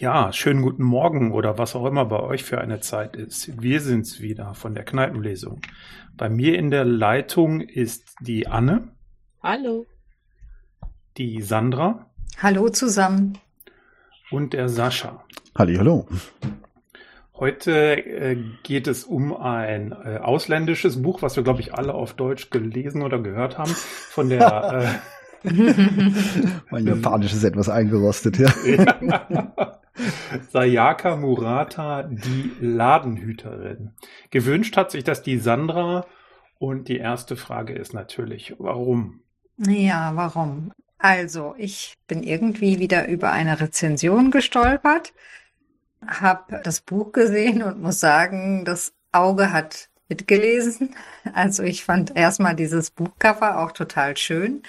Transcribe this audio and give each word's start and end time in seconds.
Ja, 0.00 0.32
schönen 0.32 0.62
guten 0.62 0.82
Morgen 0.82 1.30
oder 1.30 1.58
was 1.58 1.76
auch 1.76 1.84
immer 1.84 2.06
bei 2.06 2.20
euch 2.20 2.42
für 2.42 2.58
eine 2.58 2.80
Zeit 2.80 3.16
ist. 3.16 3.60
Wir 3.60 3.82
sind's 3.82 4.22
wieder 4.22 4.54
von 4.54 4.74
der 4.74 4.82
Kneipenlesung. 4.82 5.60
Bei 6.16 6.30
mir 6.30 6.58
in 6.58 6.70
der 6.70 6.86
Leitung 6.86 7.60
ist 7.60 8.14
die 8.18 8.46
Anne. 8.46 8.88
Hallo. 9.42 9.84
Die 11.18 11.42
Sandra. 11.42 12.06
Hallo 12.38 12.70
zusammen. 12.70 13.36
Und 14.30 14.54
der 14.54 14.70
Sascha. 14.70 15.22
Halli, 15.54 15.76
hallo. 15.76 16.08
Heute 17.34 18.02
äh, 18.02 18.38
geht 18.62 18.86
es 18.86 19.04
um 19.04 19.36
ein 19.36 19.92
äh, 19.92 20.16
ausländisches 20.16 21.02
Buch, 21.02 21.20
was 21.20 21.36
wir, 21.36 21.42
glaube 21.42 21.60
ich, 21.60 21.74
alle 21.74 21.92
auf 21.92 22.14
Deutsch 22.14 22.48
gelesen 22.48 23.02
oder 23.02 23.18
gehört 23.18 23.58
haben, 23.58 23.72
von 23.72 24.30
der 24.30 25.02
äh, 25.04 25.19
mein 26.70 26.86
Japanisch 26.86 27.32
ist 27.32 27.44
etwas 27.44 27.68
eingerostet, 27.68 28.38
ja. 28.38 28.50
Sayaka 30.52 31.16
Murata, 31.16 32.02
die 32.04 32.52
Ladenhüterin. 32.60 33.92
Gewünscht 34.30 34.76
hat 34.76 34.90
sich 34.90 35.04
das 35.04 35.22
die 35.22 35.38
Sandra 35.38 36.06
und 36.58 36.88
die 36.88 36.98
erste 36.98 37.36
Frage 37.36 37.74
ist 37.74 37.94
natürlich, 37.94 38.54
warum? 38.58 39.22
Ja, 39.58 40.12
warum? 40.14 40.72
Also, 40.98 41.54
ich 41.56 41.94
bin 42.06 42.22
irgendwie 42.22 42.78
wieder 42.78 43.08
über 43.08 43.32
eine 43.32 43.60
Rezension 43.60 44.30
gestolpert, 44.30 45.12
habe 46.06 46.60
das 46.62 46.80
Buch 46.80 47.12
gesehen 47.12 47.62
und 47.62 47.80
muss 47.80 48.00
sagen, 48.00 48.64
das 48.64 48.92
Auge 49.12 49.52
hat 49.52 49.89
mitgelesen. 50.10 50.94
Also 51.32 51.62
ich 51.62 51.84
fand 51.84 52.14
erstmal 52.16 52.54
dieses 52.54 52.90
Buchcover 52.90 53.58
auch 53.60 53.72
total 53.72 54.16
schön. 54.18 54.62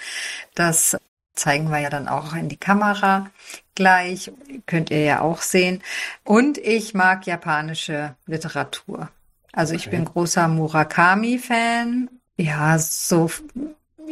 Das 0.54 0.96
zeigen 1.34 1.70
wir 1.70 1.80
ja 1.80 1.90
dann 1.90 2.08
auch 2.08 2.34
in 2.34 2.48
die 2.48 2.56
Kamera 2.56 3.30
gleich. 3.74 4.32
Könnt 4.66 4.90
ihr 4.90 5.04
ja 5.04 5.20
auch 5.20 5.42
sehen. 5.42 5.82
Und 6.24 6.56
ich 6.56 6.94
mag 6.94 7.26
japanische 7.26 8.16
Literatur. 8.26 9.10
Also 9.52 9.74
ich 9.74 9.90
bin 9.90 10.06
großer 10.06 10.48
Murakami-Fan. 10.48 12.08
Ja, 12.36 12.78
so 12.78 13.30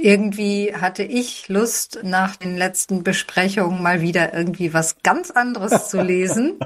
irgendwie 0.03 0.75
hatte 0.75 1.03
ich 1.03 1.49
Lust, 1.49 2.01
nach 2.03 2.37
den 2.37 2.57
letzten 2.57 3.03
Besprechungen 3.03 3.83
mal 3.83 4.01
wieder 4.01 4.35
irgendwie 4.35 4.73
was 4.73 5.03
ganz 5.03 5.31
anderes 5.31 5.89
zu 5.89 6.01
lesen. 6.01 6.59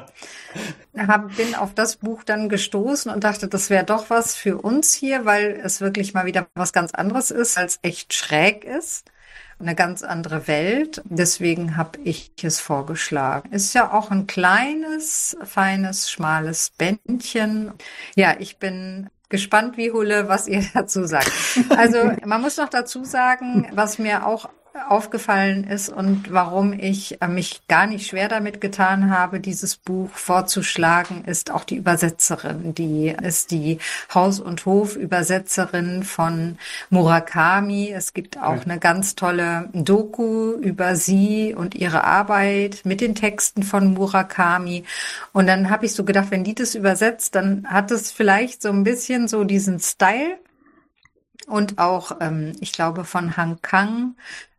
Hab, 0.97 1.37
bin 1.37 1.55
auf 1.55 1.75
das 1.75 1.97
Buch 1.97 2.23
dann 2.23 2.49
gestoßen 2.49 3.11
und 3.11 3.25
dachte, 3.25 3.49
das 3.49 3.69
wäre 3.69 3.85
doch 3.85 4.11
was 4.11 4.37
für 4.37 4.59
uns 4.59 4.95
hier, 4.95 5.25
weil 5.25 5.61
es 5.62 5.81
wirklich 5.81 6.15
mal 6.15 6.27
wieder 6.27 6.47
was 6.55 6.73
ganz 6.73 6.95
anderes 6.95 7.31
ist, 7.33 7.59
als 7.59 7.81
echt 7.83 8.15
schräg 8.15 8.65
ist. 8.65 9.11
Eine 9.59 9.75
ganz 9.75 10.03
andere 10.03 10.47
Welt. 10.47 11.03
Deswegen 11.05 11.77
habe 11.77 11.99
ich 12.05 12.33
es 12.43 12.61
vorgeschlagen. 12.61 13.53
Ist 13.53 13.75
ja 13.75 13.93
auch 13.93 14.11
ein 14.11 14.27
kleines, 14.27 15.37
feines, 15.45 16.11
schmales 16.11 16.71
Bändchen. 16.71 17.73
Ja, 18.15 18.37
ich 18.39 18.59
bin 18.59 19.09
gespannt 19.35 19.77
wie 19.77 19.91
Hulle, 19.91 20.29
was 20.29 20.47
ihr 20.47 20.65
dazu 20.75 21.07
sagt. 21.07 21.31
Also 21.71 22.13
man 22.25 22.41
muss 22.41 22.57
noch 22.57 22.69
dazu 22.69 23.05
sagen, 23.05 23.67
was 23.73 23.99
mir 23.99 24.27
auch 24.27 24.49
aufgefallen 24.89 25.64
ist 25.64 25.89
und 25.89 26.33
warum 26.33 26.72
ich 26.72 27.22
äh, 27.22 27.28
mich 27.28 27.67
gar 27.69 27.86
nicht 27.86 28.08
schwer 28.08 28.28
damit 28.28 28.61
getan 28.61 29.11
habe, 29.11 29.39
dieses 29.39 29.77
Buch 29.77 30.11
vorzuschlagen, 30.11 31.25
ist 31.25 31.53
auch 31.53 31.64
die 31.64 31.77
Übersetzerin. 31.77 32.75
Die 32.75 33.08
ist 33.08 33.53
die 33.53 33.78
Haus- 34.12 34.41
und 34.41 34.66
Hof-Übersetzerin 34.66 36.03
von 36.03 36.58
Murakami. 36.91 37.92
Es 37.94 38.14
gibt 38.14 38.36
auch 38.39 38.64
eine 38.64 38.78
ganz 38.81 39.14
tolle 39.14 39.69
Doku 39.72 40.55
über 40.55 40.97
sie 40.97 41.55
und 41.55 41.77
ihre 41.77 42.03
Arbeit 42.03 42.83
mit 42.84 43.00
den 43.00 43.14
Texten 43.14 43.62
von 43.62 43.94
Murakami. 43.94 44.84
Und 45.33 45.47
dann 45.47 45.70
habe 45.70 45.86
ich 45.86 45.94
so 45.94 46.05
gedacht, 46.05 46.31
wenn 46.31 46.42
die 46.42 46.55
das 46.55 46.75
übersetzt, 46.75 47.36
dann 47.36 47.66
hat 47.69 47.92
es 47.92 48.11
vielleicht 48.11 48.61
so 48.61 48.70
ein 48.70 48.83
bisschen 48.83 49.28
so 49.28 49.44
diesen 49.44 49.78
Style 49.78 50.38
und 51.47 51.78
auch, 51.78 52.16
ähm, 52.20 52.53
ich 52.60 52.72
glaube, 52.72 53.04
von 53.04 53.37
Han 53.37 53.60
Kang 53.62 54.16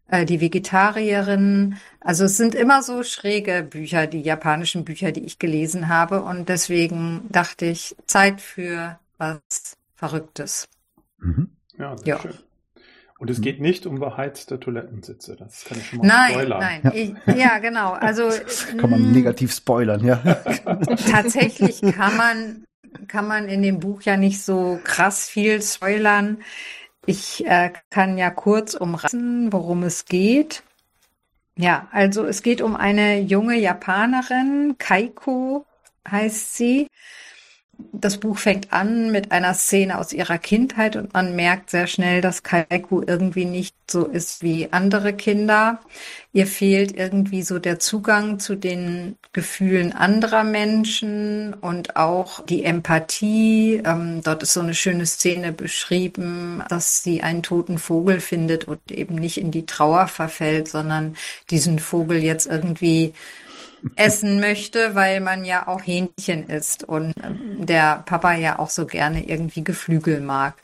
äh, 0.08 0.26
die 0.26 0.42
Vegetarierin. 0.42 1.78
Also 2.00 2.26
es 2.26 2.38
sind 2.38 2.56
immer 2.56 2.84
so 2.84 3.04
schräge 3.04 3.64
Bücher, 3.64 4.08
die 4.08 4.22
japanischen 4.22 4.86
Bücher, 4.86 5.12
die 5.12 5.26
ich 5.26 5.40
gelesen 5.40 5.88
habe. 5.88 6.22
Und 6.22 6.50
deswegen 6.50 7.22
dachte 7.30 7.66
ich, 7.66 7.96
Zeit 8.06 8.42
für 8.42 9.00
was 9.18 9.78
Verrücktes. 9.96 10.68
Mhm. 11.20 11.50
Ja, 11.78 11.98
sehr 11.98 12.08
ja. 12.08 12.20
schön. 12.20 12.34
Und 13.18 13.30
es 13.30 13.40
geht 13.40 13.62
nicht 13.62 13.86
um 13.86 14.00
beheizte 14.00 14.60
Toilettensitze. 14.60 15.38
Das 15.38 15.64
kann 15.64 15.78
ich 15.78 15.88
schon 15.88 16.00
mal 16.00 16.08
nein, 16.08 16.32
spoilern. 16.32 16.60
Nein, 16.60 16.82
ja. 16.84 16.94
Ich, 16.94 17.38
ja, 17.38 17.60
genau. 17.60 17.94
Also 17.94 18.30
kann 18.78 18.90
man 18.90 19.12
negativ 19.12 19.54
spoilern, 19.54 20.04
ja. 20.06 20.18
Tatsächlich 21.10 21.82
kann 21.82 22.18
man 22.18 22.66
kann 23.08 23.28
man 23.28 23.50
in 23.50 23.62
dem 23.62 23.80
Buch 23.80 24.02
ja 24.04 24.18
nicht 24.18 24.42
so 24.42 24.80
krass 24.84 25.28
viel 25.28 25.62
spoilern. 25.62 26.38
Ich 27.06 27.46
äh, 27.46 27.72
kann 27.90 28.18
ja 28.18 28.32
kurz 28.32 28.74
umreißen, 28.74 29.54
worum 29.54 29.84
es 29.84 30.06
geht. 30.06 30.64
Ja, 31.58 31.88
also 31.92 32.26
es 32.26 32.42
geht 32.42 32.62
um 32.62 32.76
eine 32.76 33.20
junge 33.20 33.58
Japanerin, 33.58 34.76
Kaiko 34.78 35.66
heißt 36.10 36.56
sie, 36.56 36.88
das 37.78 38.18
Buch 38.18 38.38
fängt 38.38 38.72
an 38.74 39.12
mit 39.12 39.32
einer 39.32 39.54
Szene 39.54 39.98
aus 39.98 40.14
ihrer 40.14 40.38
Kindheit 40.38 40.96
und 40.96 41.14
man 41.14 41.36
merkt 41.36 41.70
sehr 41.70 41.88
schnell, 41.88 42.22
dass 42.22 42.44
Kaiko 42.44 43.04
irgendwie 43.06 43.46
nicht 43.46 43.76
so 43.90 44.06
ist 44.06 44.44
wie 44.44 44.70
andere 44.72 45.14
Kinder. 45.14 45.80
Ihr 46.34 46.48
fehlt 46.48 46.98
irgendwie 46.98 47.44
so 47.44 47.60
der 47.60 47.80
Zugang 47.80 48.40
zu 48.40 48.56
den 48.56 49.18
Gefühlen 49.32 49.94
anderer 49.94 50.44
Menschen 50.44 51.54
und 51.54 51.96
auch 51.96 52.44
die 52.46 52.64
Empathie. 52.64 53.82
Ähm, 53.86 54.22
dort 54.24 54.44
ist 54.44 54.54
so 54.54 54.62
eine 54.62 54.76
schöne 54.76 55.06
Szene 55.06 55.52
beschrieben, 55.52 56.64
dass 56.70 57.04
sie 57.04 57.22
einen 57.22 57.44
toten 57.44 57.78
Vogel 57.78 58.20
findet 58.20 58.66
und 58.66 58.92
eben 58.92 59.16
nicht 59.16 59.38
in 59.38 59.52
die 59.52 59.66
Trauer 59.66 60.08
verfällt, 60.08 60.68
sondern 60.68 61.16
diesen 61.50 61.80
Vogel 61.80 62.24
jetzt 62.24 62.48
irgendwie 62.48 63.14
essen 63.96 64.40
möchte, 64.40 64.96
weil 64.96 65.20
man 65.20 65.46
ja 65.46 65.68
auch 65.68 65.82
Hähnchen 65.82 66.48
isst 66.48 66.84
und 66.84 67.14
der 67.58 68.04
Papa 68.06 68.34
ja 68.34 68.60
auch 68.60 68.70
so 68.70 68.86
gerne 68.86 69.28
irgendwie 69.28 69.64
Geflügel 69.64 70.22
mag. 70.22 70.56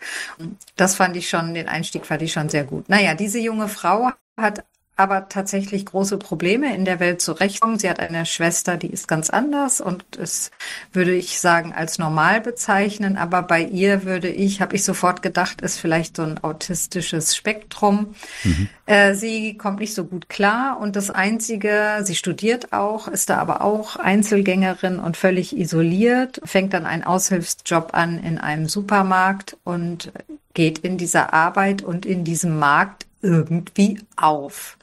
Das 0.75 0.95
fand 0.95 1.15
ich 1.15 1.29
schon, 1.29 1.53
den 1.53 1.67
Einstieg 1.67 2.05
fand 2.05 2.21
ich 2.21 2.33
schon 2.33 2.49
sehr 2.49 2.63
gut. 2.63 2.89
Naja, 2.89 3.13
diese 3.13 3.39
junge 3.39 3.67
Frau 3.67 4.11
hat 4.39 4.63
aber 5.01 5.29
tatsächlich 5.29 5.85
große 5.85 6.17
Probleme 6.17 6.75
in 6.75 6.85
der 6.85 6.99
Welt 6.99 7.21
zurechtkommen. 7.21 7.79
Sie 7.79 7.89
hat 7.89 7.99
eine 7.99 8.25
Schwester, 8.25 8.77
die 8.77 8.91
ist 8.91 9.07
ganz 9.07 9.29
anders 9.29 9.81
und 9.81 10.05
es 10.17 10.51
würde 10.93 11.13
ich 11.13 11.39
sagen 11.39 11.73
als 11.73 11.97
normal 11.97 12.39
bezeichnen, 12.39 13.17
aber 13.17 13.41
bei 13.41 13.63
ihr 13.63 14.05
würde 14.05 14.29
ich, 14.29 14.61
habe 14.61 14.75
ich 14.75 14.83
sofort 14.83 15.21
gedacht, 15.21 15.61
ist 15.61 15.79
vielleicht 15.79 16.17
so 16.17 16.23
ein 16.23 16.43
autistisches 16.43 17.35
Spektrum. 17.35 18.13
Mhm. 18.43 18.69
Äh, 18.85 19.15
sie 19.15 19.57
kommt 19.57 19.79
nicht 19.79 19.95
so 19.95 20.05
gut 20.05 20.29
klar 20.29 20.79
und 20.79 20.95
das 20.95 21.09
Einzige, 21.09 22.01
sie 22.03 22.15
studiert 22.15 22.71
auch, 22.73 23.07
ist 23.07 23.29
da 23.29 23.37
aber 23.37 23.61
auch 23.61 23.95
Einzelgängerin 23.95 24.99
und 24.99 25.17
völlig 25.17 25.57
isoliert, 25.57 26.39
fängt 26.43 26.73
dann 26.73 26.85
einen 26.85 27.03
Aushilfsjob 27.03 27.89
an 27.93 28.21
in 28.23 28.37
einem 28.37 28.67
Supermarkt 28.67 29.57
und 29.63 30.11
geht 30.53 30.79
in 30.79 30.97
dieser 30.97 31.33
Arbeit 31.33 31.81
und 31.81 32.05
in 32.05 32.23
diesem 32.23 32.59
Markt 32.59 33.05
irgendwie 33.21 33.99
auf 34.15 34.77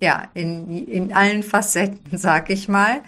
ja, 0.00 0.28
in, 0.34 0.86
in 0.86 1.12
allen 1.12 1.42
Facetten, 1.42 2.00
sag 2.18 2.50
ich 2.50 2.68
mal. 2.68 3.02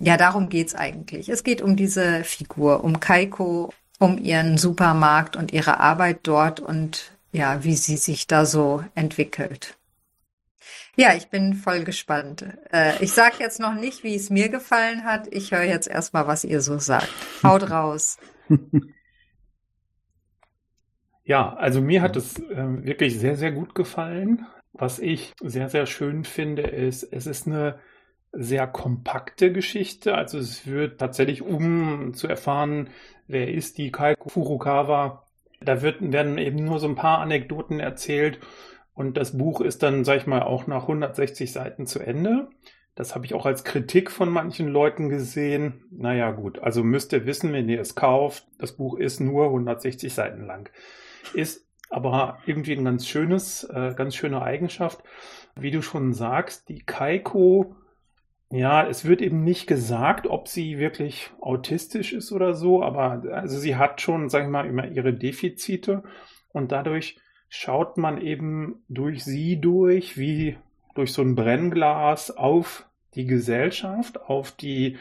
Ja, 0.00 0.16
darum 0.16 0.48
geht's 0.48 0.74
eigentlich. 0.74 1.28
Es 1.28 1.44
geht 1.44 1.60
um 1.60 1.76
diese 1.76 2.24
Figur, 2.24 2.84
um 2.84 3.00
Kaiko, 3.00 3.72
um 3.98 4.18
ihren 4.18 4.56
Supermarkt 4.56 5.36
und 5.36 5.52
ihre 5.52 5.80
Arbeit 5.80 6.20
dort 6.22 6.60
und 6.60 7.12
ja, 7.32 7.64
wie 7.64 7.74
sie 7.76 7.96
sich 7.96 8.26
da 8.26 8.46
so 8.46 8.82
entwickelt. 8.94 9.76
Ja, 10.98 11.14
ich 11.14 11.28
bin 11.28 11.52
voll 11.52 11.84
gespannt. 11.84 12.46
Äh, 12.72 13.02
ich 13.04 13.12
sag 13.12 13.38
jetzt 13.38 13.60
noch 13.60 13.74
nicht, 13.74 14.02
wie 14.02 14.14
es 14.14 14.30
mir 14.30 14.48
gefallen 14.48 15.04
hat. 15.04 15.28
Ich 15.30 15.50
höre 15.50 15.64
jetzt 15.64 15.88
erstmal, 15.88 16.26
was 16.26 16.42
ihr 16.44 16.62
so 16.62 16.78
sagt. 16.78 17.10
Haut 17.42 17.70
raus. 17.70 18.16
Ja, 21.24 21.52
also 21.54 21.82
mir 21.82 22.00
hat 22.00 22.16
es 22.16 22.38
äh, 22.38 22.84
wirklich 22.84 23.18
sehr, 23.18 23.36
sehr 23.36 23.52
gut 23.52 23.74
gefallen. 23.74 24.46
Was 24.78 24.98
ich 24.98 25.32
sehr, 25.42 25.68
sehr 25.68 25.86
schön 25.86 26.24
finde, 26.24 26.62
ist, 26.62 27.02
es 27.02 27.26
ist 27.26 27.46
eine 27.46 27.78
sehr 28.32 28.66
kompakte 28.66 29.52
Geschichte. 29.52 30.14
Also 30.14 30.38
es 30.38 30.66
wird 30.66 30.98
tatsächlich, 31.00 31.42
um 31.42 32.12
zu 32.12 32.28
erfahren, 32.28 32.90
wer 33.26 33.52
ist 33.52 33.78
die 33.78 33.90
Kaiko 33.90 34.28
Furukawa, 34.28 35.24
da 35.60 35.80
wird, 35.80 36.12
werden 36.12 36.36
eben 36.36 36.64
nur 36.64 36.78
so 36.78 36.86
ein 36.86 36.94
paar 36.94 37.20
Anekdoten 37.20 37.80
erzählt 37.80 38.38
und 38.96 39.16
das 39.16 39.36
Buch 39.36 39.60
ist 39.60 39.82
dann, 39.82 40.04
sag 40.04 40.16
ich 40.16 40.26
mal, 40.26 40.42
auch 40.42 40.66
nach 40.66 40.82
160 40.82 41.52
Seiten 41.52 41.86
zu 41.86 42.00
Ende. 42.00 42.48
Das 42.94 43.14
habe 43.14 43.26
ich 43.26 43.34
auch 43.34 43.44
als 43.44 43.62
Kritik 43.62 44.10
von 44.10 44.30
manchen 44.30 44.68
Leuten 44.68 45.10
gesehen. 45.10 45.84
Naja, 45.90 46.30
gut, 46.30 46.58
also 46.60 46.82
müsst 46.82 47.12
ihr 47.12 47.26
wissen, 47.26 47.52
wenn 47.52 47.68
ihr 47.68 47.80
es 47.80 47.94
kauft, 47.94 48.46
das 48.58 48.72
Buch 48.72 48.98
ist 48.98 49.20
nur 49.20 49.46
160 49.46 50.14
Seiten 50.14 50.46
lang. 50.46 50.70
Ist 51.34 51.65
aber 51.90 52.38
irgendwie 52.46 52.72
ein 52.72 52.84
ganz 52.84 53.06
schönes, 53.06 53.64
äh, 53.64 53.94
ganz 53.96 54.14
schöne 54.14 54.42
Eigenschaft. 54.42 55.02
Wie 55.54 55.70
du 55.70 55.82
schon 55.82 56.12
sagst, 56.12 56.68
die 56.68 56.80
Kaiko 56.84 57.76
Ja, 58.50 58.86
es 58.86 59.04
wird 59.04 59.22
eben 59.22 59.42
nicht 59.42 59.66
gesagt, 59.66 60.28
ob 60.28 60.46
sie 60.46 60.78
wirklich 60.78 61.30
autistisch 61.40 62.12
ist 62.12 62.30
oder 62.30 62.54
so, 62.54 62.82
aber 62.82 63.24
also 63.32 63.58
sie 63.58 63.74
hat 63.74 64.00
schon, 64.00 64.28
sag 64.28 64.44
ich 64.44 64.50
mal, 64.50 64.66
immer 64.66 64.86
ihre 64.86 65.12
Defizite 65.12 66.04
und 66.52 66.70
dadurch 66.70 67.18
schaut 67.48 67.96
man 67.96 68.20
eben 68.20 68.84
durch 68.88 69.24
sie 69.24 69.60
durch, 69.60 70.16
wie 70.16 70.56
durch 70.94 71.12
so 71.12 71.22
ein 71.22 71.34
Brennglas 71.34 72.36
auf 72.36 72.86
die 73.14 73.26
Gesellschaft, 73.26 74.20
auf 74.20 74.52
die, 74.52 74.96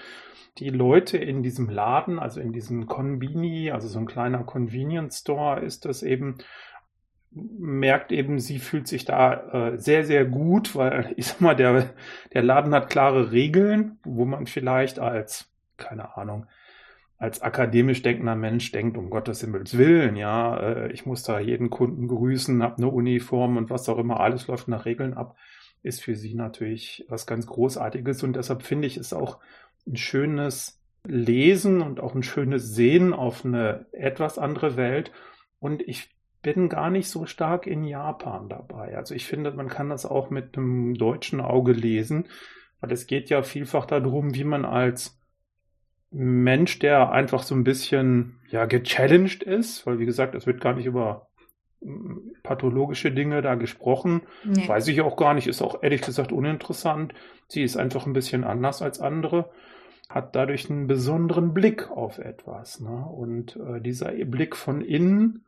die 0.57 0.69
Leute 0.69 1.17
in 1.17 1.43
diesem 1.43 1.69
Laden, 1.69 2.17
also 2.17 2.41
in 2.41 2.51
diesem 2.51 2.87
Convini, 2.87 3.69
also 3.71 3.87
so 3.87 3.99
ein 3.99 4.07
kleiner 4.07 4.43
Convenience 4.43 5.19
Store 5.19 5.59
ist 5.59 5.85
das 5.85 6.01
eben, 6.01 6.37
merkt 7.35 8.11
eben, 8.11 8.39
sie 8.39 8.59
fühlt 8.59 8.87
sich 8.87 9.05
da 9.05 9.71
äh, 9.73 9.77
sehr, 9.77 10.05
sehr 10.05 10.25
gut, 10.25 10.75
weil 10.75 11.13
ich 11.17 11.27
sag 11.27 11.41
mal, 11.41 11.55
der, 11.55 11.93
der 12.33 12.43
Laden 12.43 12.73
hat 12.73 12.89
klare 12.89 13.31
Regeln, 13.31 13.99
wo 14.03 14.25
man 14.25 14.47
vielleicht 14.47 14.99
als, 14.99 15.51
keine 15.77 16.17
Ahnung, 16.17 16.47
als 17.17 17.41
akademisch 17.41 18.01
denkender 18.01 18.35
Mensch 18.35 18.71
denkt, 18.71 18.97
um 18.97 19.09
Gottes 19.09 19.41
Himmels 19.41 19.77
Willen, 19.77 20.15
ja, 20.15 20.57
äh, 20.57 20.91
ich 20.91 21.05
muss 21.05 21.23
da 21.23 21.39
jeden 21.39 21.69
Kunden 21.69 22.07
grüßen, 22.07 22.61
habe 22.61 22.77
eine 22.77 22.87
Uniform 22.87 23.57
und 23.57 23.69
was 23.69 23.87
auch 23.89 23.97
immer, 23.97 24.19
alles 24.19 24.47
läuft 24.47 24.67
nach 24.67 24.85
Regeln 24.85 25.13
ab, 25.13 25.35
ist 25.81 26.01
für 26.01 26.15
sie 26.15 26.33
natürlich 26.33 27.05
was 27.09 27.27
ganz 27.27 27.45
Großartiges. 27.45 28.23
Und 28.23 28.35
deshalb 28.35 28.63
finde 28.63 28.87
ich 28.87 28.97
es 28.97 29.13
auch 29.13 29.39
ein 29.87 29.97
schönes 29.97 30.81
Lesen 31.05 31.81
und 31.81 31.99
auch 31.99 32.15
ein 32.15 32.23
schönes 32.23 32.73
Sehen 32.73 33.13
auf 33.13 33.45
eine 33.45 33.85
etwas 33.91 34.37
andere 34.37 34.77
Welt. 34.77 35.11
Und 35.59 35.81
ich 35.87 36.14
bin 36.45 36.69
gar 36.69 36.91
nicht 36.91 37.09
so 37.09 37.25
stark 37.25 37.65
in 37.65 37.83
Japan 37.83 38.49
dabei. 38.49 38.95
Also 38.95 39.15
ich 39.15 39.25
finde, 39.25 39.49
man 39.49 39.67
kann 39.67 39.89
das 39.89 40.05
auch 40.05 40.29
mit 40.29 40.55
einem 40.55 40.93
deutschen 40.93 41.41
Auge 41.41 41.71
lesen, 41.71 42.27
weil 42.79 42.91
es 42.91 43.07
geht 43.07 43.31
ja 43.31 43.41
vielfach 43.41 43.87
darum, 43.87 44.35
wie 44.35 44.43
man 44.43 44.63
als 44.63 45.19
Mensch, 46.11 46.77
der 46.77 47.11
einfach 47.11 47.41
so 47.41 47.55
ein 47.55 47.63
bisschen 47.63 48.41
ja 48.47 48.65
gechallenged 48.65 49.41
ist, 49.41 49.87
weil 49.87 49.97
wie 49.97 50.05
gesagt, 50.05 50.35
es 50.35 50.45
wird 50.45 50.61
gar 50.61 50.75
nicht 50.75 50.85
über 50.85 51.29
mm, 51.81 52.35
pathologische 52.43 53.11
Dinge 53.11 53.41
da 53.41 53.55
gesprochen. 53.55 54.21
Nee. 54.43 54.67
Weiß 54.67 54.87
ich 54.87 55.01
auch 55.01 55.17
gar 55.17 55.33
nicht, 55.33 55.47
ist 55.47 55.63
auch 55.63 55.81
ehrlich 55.81 56.03
gesagt 56.03 56.31
uninteressant. 56.31 57.15
Sie 57.47 57.63
ist 57.63 57.75
einfach 57.75 58.05
ein 58.05 58.13
bisschen 58.13 58.43
anders 58.43 58.83
als 58.83 58.99
andere, 58.99 59.49
hat 60.09 60.35
dadurch 60.35 60.69
einen 60.69 60.85
besonderen 60.85 61.55
Blick 61.55 61.89
auf 61.89 62.19
etwas. 62.19 62.81
Ne? 62.81 63.03
Und 63.03 63.55
äh, 63.55 63.81
dieser 63.81 64.11
Blick 64.11 64.55
von 64.55 64.81
innen 64.81 65.44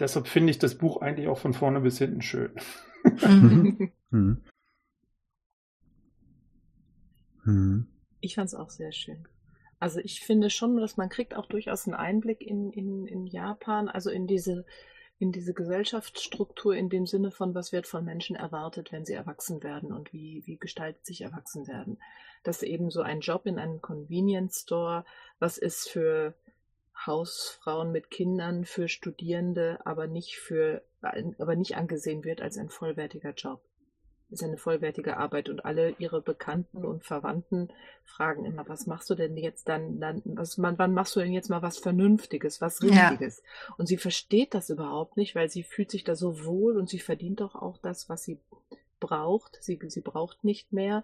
Deshalb 0.00 0.26
finde 0.26 0.50
ich 0.50 0.58
das 0.58 0.76
Buch 0.76 1.02
eigentlich 1.02 1.28
auch 1.28 1.38
von 1.38 1.52
vorne 1.52 1.80
bis 1.80 1.98
hinten 1.98 2.22
schön. 2.22 2.52
Mhm. 3.22 3.92
Mhm. 4.10 4.42
Mhm. 7.44 7.86
Ich 8.20 8.34
fand 8.34 8.48
es 8.48 8.54
auch 8.54 8.70
sehr 8.70 8.92
schön. 8.92 9.26
Also 9.78 10.00
ich 10.00 10.20
finde 10.20 10.50
schon, 10.50 10.76
dass 10.76 10.96
man 10.96 11.08
kriegt 11.08 11.34
auch 11.34 11.46
durchaus 11.46 11.86
einen 11.86 11.94
Einblick 11.94 12.42
in, 12.42 12.70
in, 12.70 13.06
in 13.06 13.26
Japan, 13.26 13.88
also 13.88 14.10
in 14.10 14.26
diese, 14.26 14.66
in 15.18 15.32
diese 15.32 15.54
Gesellschaftsstruktur 15.54 16.74
in 16.74 16.90
dem 16.90 17.06
Sinne 17.06 17.30
von, 17.30 17.54
was 17.54 17.72
wird 17.72 17.86
von 17.86 18.04
Menschen 18.04 18.36
erwartet, 18.36 18.92
wenn 18.92 19.06
sie 19.06 19.14
erwachsen 19.14 19.62
werden 19.62 19.92
und 19.92 20.12
wie, 20.12 20.42
wie 20.44 20.58
gestaltet 20.58 21.06
sich 21.06 21.22
erwachsen 21.22 21.66
werden. 21.66 21.98
Dass 22.42 22.62
eben 22.62 22.90
so 22.90 23.00
ein 23.00 23.20
Job 23.20 23.46
in 23.46 23.58
einem 23.58 23.80
Convenience 23.80 24.60
Store, 24.60 25.04
was 25.38 25.56
ist 25.56 25.88
für 25.88 26.34
Hausfrauen 27.06 27.92
mit 27.92 28.10
Kindern 28.10 28.64
für 28.64 28.88
Studierende, 28.88 29.78
aber 29.84 30.06
nicht 30.06 30.36
für, 30.38 30.82
aber 31.00 31.56
nicht 31.56 31.76
angesehen 31.76 32.24
wird 32.24 32.40
als 32.40 32.58
ein 32.58 32.68
vollwertiger 32.68 33.32
Job. 33.32 33.62
Ist 34.28 34.44
eine 34.44 34.58
vollwertige 34.58 35.16
Arbeit 35.16 35.48
und 35.48 35.64
alle 35.64 35.90
ihre 35.98 36.22
Bekannten 36.22 36.84
und 36.84 37.04
Verwandten 37.04 37.72
fragen 38.04 38.44
immer, 38.44 38.68
was 38.68 38.86
machst 38.86 39.10
du 39.10 39.16
denn 39.16 39.36
jetzt 39.36 39.68
dann, 39.68 39.98
dann 39.98 40.22
was, 40.24 40.56
wann 40.56 40.94
machst 40.94 41.16
du 41.16 41.20
denn 41.20 41.32
jetzt 41.32 41.50
mal 41.50 41.62
was 41.62 41.78
Vernünftiges, 41.78 42.60
was 42.60 42.80
Richtiges? 42.80 43.42
Ja. 43.42 43.74
Und 43.76 43.86
sie 43.86 43.96
versteht 43.96 44.54
das 44.54 44.70
überhaupt 44.70 45.16
nicht, 45.16 45.34
weil 45.34 45.50
sie 45.50 45.64
fühlt 45.64 45.90
sich 45.90 46.04
da 46.04 46.14
so 46.14 46.44
wohl 46.44 46.76
und 46.76 46.88
sie 46.88 47.00
verdient 47.00 47.40
doch 47.40 47.56
auch 47.56 47.78
das, 47.78 48.08
was 48.08 48.22
sie 48.22 48.38
braucht. 49.00 49.58
Sie, 49.60 49.80
sie 49.88 50.00
braucht 50.00 50.44
nicht 50.44 50.72
mehr. 50.72 51.02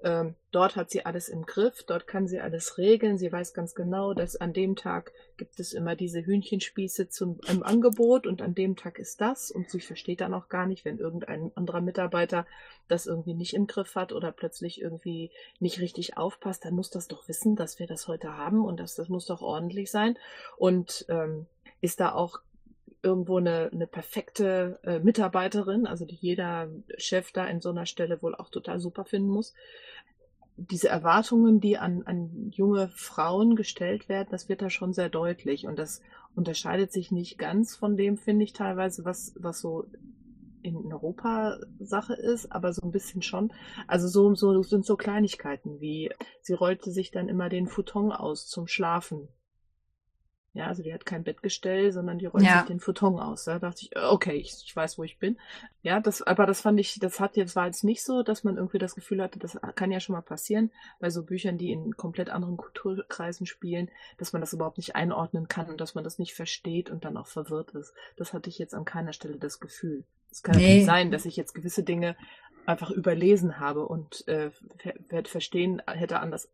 Ähm, 0.00 0.36
dort 0.52 0.76
hat 0.76 0.90
sie 0.90 1.04
alles 1.04 1.28
im 1.28 1.44
Griff, 1.44 1.82
dort 1.82 2.06
kann 2.06 2.28
sie 2.28 2.38
alles 2.38 2.78
regeln. 2.78 3.18
Sie 3.18 3.32
weiß 3.32 3.52
ganz 3.52 3.74
genau, 3.74 4.14
dass 4.14 4.36
an 4.36 4.52
dem 4.52 4.76
Tag 4.76 5.12
gibt 5.36 5.58
es 5.58 5.72
immer 5.72 5.96
diese 5.96 6.24
Hühnchenspieße 6.24 7.08
zum, 7.08 7.40
im 7.48 7.64
Angebot 7.64 8.26
und 8.26 8.40
an 8.40 8.54
dem 8.54 8.76
Tag 8.76 9.00
ist 9.00 9.20
das. 9.20 9.50
Und 9.50 9.70
sie 9.70 9.80
versteht 9.80 10.20
dann 10.20 10.34
auch 10.34 10.48
gar 10.48 10.66
nicht, 10.66 10.84
wenn 10.84 10.98
irgendein 10.98 11.50
anderer 11.56 11.80
Mitarbeiter 11.80 12.46
das 12.86 13.06
irgendwie 13.06 13.34
nicht 13.34 13.54
im 13.54 13.66
Griff 13.66 13.96
hat 13.96 14.12
oder 14.12 14.30
plötzlich 14.30 14.80
irgendwie 14.80 15.32
nicht 15.58 15.80
richtig 15.80 16.16
aufpasst, 16.16 16.64
dann 16.64 16.74
muss 16.74 16.90
das 16.90 17.08
doch 17.08 17.26
wissen, 17.26 17.56
dass 17.56 17.80
wir 17.80 17.88
das 17.88 18.06
heute 18.06 18.36
haben 18.36 18.64
und 18.64 18.78
dass 18.78 18.94
das 18.94 19.08
muss 19.08 19.26
doch 19.26 19.42
ordentlich 19.42 19.90
sein. 19.90 20.16
Und 20.56 21.06
ähm, 21.08 21.46
ist 21.80 22.00
da 22.00 22.12
auch 22.12 22.40
irgendwo 23.02 23.38
eine, 23.38 23.70
eine 23.72 23.86
perfekte 23.86 24.78
äh, 24.82 24.98
Mitarbeiterin, 24.98 25.86
also 25.86 26.04
die 26.04 26.16
jeder 26.16 26.68
Chef 26.96 27.32
da 27.32 27.46
in 27.46 27.60
so 27.60 27.70
einer 27.70 27.86
Stelle 27.86 28.22
wohl 28.22 28.34
auch 28.34 28.50
total 28.50 28.80
super 28.80 29.04
finden 29.04 29.28
muss. 29.28 29.54
Diese 30.56 30.88
Erwartungen, 30.88 31.60
die 31.60 31.78
an, 31.78 32.02
an 32.04 32.50
junge 32.50 32.88
Frauen 32.88 33.54
gestellt 33.54 34.08
werden, 34.08 34.28
das 34.30 34.48
wird 34.48 34.62
da 34.62 34.70
schon 34.70 34.92
sehr 34.92 35.08
deutlich 35.08 35.66
und 35.66 35.78
das 35.78 36.02
unterscheidet 36.34 36.92
sich 36.92 37.12
nicht 37.12 37.38
ganz 37.38 37.76
von 37.76 37.96
dem, 37.96 38.16
finde 38.16 38.44
ich 38.44 38.52
teilweise, 38.52 39.04
was, 39.04 39.34
was 39.38 39.60
so 39.60 39.86
in 40.62 40.92
Europa 40.92 41.58
Sache 41.78 42.14
ist, 42.14 42.50
aber 42.50 42.72
so 42.72 42.82
ein 42.82 42.90
bisschen 42.90 43.22
schon. 43.22 43.52
Also 43.86 44.08
so, 44.08 44.34
so 44.34 44.62
sind 44.62 44.84
so 44.84 44.96
Kleinigkeiten 44.96 45.80
wie, 45.80 46.10
sie 46.42 46.54
rollte 46.54 46.90
sich 46.90 47.12
dann 47.12 47.28
immer 47.28 47.48
den 47.48 47.68
Futon 47.68 48.10
aus 48.10 48.48
zum 48.48 48.66
Schlafen 48.66 49.28
ja, 50.54 50.66
also 50.66 50.82
die 50.82 50.92
hat 50.92 51.04
kein 51.04 51.24
Bettgestell, 51.24 51.92
sondern 51.92 52.18
die 52.18 52.26
rollt 52.26 52.44
ja. 52.44 52.58
sich 52.58 52.68
den 52.68 52.80
Futon 52.80 53.20
aus. 53.20 53.44
Da 53.44 53.58
dachte 53.58 53.82
ich, 53.82 53.96
okay, 53.96 54.34
ich, 54.34 54.54
ich, 54.64 54.74
weiß, 54.74 54.98
wo 54.98 55.04
ich 55.04 55.18
bin. 55.18 55.38
Ja, 55.82 56.00
das, 56.00 56.22
aber 56.22 56.46
das 56.46 56.62
fand 56.62 56.80
ich, 56.80 56.98
das 56.98 57.20
hat 57.20 57.36
jetzt, 57.36 57.54
war 57.54 57.66
jetzt 57.66 57.84
nicht 57.84 58.02
so, 58.02 58.22
dass 58.22 58.44
man 58.44 58.56
irgendwie 58.56 58.78
das 58.78 58.94
Gefühl 58.94 59.22
hatte, 59.22 59.38
das 59.38 59.58
kann 59.74 59.92
ja 59.92 60.00
schon 60.00 60.14
mal 60.14 60.22
passieren, 60.22 60.72
bei 61.00 61.10
so 61.10 61.22
Büchern, 61.22 61.58
die 61.58 61.70
in 61.70 61.96
komplett 61.96 62.30
anderen 62.30 62.56
Kulturkreisen 62.56 63.46
spielen, 63.46 63.90
dass 64.16 64.32
man 64.32 64.40
das 64.40 64.52
überhaupt 64.52 64.78
nicht 64.78 64.96
einordnen 64.96 65.48
kann 65.48 65.68
und 65.68 65.80
dass 65.80 65.94
man 65.94 66.02
das 66.02 66.18
nicht 66.18 66.34
versteht 66.34 66.90
und 66.90 67.04
dann 67.04 67.16
auch 67.16 67.26
verwirrt 67.26 67.72
ist. 67.72 67.92
Das 68.16 68.32
hatte 68.32 68.48
ich 68.48 68.58
jetzt 68.58 68.74
an 68.74 68.84
keiner 68.84 69.12
Stelle 69.12 69.36
das 69.36 69.60
Gefühl. 69.60 70.04
Es 70.30 70.42
kann 70.42 70.56
nee. 70.56 70.76
nicht 70.76 70.86
sein, 70.86 71.10
dass 71.10 71.26
ich 71.26 71.36
jetzt 71.36 71.54
gewisse 71.54 71.82
Dinge 71.82 72.16
einfach 72.66 72.90
überlesen 72.90 73.60
habe 73.60 73.86
und 73.86 74.26
äh, 74.28 74.50
verstehen 75.24 75.82
hätte 75.86 76.20
anders, 76.20 76.50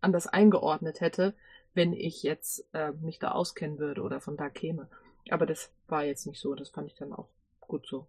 anders 0.00 0.26
eingeordnet 0.26 1.00
hätte, 1.00 1.34
wenn 1.74 1.92
ich 1.92 2.22
jetzt 2.22 2.66
äh, 2.72 2.92
mich 2.92 3.18
da 3.18 3.32
auskennen 3.32 3.78
würde 3.78 4.02
oder 4.02 4.20
von 4.20 4.36
da 4.36 4.48
käme. 4.48 4.88
Aber 5.30 5.46
das 5.46 5.72
war 5.88 6.04
jetzt 6.04 6.26
nicht 6.26 6.40
so, 6.40 6.54
das 6.54 6.70
fand 6.70 6.88
ich 6.88 6.94
dann 6.94 7.12
auch 7.12 7.28
gut 7.60 7.86
so. 7.86 8.06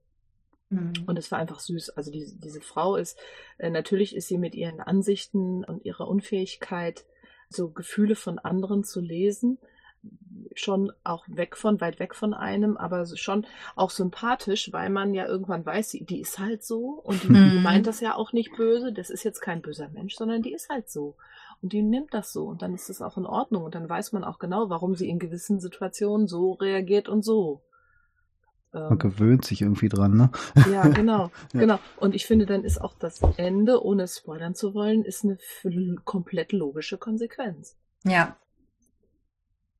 Mhm. 0.70 0.94
Und 1.06 1.18
es 1.18 1.32
war 1.32 1.40
einfach 1.40 1.60
süß. 1.60 1.92
Also 1.92 2.12
die, 2.12 2.26
diese 2.38 2.62
Frau 2.62 2.96
ist, 2.96 3.18
äh, 3.58 3.70
natürlich 3.70 4.16
ist 4.16 4.28
sie 4.28 4.38
mit 4.38 4.56
ihren 4.56 4.80
Ansichten 4.80 5.64
und 5.64 5.86
ihrer 5.86 6.08
Unfähigkeit, 6.08 7.06
so 7.50 7.70
Gefühle 7.70 8.16
von 8.16 8.40
anderen 8.40 8.84
zu 8.84 9.00
lesen, 9.00 9.60
schon 10.56 10.92
auch 11.04 11.26
weg 11.28 11.58
von, 11.58 11.82
weit 11.82 12.00
weg 12.00 12.16
von 12.16 12.34
einem, 12.34 12.78
aber 12.78 13.06
schon 13.16 13.46
auch 13.76 13.90
sympathisch, 13.90 14.72
weil 14.72 14.90
man 14.90 15.14
ja 15.14 15.26
irgendwann 15.26 15.66
weiß, 15.66 15.90
die, 15.90 16.06
die 16.06 16.22
ist 16.22 16.40
halt 16.40 16.64
so 16.64 17.02
und 17.04 17.24
die, 17.24 17.30
mhm. 17.30 17.52
die 17.52 17.60
meint 17.60 17.88
das 17.88 18.00
ja 18.00 18.16
auch 18.16 18.34
nicht 18.34 18.56
böse, 18.56 18.94
das 18.94 19.10
ist 19.10 19.24
jetzt 19.24 19.42
kein 19.42 19.62
böser 19.62 19.90
Mensch, 19.90 20.16
sondern 20.16 20.42
die 20.42 20.54
ist 20.54 20.70
halt 20.70 20.90
so. 20.90 21.16
Und 21.62 21.74
die 21.74 21.82
nimmt 21.82 22.14
das 22.14 22.32
so 22.32 22.46
und 22.46 22.62
dann 22.62 22.74
ist 22.74 22.90
es 22.90 23.02
auch 23.02 23.18
in 23.18 23.26
Ordnung 23.26 23.64
und 23.64 23.76
dann 23.76 23.90
weiß 23.90 24.12
man 24.12 24.24
auch 24.24 24.40
genau, 24.40 24.70
warum 24.70 24.96
sie 24.96 25.10
in 25.10 25.20
gewissen 25.20 25.60
Situationen 25.60 26.28
so 26.28 26.54
reagiert 26.54 27.10
und 27.10 27.24
so. 27.24 27.62
Man 28.76 28.92
ähm, 28.92 29.00
gewöhnt 29.00 29.46
sich 29.46 29.62
irgendwie 29.62 29.90
dran, 29.90 30.18
ne? 30.18 30.30
Ja, 30.72 30.88
genau, 30.88 31.32
ja. 31.54 31.60
genau. 31.60 31.80
Und 31.98 32.14
ich 32.14 32.26
finde, 32.26 32.46
dann 32.46 32.64
ist 32.64 32.80
auch 32.80 32.94
das 33.00 33.22
Ende, 33.38 33.84
ohne 33.84 34.08
spoilern 34.08 34.54
zu 34.54 34.74
wollen, 34.74 35.04
ist 35.04 35.24
eine 35.24 35.38
komplett 36.04 36.52
logische 36.52 36.98
Konsequenz. 36.98 37.78
Ja. 38.04 38.36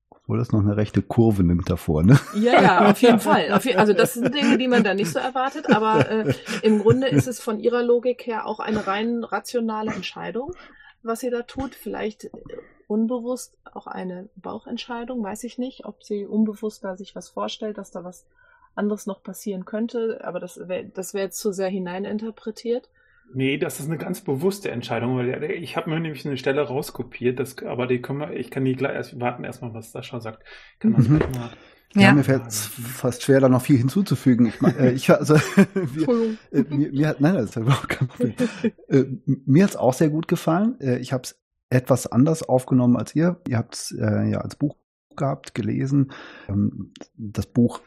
Obwohl 0.08 0.38
das 0.38 0.50
noch 0.50 0.60
eine 0.60 0.76
rechte 0.76 1.02
Kurve 1.02 1.44
nimmt 1.44 1.70
davor, 1.70 2.02
ne? 2.02 2.18
Ja, 2.34 2.62
ja, 2.62 2.90
auf 2.90 3.00
jeden 3.02 3.20
Fall. 3.20 3.52
Auf 3.52 3.64
je 3.64 3.76
also 3.76 3.92
das 3.92 4.14
sind 4.14 4.34
Dinge, 4.34 4.58
die 4.58 4.68
man 4.68 4.82
da 4.82 4.94
nicht 4.94 5.10
so 5.10 5.18
erwartet, 5.18 5.70
aber 5.70 6.10
äh, 6.10 6.34
im 6.62 6.80
Grunde 6.80 7.08
ist 7.08 7.28
es 7.28 7.40
von 7.40 7.60
ihrer 7.60 7.82
Logik 7.82 8.26
her 8.26 8.46
auch 8.46 8.60
eine 8.60 8.86
rein 8.86 9.22
rationale 9.22 9.92
Entscheidung 9.92 10.52
was 11.02 11.20
sie 11.20 11.30
da 11.30 11.42
tut. 11.42 11.74
Vielleicht 11.74 12.24
äh, 12.24 12.30
unbewusst 12.86 13.56
auch 13.64 13.86
eine 13.86 14.28
Bauchentscheidung, 14.36 15.22
weiß 15.22 15.44
ich 15.44 15.58
nicht, 15.58 15.84
ob 15.84 16.02
sie 16.02 16.26
unbewusst 16.26 16.84
da 16.84 16.96
sich 16.96 17.14
was 17.14 17.28
vorstellt, 17.28 17.78
dass 17.78 17.90
da 17.90 18.04
was 18.04 18.26
anderes 18.74 19.06
noch 19.06 19.22
passieren 19.22 19.64
könnte, 19.64 20.20
aber 20.22 20.38
das 20.38 20.68
wäre 20.68 20.84
das 20.84 21.14
wär 21.14 21.22
jetzt 21.22 21.38
zu 21.38 21.52
sehr 21.52 21.68
hineininterpretiert. 21.68 22.90
Nee, 23.32 23.58
das 23.58 23.80
ist 23.80 23.86
eine 23.86 23.98
ganz 23.98 24.20
bewusste 24.20 24.70
Entscheidung, 24.70 25.16
weil 25.16 25.42
ich 25.50 25.76
habe 25.76 25.90
mir 25.90 25.98
nämlich 25.98 26.24
eine 26.26 26.36
Stelle 26.36 26.60
rauskopiert, 26.60 27.40
das, 27.40 27.60
aber 27.64 27.86
die 27.86 28.00
können 28.00 28.20
wir, 28.20 28.32
ich 28.34 28.50
kann 28.50 28.64
die 28.64 28.76
gleich 28.76 28.94
erst 28.94 29.18
warten 29.18 29.42
erstmal, 29.42 29.74
was 29.74 29.90
Sascha 29.90 30.20
sagt. 30.20 30.44
Kann 30.78 30.94
das 30.94 31.08
mhm. 31.08 31.18
mal 31.18 31.50
Ja, 31.94 32.02
ja 32.02 32.12
mir 32.12 32.24
fällt 32.24 32.46
es 32.46 32.66
fast 32.66 33.22
schwer, 33.22 33.40
da 33.40 33.48
noch 33.48 33.62
viel 33.62 33.78
hinzuzufügen. 33.78 34.46
Ich, 34.46 34.62
äh, 34.62 34.92
ich 34.92 35.10
also 35.10 35.34
mir, 35.74 36.36
äh, 36.52 36.64
mir, 36.68 36.92
mir, 36.92 37.08
hat 37.08 37.20
nein, 37.20 37.34
das 37.34 37.50
ist 37.50 37.56
überhaupt 37.56 37.88
kein 37.88 38.08
Problem. 38.08 38.34
äh, 38.88 39.04
mir 39.24 39.64
hat's 39.64 39.76
auch 39.76 39.94
sehr 39.94 40.10
gut 40.10 40.28
gefallen. 40.28 40.78
Äh, 40.80 40.98
ich 40.98 41.12
habe 41.12 41.22
es 41.24 41.38
etwas 41.70 42.06
anders 42.06 42.42
aufgenommen 42.42 42.96
als 42.96 43.14
ihr. 43.14 43.40
Ihr 43.48 43.58
habt 43.58 43.74
es 43.74 43.92
äh, 43.98 44.30
ja 44.30 44.40
als 44.40 44.56
Buch 44.56 44.76
gehabt, 45.16 45.54
gelesen. 45.54 46.12
Ähm, 46.48 46.92
das 47.16 47.46
Buch 47.46 47.80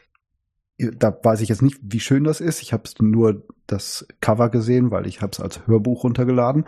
da 0.96 1.16
weiß 1.22 1.40
ich 1.40 1.48
jetzt 1.48 1.62
nicht, 1.62 1.78
wie 1.82 2.00
schön 2.00 2.24
das 2.24 2.40
ist. 2.40 2.62
Ich 2.62 2.72
habe 2.72 2.84
nur 3.00 3.46
das 3.66 4.06
Cover 4.20 4.48
gesehen, 4.48 4.90
weil 4.90 5.06
ich 5.06 5.20
habe 5.20 5.32
es 5.32 5.40
als 5.40 5.66
Hörbuch 5.66 6.04
runtergeladen 6.04 6.64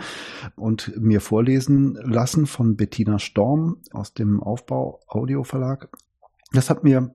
und 0.56 0.92
mir 1.00 1.20
vorlesen 1.20 1.94
lassen 1.94 2.46
von 2.46 2.76
Bettina 2.76 3.18
Storm 3.18 3.78
aus 3.92 4.14
dem 4.14 4.42
Aufbau 4.42 5.00
Audio 5.06 5.44
Verlag. 5.44 5.88
Das 6.52 6.70
hat 6.70 6.84
mir 6.84 7.14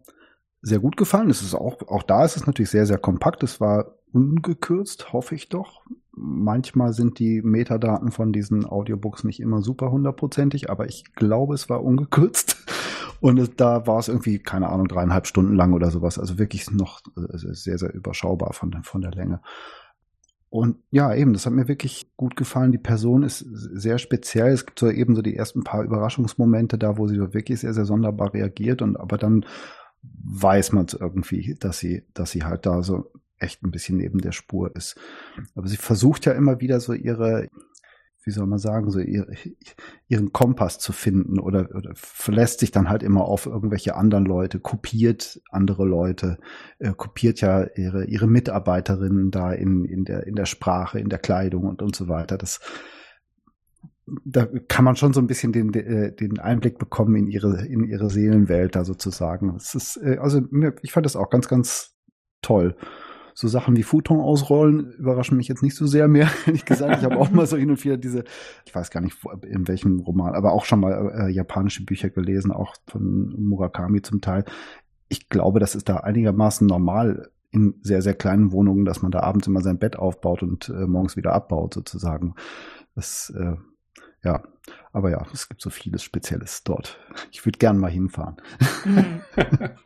sehr 0.62 0.80
gut 0.80 0.98
gefallen. 0.98 1.30
Es 1.30 1.42
ist 1.42 1.54
auch, 1.54 1.82
auch 1.88 2.04
da 2.04 2.26
ist 2.26 2.36
es 2.36 2.48
natürlich 2.48 2.70
sehr, 2.70 2.86
sehr 2.86 2.98
kompakt. 2.98 3.44
Es 3.44 3.62
war 3.62 3.96
ungekürzt, 4.12 5.14
hoffe 5.14 5.36
ich 5.36 5.50
doch. 5.50 5.86
Manchmal 6.12 6.94
sind 6.94 7.20
die 7.20 7.42
Metadaten 7.42 8.12
von 8.12 8.34
diesen 8.34 8.66
Audiobooks 8.66 9.24
nicht 9.24 9.40
immer 9.40 9.62
super 9.62 9.92
hundertprozentig, 9.92 10.70
aber 10.70 10.88
ich 10.88 11.14
glaube, 11.14 11.54
es 11.54 11.70
war 11.70 11.84
ungekürzt. 11.84 12.58
Und 13.20 13.60
da 13.60 13.88
war 13.88 13.98
es 13.98 14.10
irgendwie, 14.10 14.38
keine 14.38 14.70
Ahnung, 14.70 14.88
dreieinhalb 14.88 15.26
Stunden 15.26 15.56
lang 15.56 15.74
oder 15.74 15.90
sowas. 15.90 16.20
Also 16.20 16.38
wirklich 16.38 16.70
noch 16.70 17.02
äh, 17.16 17.36
sehr, 17.36 17.80
sehr 17.80 17.94
überschaubar 17.94 18.54
von, 18.54 18.84
von 18.84 19.02
der 19.02 19.12
Länge. 19.12 19.42
Und 20.50 20.78
ja, 20.92 21.14
eben, 21.14 21.34
das 21.34 21.46
hat 21.46 21.54
mir 21.54 21.68
wirklich 21.68 22.10
gut 22.16 22.36
gefallen. 22.36 22.72
Die 22.72 22.78
Person 22.78 23.24
ist 23.24 23.40
sehr 23.40 23.98
speziell. 23.98 24.54
Es 24.54 24.66
gibt 24.66 24.80
so 24.80 24.90
eben 24.90 25.16
so 25.16 25.22
die 25.22 25.36
ersten 25.36 25.64
paar 25.64 25.84
Überraschungsmomente 25.84 26.78
da, 26.78 26.98
wo 26.98 27.08
sie 27.08 27.18
so 27.18 27.34
wirklich 27.34 27.60
sehr, 27.60 27.74
sehr 27.74 27.86
sonderbar 27.86 28.34
reagiert 28.34 28.82
und 28.82 28.98
aber 28.98 29.18
dann 29.18 29.46
weiß 30.24 30.72
man 30.72 30.86
es 30.86 30.94
irgendwie, 30.94 31.56
dass 31.60 31.80
sie, 31.80 32.04
dass 32.14 32.32
sie 32.32 32.44
halt 32.44 32.66
da 32.66 32.82
so 32.82 33.12
echt 33.40 33.64
ein 33.64 33.72
bisschen 33.72 33.98
neben 33.98 34.20
der 34.20 34.32
Spur 34.32 34.76
ist. 34.76 34.96
Aber 35.56 35.68
sie 35.68 35.78
versucht 35.78 36.26
ja 36.26 36.34
immer 36.34 36.62
wieder 36.62 36.80
so 36.80 36.94
ihre, 36.94 37.50
wie 38.28 38.32
soll 38.32 38.46
man 38.46 38.60
sagen, 38.60 38.92
so 38.92 39.00
ihr, 39.00 39.26
ihren 40.10 40.34
Kompass 40.34 40.80
zu 40.80 40.92
finden 40.92 41.40
oder, 41.40 41.70
oder 41.74 41.92
verlässt 41.96 42.60
sich 42.60 42.72
dann 42.72 42.90
halt 42.90 43.02
immer 43.02 43.24
auf 43.24 43.46
irgendwelche 43.46 43.96
anderen 43.96 44.26
Leute, 44.26 44.60
kopiert 44.60 45.42
andere 45.50 45.86
Leute, 45.86 46.38
äh, 46.80 46.92
kopiert 46.92 47.40
ja 47.40 47.64
ihre, 47.76 48.04
ihre 48.04 48.28
Mitarbeiterinnen 48.28 49.32
da 49.32 49.54
in, 49.54 49.86
in, 49.86 50.04
der, 50.04 50.28
in 50.28 50.36
der 50.36 50.46
Sprache, 50.46 51.00
in 51.00 51.08
der 51.08 51.20
Kleidung 51.20 51.64
und, 51.64 51.82
und 51.82 51.96
so 51.96 52.10
weiter. 52.10 52.38
Das, 52.38 52.60
da 54.26 54.46
kann 54.68 54.84
man 54.84 54.98
schon 54.98 55.14
so 55.14 55.22
ein 55.22 55.28
bisschen 55.28 55.54
den, 55.54 55.74
äh, 55.74 56.14
den 56.14 56.38
Einblick 56.38 56.80
bekommen 56.80 57.16
in 57.16 57.28
ihre, 57.28 57.66
in 57.66 57.86
ihre 57.86 58.10
Seelenwelt 58.10 58.76
da 58.76 58.84
sozusagen. 58.84 59.56
Es 59.56 59.74
ist, 59.74 59.96
äh, 60.04 60.18
also 60.18 60.42
ich 60.82 60.92
fand 60.92 61.06
das 61.06 61.16
auch 61.16 61.30
ganz, 61.30 61.48
ganz 61.48 61.96
toll 62.42 62.76
so 63.40 63.48
Sachen 63.48 63.76
wie 63.76 63.84
Futon 63.84 64.20
ausrollen 64.20 64.94
überraschen 64.94 65.38
mich 65.38 65.48
jetzt 65.48 65.62
nicht 65.62 65.76
so 65.76 65.86
sehr 65.86 66.08
mehr, 66.08 66.28
ehrlich 66.48 66.66
gesagt. 66.66 66.98
Ich 66.98 67.06
habe 67.06 67.18
auch 67.18 67.30
mal 67.30 67.46
so 67.46 67.56
hin 67.56 67.70
und 67.70 67.84
wieder 67.84 67.96
diese, 67.96 68.24
ich 68.66 68.74
weiß 68.74 68.90
gar 68.90 69.00
nicht 69.00 69.16
in 69.44 69.68
welchem 69.68 70.00
Roman, 70.00 70.34
aber 70.34 70.54
auch 70.54 70.66
schon 70.66 70.80
mal 70.80 71.12
äh, 71.16 71.30
japanische 71.30 71.86
Bücher 71.86 72.10
gelesen, 72.10 72.52
auch 72.52 72.74
von 72.88 73.36
Murakami 73.38 74.02
zum 74.02 74.22
Teil. 74.22 74.44
Ich 75.08 75.30
glaube, 75.30 75.60
das 75.60 75.76
ist 75.76 75.88
da 75.88 75.98
einigermaßen 75.98 76.66
normal 76.66 77.30
in 77.52 77.76
sehr, 77.84 78.02
sehr 78.02 78.16
kleinen 78.16 78.52
Wohnungen, 78.52 78.86
dass 78.86 79.04
man 79.04 79.12
da 79.12 79.20
abends 79.20 79.46
immer 79.46 79.62
sein 79.62 79.78
Bett 79.78 79.98
aufbaut 79.98 80.42
und 80.42 80.70
äh, 80.70 80.88
morgens 80.88 81.16
wieder 81.16 81.34
abbaut, 81.34 81.76
sozusagen. 81.76 82.34
Das, 82.96 83.32
äh, 83.38 83.54
ja, 84.24 84.42
aber 84.94 85.12
ja, 85.12 85.24
es 85.32 85.48
gibt 85.48 85.62
so 85.62 85.70
vieles 85.70 86.02
Spezielles 86.02 86.64
dort. 86.64 87.00
Ich 87.32 87.46
würde 87.46 87.60
gern 87.60 87.78
mal 87.78 87.92
hinfahren. 87.92 88.38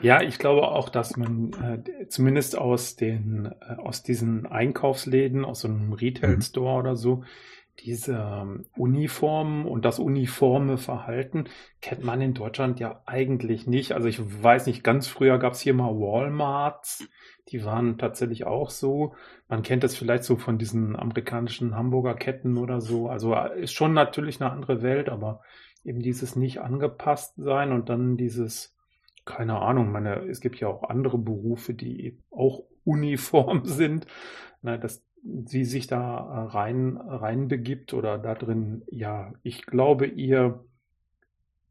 Ja, 0.00 0.22
ich 0.22 0.38
glaube 0.38 0.68
auch, 0.68 0.88
dass 0.88 1.16
man 1.16 1.52
äh, 1.62 2.08
zumindest 2.08 2.56
aus 2.56 2.96
den 2.96 3.52
äh, 3.60 3.74
aus 3.74 4.02
diesen 4.02 4.46
Einkaufsläden, 4.46 5.44
aus 5.44 5.60
so 5.60 5.68
einem 5.68 5.92
Retail 5.92 6.36
mhm. 6.36 6.42
Store 6.42 6.74
mhm. 6.74 6.78
oder 6.80 6.96
so, 6.96 7.24
diese 7.80 8.14
ähm, 8.14 8.66
Uniformen 8.76 9.66
und 9.66 9.84
das 9.84 9.98
uniforme 9.98 10.78
Verhalten 10.78 11.44
kennt 11.80 12.04
man 12.04 12.20
in 12.20 12.34
Deutschland 12.34 12.80
ja 12.80 13.02
eigentlich 13.06 13.66
nicht. 13.66 13.92
Also 13.92 14.08
ich 14.08 14.20
weiß 14.42 14.66
nicht, 14.66 14.84
ganz 14.84 15.08
früher 15.08 15.38
gab 15.38 15.54
es 15.54 15.60
hier 15.60 15.74
mal 15.74 15.94
Walmarts, 15.94 17.08
die 17.48 17.64
waren 17.64 17.98
tatsächlich 17.98 18.44
auch 18.44 18.70
so. 18.70 19.14
Man 19.48 19.62
kennt 19.62 19.84
das 19.84 19.96
vielleicht 19.96 20.24
so 20.24 20.36
von 20.36 20.58
diesen 20.58 20.96
amerikanischen 20.96 21.74
Hamburger 21.74 22.14
Ketten 22.14 22.56
oder 22.56 22.80
so. 22.80 23.08
Also 23.08 23.34
äh, 23.34 23.62
ist 23.62 23.72
schon 23.72 23.94
natürlich 23.94 24.40
eine 24.40 24.52
andere 24.52 24.82
Welt, 24.82 25.08
aber 25.08 25.40
eben 25.84 26.00
dieses 26.00 26.36
nicht 26.36 26.60
angepasst 26.60 27.34
sein 27.36 27.72
und 27.72 27.88
dann 27.88 28.16
dieses 28.16 28.76
keine 29.24 29.60
Ahnung, 29.60 29.92
meine, 29.92 30.26
es 30.26 30.40
gibt 30.40 30.58
ja 30.60 30.68
auch 30.68 30.84
andere 30.84 31.18
Berufe, 31.18 31.74
die 31.74 32.18
auch 32.30 32.64
uniform 32.84 33.62
sind, 33.64 34.06
na, 34.62 34.76
dass 34.76 35.04
sie 35.44 35.64
sich 35.64 35.86
da 35.86 36.46
rein, 36.46 36.96
rein 36.96 37.48
begibt 37.48 37.94
oder 37.94 38.18
da 38.18 38.34
drin, 38.34 38.82
ja, 38.90 39.32
ich 39.42 39.66
glaube, 39.66 40.06
ihr 40.06 40.64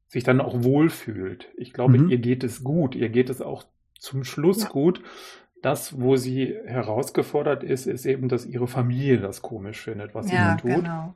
sich 0.07 0.23
dann 0.23 0.41
auch 0.41 0.63
wohlfühlt. 0.63 1.49
Ich 1.57 1.73
glaube, 1.73 1.97
mhm. 1.97 2.09
ihr 2.09 2.17
geht 2.17 2.43
es 2.43 2.63
gut. 2.63 2.95
Ihr 2.95 3.09
geht 3.09 3.29
es 3.29 3.41
auch 3.41 3.63
zum 3.97 4.23
Schluss 4.23 4.63
ja. 4.63 4.69
gut. 4.69 5.01
Das, 5.61 6.01
wo 6.01 6.15
sie 6.15 6.57
herausgefordert 6.65 7.63
ist, 7.63 7.87
ist 7.87 8.05
eben, 8.05 8.27
dass 8.27 8.45
ihre 8.45 8.67
Familie 8.67 9.19
das 9.19 9.41
komisch 9.41 9.81
findet, 9.81 10.15
was 10.15 10.31
ja, 10.31 10.57
sie 10.57 10.61
tut. 10.61 10.83
Genau 10.83 11.15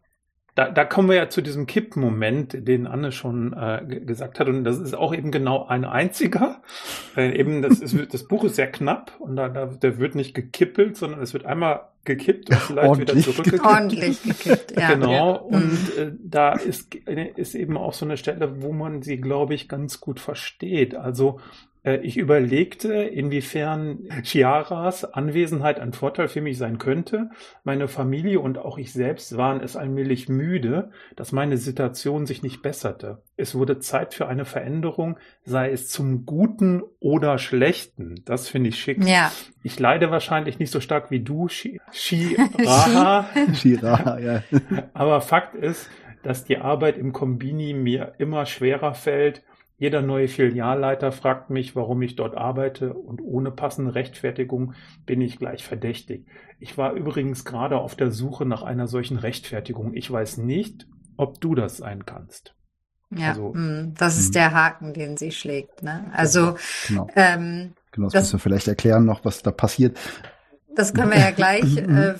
da, 0.55 0.69
da 0.69 0.85
kommen 0.85 1.09
wir 1.09 1.17
ja 1.17 1.29
zu 1.29 1.41
diesem 1.41 1.67
Kippmoment, 1.67 2.67
den 2.67 2.87
Anne 2.87 3.11
schon 3.11 3.51
äh, 3.51 3.99
gesagt 3.99 4.39
hat. 4.39 4.47
Und 4.47 4.63
das 4.63 4.79
ist 4.79 4.95
auch 4.95 5.13
eben 5.13 5.31
genau 5.31 5.65
ein 5.67 5.83
einziger. 5.83 6.61
Äh, 7.17 7.37
eben 7.37 7.61
das, 7.61 7.81
ist, 7.81 7.95
das 8.13 8.23
Buch 8.23 8.45
ist 8.45 8.55
sehr 8.55 8.71
knapp 8.71 9.11
und 9.19 9.35
da, 9.35 9.49
da 9.49 9.65
der 9.65 9.99
wird 9.99 10.15
nicht 10.15 10.33
gekippelt, 10.33 10.95
sondern 10.95 11.21
es 11.21 11.33
wird 11.33 11.45
einmal 11.45 11.89
gekippt 12.05 12.49
und 12.49 12.57
vielleicht 12.59 12.99
wieder 12.99 13.17
zurückgekippt. 13.17 13.65
Ordentlich 13.65 14.23
gekippt, 14.23 14.79
ja. 14.79 14.93
Genau. 14.93 15.11
Ja. 15.11 15.31
Und 15.31 15.97
äh, 15.97 16.11
da 16.23 16.53
ist, 16.53 16.95
ist 16.95 17.55
eben 17.55 17.77
auch 17.77 17.93
so 17.93 18.05
eine 18.05 18.15
Stelle, 18.15 18.61
wo 18.61 18.71
man 18.71 19.01
sie, 19.01 19.17
glaube 19.17 19.55
ich, 19.55 19.67
ganz 19.67 19.99
gut 19.99 20.21
versteht. 20.21 20.95
Also 20.95 21.39
äh, 21.39 21.74
ich 22.01 22.17
überlegte, 22.17 22.93
inwiefern 22.93 24.09
Chiaras 24.23 25.05
Anwesenheit 25.05 25.79
ein 25.79 25.93
Vorteil 25.93 26.27
für 26.27 26.41
mich 26.41 26.57
sein 26.57 26.79
könnte. 26.79 27.29
Meine 27.63 27.87
Familie 27.87 28.39
und 28.39 28.57
auch 28.57 28.77
ich 28.79 28.91
selbst 28.91 29.37
waren 29.37 29.61
es 29.61 29.75
allmählich 29.75 30.27
müde, 30.27 30.89
dass 31.15 31.31
meine 31.31 31.57
Situation 31.57 32.25
sich 32.25 32.41
nicht 32.41 32.63
besserte. 32.63 33.21
Es 33.37 33.53
wurde 33.53 33.77
Zeit 33.79 34.15
für 34.15 34.27
eine 34.27 34.45
Veränderung, 34.45 35.17
sei 35.43 35.69
es 35.69 35.89
zum 35.89 36.25
Guten 36.25 36.81
oder 36.99 37.37
Schlechten. 37.37 38.15
Das 38.25 38.49
finde 38.49 38.69
ich 38.69 38.79
schick. 38.79 39.03
Ja. 39.05 39.31
Ich 39.61 39.79
leide 39.79 40.09
wahrscheinlich 40.09 40.57
nicht 40.57 40.71
so 40.71 40.79
stark 40.79 41.11
wie 41.11 41.19
du, 41.19 41.47
Shiraha. 41.49 43.29
Shiraha, 43.53 44.19
ja. 44.19 44.43
Aber 44.93 45.21
Fakt 45.21 45.53
ist, 45.53 45.89
dass 46.23 46.45
die 46.45 46.57
Arbeit 46.57 46.97
im 46.97 47.13
Kombini 47.13 47.73
mir 47.73 48.13
immer 48.17 48.47
schwerer 48.47 48.95
fällt 48.95 49.43
jeder 49.77 50.01
neue 50.01 50.27
Filialleiter 50.27 51.11
fragt 51.11 51.49
mich, 51.49 51.75
warum 51.75 52.01
ich 52.01 52.15
dort 52.15 52.35
arbeite 52.35 52.93
und 52.93 53.21
ohne 53.21 53.51
passende 53.51 53.95
Rechtfertigung 53.95 54.73
bin 55.05 55.21
ich 55.21 55.37
gleich 55.37 55.63
verdächtig. 55.63 56.25
Ich 56.59 56.77
war 56.77 56.93
übrigens 56.93 57.43
gerade 57.43 57.77
auf 57.77 57.95
der 57.95 58.11
Suche 58.11 58.45
nach 58.45 58.63
einer 58.63 58.87
solchen 58.87 59.17
Rechtfertigung. 59.17 59.93
Ich 59.93 60.09
weiß 60.09 60.37
nicht, 60.37 60.87
ob 61.17 61.41
du 61.41 61.55
das 61.55 61.77
sein 61.77 62.05
kannst. 62.05 62.55
Ja, 63.11 63.29
also, 63.29 63.53
hm, 63.53 63.93
das 63.97 64.17
ist 64.17 64.27
hm. 64.27 64.33
der 64.33 64.53
Haken, 64.53 64.93
den 64.93 65.17
sie 65.17 65.31
schlägt. 65.31 65.83
Ne? 65.83 66.11
Also 66.13 66.55
genau. 66.87 67.07
Ähm, 67.15 67.73
Genau, 67.95 68.07
das, 68.07 68.13
das 68.13 68.23
müssen 68.23 68.33
wir 68.33 68.39
vielleicht 68.39 68.67
erklären 68.67 69.05
noch, 69.05 69.23
was 69.23 69.41
da 69.41 69.51
passiert. 69.51 69.97
Das 70.75 70.93
können 70.93 71.11
wir 71.11 71.19
ja 71.19 71.31
gleich 71.31 71.77
äh, 71.77 72.15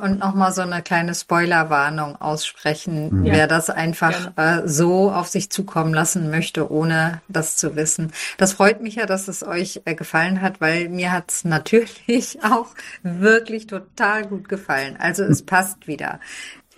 und 0.00 0.18
nochmal 0.18 0.52
so 0.52 0.62
eine 0.62 0.82
kleine 0.82 1.14
Spoilerwarnung 1.14 2.16
aussprechen, 2.16 3.24
ja. 3.24 3.32
wer 3.32 3.46
das 3.46 3.70
einfach 3.70 4.32
äh, 4.36 4.62
so 4.66 5.10
auf 5.10 5.28
sich 5.28 5.50
zukommen 5.50 5.94
lassen 5.94 6.30
möchte, 6.30 6.70
ohne 6.70 7.20
das 7.28 7.56
zu 7.56 7.76
wissen. 7.76 8.12
Das 8.38 8.54
freut 8.54 8.80
mich 8.80 8.96
ja, 8.96 9.06
dass 9.06 9.28
es 9.28 9.42
euch 9.42 9.82
äh, 9.84 9.94
gefallen 9.94 10.40
hat, 10.40 10.60
weil 10.60 10.88
mir 10.88 11.12
hat 11.12 11.30
es 11.30 11.44
natürlich 11.44 12.38
auch 12.42 12.68
wirklich 13.02 13.66
total 13.66 14.26
gut 14.26 14.48
gefallen. 14.48 14.96
Also 14.98 15.24
es 15.24 15.42
passt 15.42 15.86
wieder. 15.86 16.20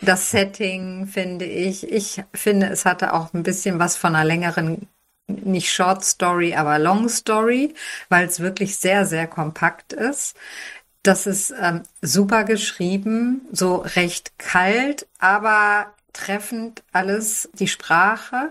Das 0.03 0.31
Setting 0.31 1.07
finde 1.07 1.47
ich, 1.47 1.91
ich 1.91 2.23
finde, 2.35 2.67
es 2.67 2.85
hatte 2.85 3.15
auch 3.15 3.33
ein 3.33 3.43
bisschen 3.43 3.79
was 3.79 3.97
von 3.97 4.15
einer 4.15 4.27
längeren 4.27 4.89
nicht 5.29 5.73
Short 5.73 6.05
Story, 6.05 6.55
aber 6.55 6.79
Long 6.79 7.09
Story, 7.09 7.75
weil 8.09 8.27
es 8.27 8.41
wirklich 8.41 8.77
sehr, 8.77 9.07
sehr 9.07 9.27
kompakt 9.27 9.93
ist. 9.93 10.37
Das 11.07 11.29
ist 11.29 11.55
ähm, 11.61 11.83
super 12.03 12.43
geschrieben, 12.43 13.43
so 13.53 13.77
recht 13.77 14.41
kalt, 14.41 15.07
aber 15.21 15.95
treffend 16.13 16.83
alles, 16.93 17.49
die 17.53 17.69
Sprache. 17.69 18.51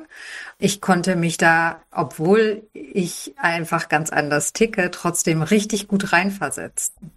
Ich 0.57 0.79
konnte 0.79 1.17
mich 1.17 1.35
da, 1.35 1.81
obwohl 1.91 2.63
ich 2.71 3.33
einfach 3.37 3.89
ganz 3.89 4.09
anders 4.09 4.53
ticke, 4.53 4.89
trotzdem 4.89 5.41
richtig 5.41 5.89
gut 5.89 6.13
reinversetzen 6.13 7.11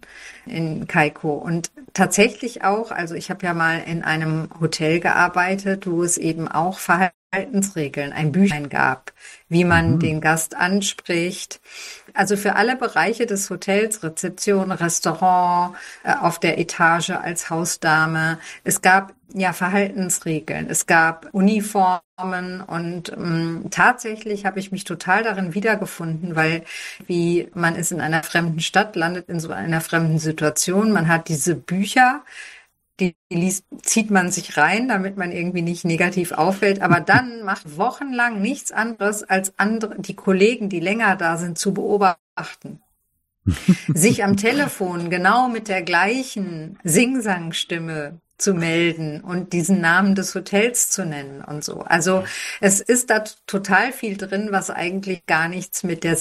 in 0.45 0.87
Kaiko. 0.87 1.35
Und 1.35 1.71
tatsächlich 1.93 2.65
auch, 2.65 2.91
also 2.91 3.15
ich 3.15 3.29
habe 3.29 3.45
ja 3.45 3.53
mal 3.53 3.79
in 3.79 4.03
einem 4.03 4.49
Hotel 4.59 4.99
gearbeitet, 4.99 5.87
wo 5.87 6.03
es 6.03 6.17
eben 6.17 6.49
auch 6.49 6.79
Verhalten 6.79 7.13
Verhaltensregeln, 7.31 8.11
ein 8.11 8.31
Büchlein 8.31 8.69
gab, 8.69 9.13
wie 9.49 9.63
man 9.63 9.93
mhm. 9.93 9.99
den 9.99 10.21
Gast 10.21 10.55
anspricht. 10.55 11.61
Also 12.19 12.35
für 12.35 12.57
alle 12.57 12.75
Bereiche 12.75 13.25
des 13.25 13.49
Hotels, 13.49 14.03
Rezeption, 14.03 14.73
Restaurant, 14.73 15.77
äh, 16.03 16.13
auf 16.19 16.37
der 16.37 16.59
Etage 16.59 17.11
als 17.11 17.49
Hausdame. 17.49 18.39
Es 18.65 18.81
gab 18.81 19.13
ja 19.33 19.53
Verhaltensregeln, 19.53 20.67
es 20.69 20.85
gab 20.85 21.29
Uniformen 21.31 22.59
und 22.67 23.13
ähm, 23.13 23.67
tatsächlich 23.71 24.45
habe 24.45 24.59
ich 24.59 24.73
mich 24.73 24.83
total 24.83 25.23
darin 25.23 25.53
wiedergefunden, 25.53 26.35
weil 26.35 26.65
wie 27.07 27.47
man 27.53 27.75
ist 27.77 27.93
in 27.93 28.01
einer 28.01 28.23
fremden 28.23 28.59
Stadt, 28.59 28.97
landet 28.97 29.29
in 29.29 29.39
so 29.39 29.51
einer 29.51 29.79
fremden 29.79 30.19
Situation, 30.19 30.91
man 30.91 31.07
hat 31.07 31.29
diese 31.29 31.55
Bücher, 31.55 32.23
die 32.99 33.15
liest, 33.31 33.65
zieht 33.81 34.11
man 34.11 34.31
sich 34.31 34.57
rein, 34.57 34.87
damit 34.87 35.17
man 35.17 35.31
irgendwie 35.31 35.61
nicht 35.61 35.85
negativ 35.85 36.31
auffällt, 36.31 36.81
aber 36.81 36.99
dann 36.99 37.43
macht 37.43 37.77
wochenlang 37.77 38.41
nichts 38.41 38.71
anderes, 38.71 39.23
als 39.23 39.53
andere, 39.57 39.99
die 39.99 40.15
Kollegen, 40.15 40.69
die 40.69 40.79
länger 40.79 41.15
da 41.15 41.37
sind, 41.37 41.57
zu 41.57 41.73
beobachten. 41.73 42.81
sich 43.93 44.23
am 44.23 44.37
Telefon 44.37 45.09
genau 45.09 45.47
mit 45.47 45.67
der 45.67 45.81
gleichen 45.81 46.77
Singsangstimme 46.83 48.19
zu 48.39 48.53
melden 48.53 49.21
und 49.21 49.51
diesen 49.53 49.81
Namen 49.81 50.15
des 50.15 50.33
Hotels 50.33 50.89
zu 50.89 51.05
nennen 51.05 51.41
und 51.41 51.63
so. 51.63 51.81
Also 51.81 52.23
es 52.61 52.79
ist 52.79 53.09
da 53.09 53.23
total 53.47 53.91
viel 53.91 54.15
drin, 54.15 54.49
was 54.51 54.69
eigentlich 54.69 55.25
gar 55.25 55.49
nichts 55.49 55.83
mit 55.83 56.03
der, 56.03 56.17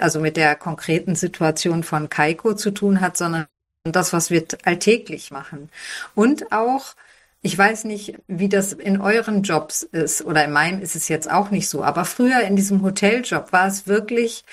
also 0.00 0.20
mit 0.20 0.36
der 0.36 0.56
konkreten 0.56 1.14
Situation 1.14 1.84
von 1.84 2.08
Kaiko 2.08 2.54
zu 2.54 2.72
tun 2.72 3.00
hat, 3.00 3.16
sondern 3.16 3.46
das, 3.84 4.12
was 4.12 4.30
wir 4.30 4.44
alltäglich 4.64 5.30
machen. 5.30 5.68
Und 6.14 6.52
auch, 6.52 6.94
ich 7.40 7.56
weiß 7.56 7.84
nicht, 7.84 8.14
wie 8.28 8.48
das 8.48 8.72
in 8.72 9.00
euren 9.00 9.42
Jobs 9.42 9.82
ist, 9.82 10.24
oder 10.24 10.44
in 10.44 10.52
meinem 10.52 10.80
ist 10.80 10.94
es 10.94 11.08
jetzt 11.08 11.30
auch 11.30 11.50
nicht 11.50 11.68
so, 11.68 11.82
aber 11.82 12.04
früher 12.04 12.40
in 12.42 12.54
diesem 12.54 12.82
Hoteljob 12.82 13.52
war 13.52 13.66
es 13.66 13.88
wirklich, 13.88 14.44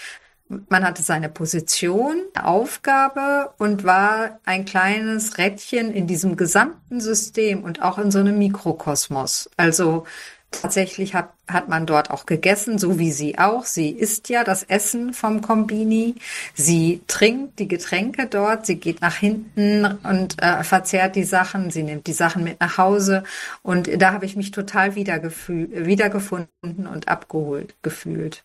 man 0.68 0.84
hatte 0.84 1.04
seine 1.04 1.30
Position, 1.30 2.24
Aufgabe 2.42 3.54
und 3.60 3.84
war 3.84 4.40
ein 4.46 4.66
kleines 4.66 5.38
Rädchen 5.38 5.94
in 5.94 6.08
diesem 6.08 6.36
gesamten 6.36 7.00
System 7.00 7.64
und 7.64 7.84
auch 7.84 8.00
in 8.00 8.10
so 8.10 8.18
einem 8.18 8.40
Mikrokosmos. 8.40 9.52
Also 9.58 10.08
Tatsächlich 10.52 11.14
hat, 11.14 11.30
hat 11.48 11.70
man 11.70 11.86
dort 11.86 12.10
auch 12.10 12.26
gegessen, 12.26 12.80
so 12.80 12.98
wie 12.98 13.12
sie 13.12 13.38
auch. 13.38 13.66
Sie 13.66 13.90
isst 13.92 14.30
ja 14.30 14.44
das 14.44 14.64
Essen 14.64 15.14
vom 15.14 15.42
Kombini. 15.42 16.16
Sie 16.56 17.02
trinkt 17.08 17.60
die 17.60 17.68
Getränke 17.68 18.26
dort. 18.26 18.66
Sie 18.66 18.78
geht 18.78 19.00
nach 19.02 19.16
hinten 19.16 19.86
und 20.04 20.42
äh, 20.42 20.64
verzehrt 20.64 21.16
die 21.16 21.24
Sachen. 21.24 21.70
Sie 21.70 21.84
nimmt 21.84 22.08
die 22.08 22.14
Sachen 22.14 22.44
mit 22.44 22.60
nach 22.60 22.80
Hause. 22.80 23.24
Und 23.62 24.02
da 24.02 24.12
habe 24.12 24.26
ich 24.26 24.36
mich 24.36 24.50
total 24.50 24.96
wiedergefunden 24.96 26.88
und 26.88 27.08
abgeholt 27.08 27.76
gefühlt. 27.84 28.44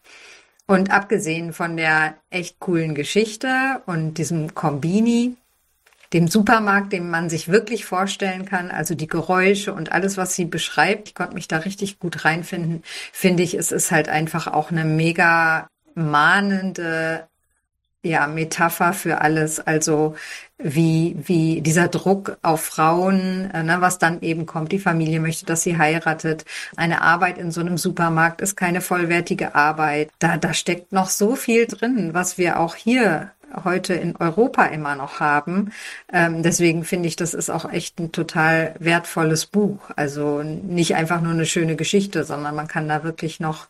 Und 0.67 0.91
abgesehen 0.91 1.53
von 1.53 1.77
der 1.77 2.15
echt 2.31 2.61
coolen 2.61 2.95
Geschichte 2.95 3.83
und 3.87 4.15
diesem 4.15 4.55
Kombini, 4.55 5.37
dem 6.13 6.29
Supermarkt, 6.29 6.93
den 6.93 7.11
man 7.11 7.31
sich 7.31 7.49
wirklich 7.49 7.85
vorstellen 7.85 8.45
kann, 8.45 8.71
also 8.71 8.95
die 8.95 9.07
Geräusche 9.07 9.73
und 9.73 9.93
alles, 9.93 10.17
was 10.17 10.35
sie 10.35 10.45
beschreibt, 10.45 11.09
ich 11.09 11.15
konnte 11.15 11.35
mich 11.35 11.49
da 11.49 11.59
richtig 11.59 11.99
gut 11.99 12.25
reinfinden, 12.25 12.83
finde 13.13 13.43
ich, 13.43 13.55
es 13.55 13.73
ist 13.73 13.91
halt 13.91 14.09
einfach 14.09 14.47
auch 14.47 14.71
eine 14.71 14.85
mega 14.85 15.69
mahnende 15.95 17.27
ja, 18.05 18.27
Metapher 18.27 18.93
für 18.93 19.23
alles, 19.23 19.61
also 19.61 20.15
wie, 20.59 21.17
wie 21.25 21.63
dieser 21.63 21.89
Druck 21.89 22.37
auf 22.43 22.63
Frauen, 22.63 23.51
äh, 23.53 23.63
ne, 23.63 23.81
was 23.81 23.99
dann 23.99 24.21
eben 24.21 24.47
kommt, 24.47 24.73
die 24.73 24.79
Familie 24.79 25.21
möchte, 25.21 25.47
dass 25.47 25.63
sie 25.63 25.79
heiratet, 25.79 26.45
eine 26.77 27.01
Arbeit 27.03 27.39
in 27.39 27.51
so 27.51 27.61
einem 27.61 27.79
Supermarkt 27.79 28.41
ist 28.41 28.57
keine 28.57 28.81
vollwertige 28.83 29.55
Arbeit. 29.55 30.11
Da, 30.19 30.37
da 30.37 30.53
steckt 30.53 30.93
noch 30.93 31.09
so 31.09 31.35
viel 31.35 31.67
drin, 31.67 32.13
was 32.13 32.39
wir 32.39 32.61
auch 32.61 32.77
hier 32.77 33.33
heute 33.63 33.95
in 33.95 34.17
Europa 34.17 34.65
immer 34.67 34.97
noch 34.97 35.21
haben. 35.21 35.73
Ähm, 36.13 36.43
deswegen 36.43 36.85
finde 36.85 37.09
ich, 37.09 37.17
das 37.17 37.35
ist 37.35 37.51
auch 37.51 37.71
echt 37.71 38.01
ein 38.01 38.13
total 38.13 38.75
wertvolles 38.79 39.47
Buch. 39.47 39.91
Also 39.97 40.43
nicht 40.43 40.97
einfach 40.97 41.21
nur 41.21 41.33
eine 41.33 41.47
schöne 41.47 41.77
Geschichte, 41.77 42.25
sondern 42.25 42.55
man 42.55 42.69
kann 42.69 42.89
da 42.89 43.05
wirklich 43.05 43.41
noch 43.41 43.69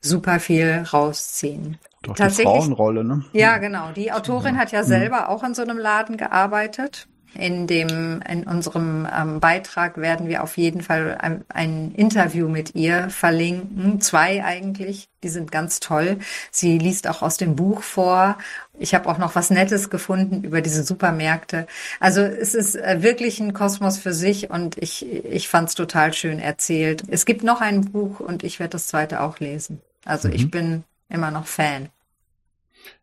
super 0.00 0.40
viel 0.40 0.84
rausziehen. 0.92 1.78
Doch 2.02 2.14
die 2.14 2.42
Frauenrolle, 2.42 3.04
ne? 3.04 3.24
Ja, 3.32 3.58
genau. 3.58 3.90
Die 3.92 4.12
Autorin 4.12 4.56
hat 4.56 4.72
ja 4.72 4.82
mhm. 4.82 4.86
selber 4.86 5.28
auch 5.28 5.42
in 5.42 5.54
so 5.54 5.62
einem 5.62 5.78
Laden 5.78 6.16
gearbeitet. 6.16 7.08
In 7.38 7.66
dem, 7.66 8.22
in 8.28 8.44
unserem 8.44 9.06
ähm, 9.14 9.40
Beitrag 9.40 9.98
werden 9.98 10.28
wir 10.28 10.42
auf 10.42 10.56
jeden 10.56 10.80
Fall 10.80 11.16
ein, 11.20 11.44
ein, 11.48 11.92
Interview 11.94 12.48
mit 12.48 12.74
ihr 12.74 13.10
verlinken. 13.10 14.00
Zwei 14.00 14.44
eigentlich. 14.44 15.08
Die 15.22 15.28
sind 15.28 15.52
ganz 15.52 15.80
toll. 15.80 16.18
Sie 16.50 16.78
liest 16.78 17.08
auch 17.08 17.22
aus 17.22 17.36
dem 17.36 17.56
Buch 17.56 17.82
vor. 17.82 18.38
Ich 18.78 18.94
habe 18.94 19.08
auch 19.08 19.18
noch 19.18 19.34
was 19.34 19.50
Nettes 19.50 19.90
gefunden 19.90 20.44
über 20.44 20.60
diese 20.60 20.82
Supermärkte. 20.82 21.66
Also 22.00 22.20
es 22.20 22.54
ist 22.54 22.76
äh, 22.76 23.02
wirklich 23.02 23.40
ein 23.40 23.52
Kosmos 23.52 23.98
für 23.98 24.12
sich 24.12 24.50
und 24.50 24.78
ich, 24.78 25.06
ich 25.06 25.48
fand 25.48 25.68
es 25.68 25.74
total 25.74 26.12
schön 26.12 26.38
erzählt. 26.38 27.04
Es 27.08 27.26
gibt 27.26 27.42
noch 27.42 27.60
ein 27.60 27.92
Buch 27.92 28.20
und 28.20 28.44
ich 28.44 28.60
werde 28.60 28.72
das 28.72 28.86
zweite 28.86 29.20
auch 29.20 29.40
lesen. 29.40 29.80
Also 30.04 30.28
mhm. 30.28 30.34
ich 30.34 30.50
bin 30.50 30.84
immer 31.08 31.30
noch 31.30 31.46
Fan. 31.46 31.88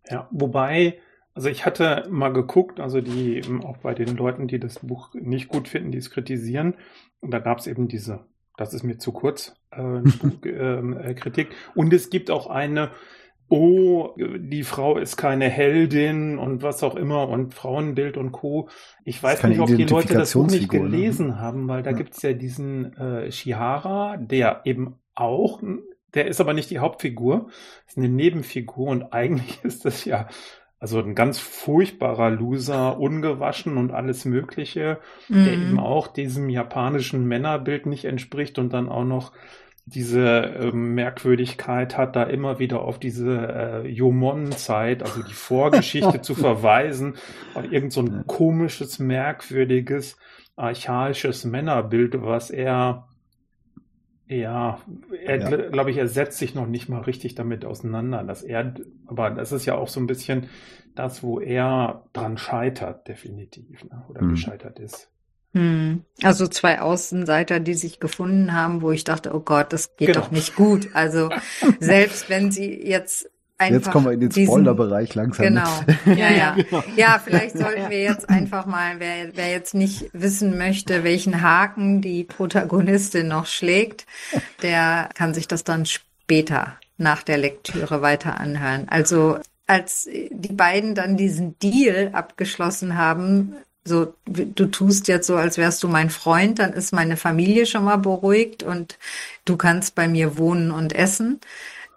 Ja, 0.10 0.28
wobei 0.32 0.98
also 1.36 1.50
ich 1.50 1.66
hatte 1.66 2.08
mal 2.10 2.30
geguckt, 2.30 2.80
also 2.80 3.02
die 3.02 3.42
auch 3.64 3.78
bei 3.78 3.94
den 3.94 4.16
Leuten, 4.16 4.48
die 4.48 4.60
das 4.60 4.80
Buch 4.80 5.14
nicht 5.14 5.48
gut 5.48 5.68
finden, 5.68 5.92
die 5.92 5.98
es 5.98 6.12
kritisieren. 6.12 6.76
Und 7.22 7.32
da 7.32 7.40
gab 7.40 7.58
es 7.58 7.68
eben 7.68 7.88
diese, 7.88 8.26
das 8.58 8.74
ist 8.74 8.84
mir 8.84 8.98
zu 8.98 9.12
kurz, 9.12 9.56
äh, 9.72 9.82
Buch, 10.22 10.46
äh, 10.46 11.14
Kritik. 11.16 11.50
Und 11.74 11.92
es 11.92 12.10
gibt 12.10 12.30
auch 12.30 12.48
eine, 12.48 12.92
oh, 13.50 14.16
die 14.18 14.64
Frau 14.64 14.98
ist 14.98 15.18
keine 15.18 15.50
Heldin 15.50 16.38
und 16.38 16.62
was 16.62 16.84
auch 16.84 16.96
immer 16.96 17.30
und 17.30 17.54
Frauenbild 17.54 18.18
und 18.18 18.32
Co. 18.32 18.70
Ich 19.04 19.22
weiß 19.22 19.44
nicht, 19.44 19.60
ob 19.60 19.68
die 19.68 19.86
Leute 19.86 20.14
das 20.14 20.34
Buch 20.34 20.48
nicht 20.48 20.72
ne? 20.72 20.80
gelesen 20.80 21.28
ne? 21.28 21.40
haben, 21.40 21.68
weil 21.68 21.82
da 21.82 21.92
ja. 21.92 21.98
gibt's 21.98 22.22
ja 22.22 22.34
diesen 22.34 22.96
äh, 22.98 23.32
Shihara, 23.32 24.18
der 24.18 24.62
eben 24.66 25.00
auch, 25.16 25.62
der 26.14 26.28
ist 26.28 26.42
aber 26.42 26.54
nicht 26.54 26.70
die 26.70 26.80
Hauptfigur, 26.80 27.50
ist 27.88 27.98
eine 27.98 28.10
Nebenfigur 28.10 28.88
und 28.88 29.04
eigentlich 29.14 29.64
ist 29.64 29.86
das 29.86 30.06
ja 30.06 30.28
also 30.84 31.00
ein 31.00 31.16
ganz 31.16 31.40
furchtbarer 31.40 32.30
Loser, 32.30 33.00
ungewaschen 33.00 33.78
und 33.78 33.94
alles 33.94 34.26
Mögliche, 34.26 35.00
mhm. 35.30 35.46
der 35.46 35.54
eben 35.54 35.80
auch 35.80 36.08
diesem 36.08 36.50
japanischen 36.50 37.26
Männerbild 37.26 37.86
nicht 37.86 38.04
entspricht 38.04 38.60
und 38.60 38.74
dann 38.74 38.90
auch 38.90 39.06
noch 39.06 39.32
diese 39.86 40.28
äh, 40.28 40.72
Merkwürdigkeit 40.74 41.98
hat, 41.98 42.18
da 42.18 42.24
immer 42.24 42.60
wieder 42.60 42.82
auf 42.82 43.00
diese 43.00 43.48
äh, 43.86 43.88
Jomon-Zeit, 43.88 45.04
also 45.04 45.24
die 45.24 45.34
Vorgeschichte 45.34 46.20
zu 46.20 46.36
verweisen, 46.36 47.16
auf 47.54 47.64
irgend 47.72 47.94
so 47.94 48.02
ein 48.02 48.28
komisches, 48.28 49.00
merkwürdiges, 49.00 50.18
archaisches 50.58 51.46
Männerbild, 51.46 52.22
was 52.22 52.50
er 52.50 53.08
ja, 54.38 54.80
er 55.26 55.38
ja. 55.40 55.70
glaube 55.70 55.92
ich, 55.92 55.98
er 55.98 56.08
setzt 56.08 56.38
sich 56.38 56.56
noch 56.56 56.68
nicht 56.68 56.90
mal 56.90 57.02
richtig 57.02 57.36
damit 57.36 57.66
auseinander, 57.66 58.24
dass 58.24 58.44
er, 58.44 58.74
aber 59.06 59.30
das 59.32 59.52
ist 59.52 59.66
ja 59.66 59.76
auch 59.76 59.88
so 59.88 60.00
ein 60.00 60.08
bisschen 60.08 60.48
das, 60.96 61.24
wo 61.24 61.40
er 61.40 62.06
dran 62.14 62.38
scheitert, 62.38 63.08
definitiv, 63.08 63.84
ne? 63.86 64.04
oder 64.10 64.22
hm. 64.22 64.30
gescheitert 64.30 64.80
ist. 64.80 65.10
Hm. 65.54 66.04
Also 66.24 66.48
zwei 66.48 66.82
Außenseiter, 66.82 67.60
die 67.60 67.76
sich 67.76 68.00
gefunden 68.00 68.54
haben, 68.54 68.82
wo 68.82 68.92
ich 68.92 69.04
dachte, 69.04 69.36
oh 69.36 69.40
Gott, 69.40 69.72
das 69.72 69.96
geht 69.98 70.08
genau. 70.08 70.22
doch 70.22 70.32
nicht 70.32 70.56
gut. 70.56 70.90
Also 70.94 71.30
selbst 71.80 72.30
wenn 72.30 72.52
sie 72.52 72.74
jetzt. 72.84 73.30
Jetzt 73.62 73.92
kommen 73.92 74.06
wir 74.06 74.12
in 74.14 74.20
den 74.20 74.32
Spoiler-Bereich 74.32 75.16
langsam. 75.16 75.46
Genau. 75.46 75.70
Ja, 76.06 76.32
ja. 76.32 76.58
Ja, 76.96 77.22
vielleicht 77.24 77.58
sollten 77.58 77.90
wir 77.90 78.02
jetzt 78.02 78.30
einfach 78.30 78.66
mal, 78.66 78.96
wer, 79.00 79.36
wer 79.36 79.52
jetzt 79.52 79.74
nicht 79.74 80.10
wissen 80.12 80.58
möchte, 80.58 81.04
welchen 81.04 81.42
Haken 81.42 82.02
die 82.02 82.24
Protagonistin 82.24 83.28
noch 83.28 83.46
schlägt, 83.46 84.06
der 84.62 85.10
kann 85.16 85.34
sich 85.34 85.48
das 85.48 85.64
dann 85.64 85.86
später 85.86 86.78
nach 86.98 87.24
der 87.24 87.38
Lektüre 87.38 88.02
weiter 88.02 88.40
anhören. 88.40 88.88
Also 88.90 89.38
als 89.68 90.10
die 90.12 90.54
beiden 90.54 90.96
dann 90.96 91.18
diesen 91.18 91.58
Deal 91.60 92.10
abgeschlossen 92.14 92.98
haben, 92.98 93.56
so 93.86 94.14
du 94.26 94.66
tust 94.68 95.08
jetzt 95.08 95.28
so, 95.28 95.36
als 95.36 95.58
wärst 95.58 95.84
du 95.84 95.88
mein 95.88 96.10
Freund, 96.10 96.60
dann 96.60 96.74
ist 96.74 96.94
meine 96.94 97.18
Familie 97.18 97.66
schon 97.66 97.84
mal 97.84 97.98
beruhigt 97.98 98.64
und 98.64 98.98
du 99.46 99.58
kannst 99.58 99.96
bei 99.96 100.08
mir 100.08 100.38
wohnen 100.38 100.72
und 100.72 100.94
essen. 100.94 101.40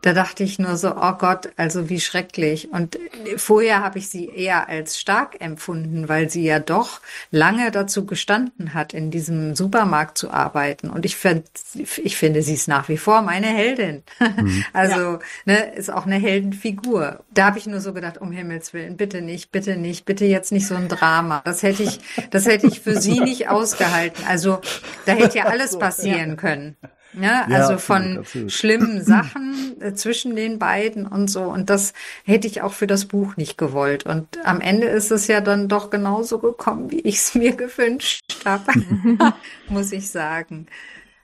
Da 0.02 0.12
dachte 0.12 0.44
ich 0.44 0.60
nur 0.60 0.76
so, 0.76 0.94
oh 0.94 1.12
Gott, 1.14 1.48
also 1.56 1.88
wie 1.88 2.00
schrecklich. 2.00 2.70
Und 2.72 2.96
vorher 3.36 3.82
habe 3.82 3.98
ich 3.98 4.08
sie 4.08 4.28
eher 4.28 4.68
als 4.68 5.00
stark 5.00 5.40
empfunden, 5.40 6.08
weil 6.08 6.30
sie 6.30 6.44
ja 6.44 6.60
doch 6.60 7.00
lange 7.32 7.72
dazu 7.72 8.06
gestanden 8.06 8.72
hat, 8.72 8.94
in 8.94 9.10
diesem 9.10 9.56
Supermarkt 9.56 10.16
zu 10.16 10.30
arbeiten. 10.30 10.90
Und 10.90 11.04
ich, 11.04 11.16
find, 11.16 11.48
ich 11.74 12.16
finde, 12.16 12.42
sie 12.42 12.54
ist 12.54 12.68
nach 12.68 12.88
wie 12.88 12.98
vor 12.98 13.22
meine 13.22 13.48
Heldin. 13.48 14.02
Mhm. 14.20 14.64
Also 14.72 14.96
ja. 14.96 15.18
ne, 15.44 15.74
ist 15.74 15.90
auch 15.90 16.06
eine 16.06 16.16
Heldenfigur. 16.16 17.24
Da 17.32 17.46
habe 17.46 17.58
ich 17.58 17.66
nur 17.66 17.80
so 17.80 17.92
gedacht, 17.92 18.18
um 18.18 18.30
Himmels 18.30 18.74
Willen, 18.74 18.96
bitte 18.96 19.22
nicht, 19.22 19.50
bitte 19.50 19.76
nicht, 19.76 20.04
bitte 20.04 20.24
jetzt 20.24 20.52
nicht 20.52 20.66
so 20.66 20.74
ein 20.74 20.88
Drama. 20.88 21.42
Das 21.44 21.62
hätte 21.62 21.82
ich, 21.82 21.98
das 22.30 22.46
hätte 22.46 22.66
ich 22.66 22.80
für 22.80 23.00
sie 23.00 23.20
nicht 23.20 23.48
ausgehalten. 23.48 24.24
Also 24.28 24.60
da 25.06 25.12
hätte 25.12 25.38
ja 25.38 25.44
alles 25.46 25.78
passieren 25.78 26.36
können. 26.36 26.76
Ja, 27.12 27.44
also 27.44 27.74
absolut, 27.74 27.80
von 27.80 28.18
absolut. 28.18 28.52
schlimmen 28.52 29.02
Sachen 29.04 29.80
äh, 29.80 29.94
zwischen 29.94 30.36
den 30.36 30.58
beiden 30.58 31.06
und 31.06 31.28
so. 31.28 31.42
Und 31.42 31.70
das 31.70 31.92
hätte 32.24 32.46
ich 32.46 32.62
auch 32.62 32.72
für 32.72 32.86
das 32.86 33.06
Buch 33.06 33.36
nicht 33.36 33.56
gewollt. 33.56 34.04
Und 34.04 34.44
am 34.44 34.60
Ende 34.60 34.86
ist 34.86 35.10
es 35.10 35.26
ja 35.26 35.40
dann 35.40 35.68
doch 35.68 35.90
genauso 35.90 36.38
gekommen, 36.38 36.90
wie 36.90 37.00
ich 37.00 37.16
es 37.16 37.34
mir 37.34 37.52
gewünscht 37.56 38.44
habe, 38.44 38.72
muss 39.68 39.92
ich 39.92 40.10
sagen. 40.10 40.66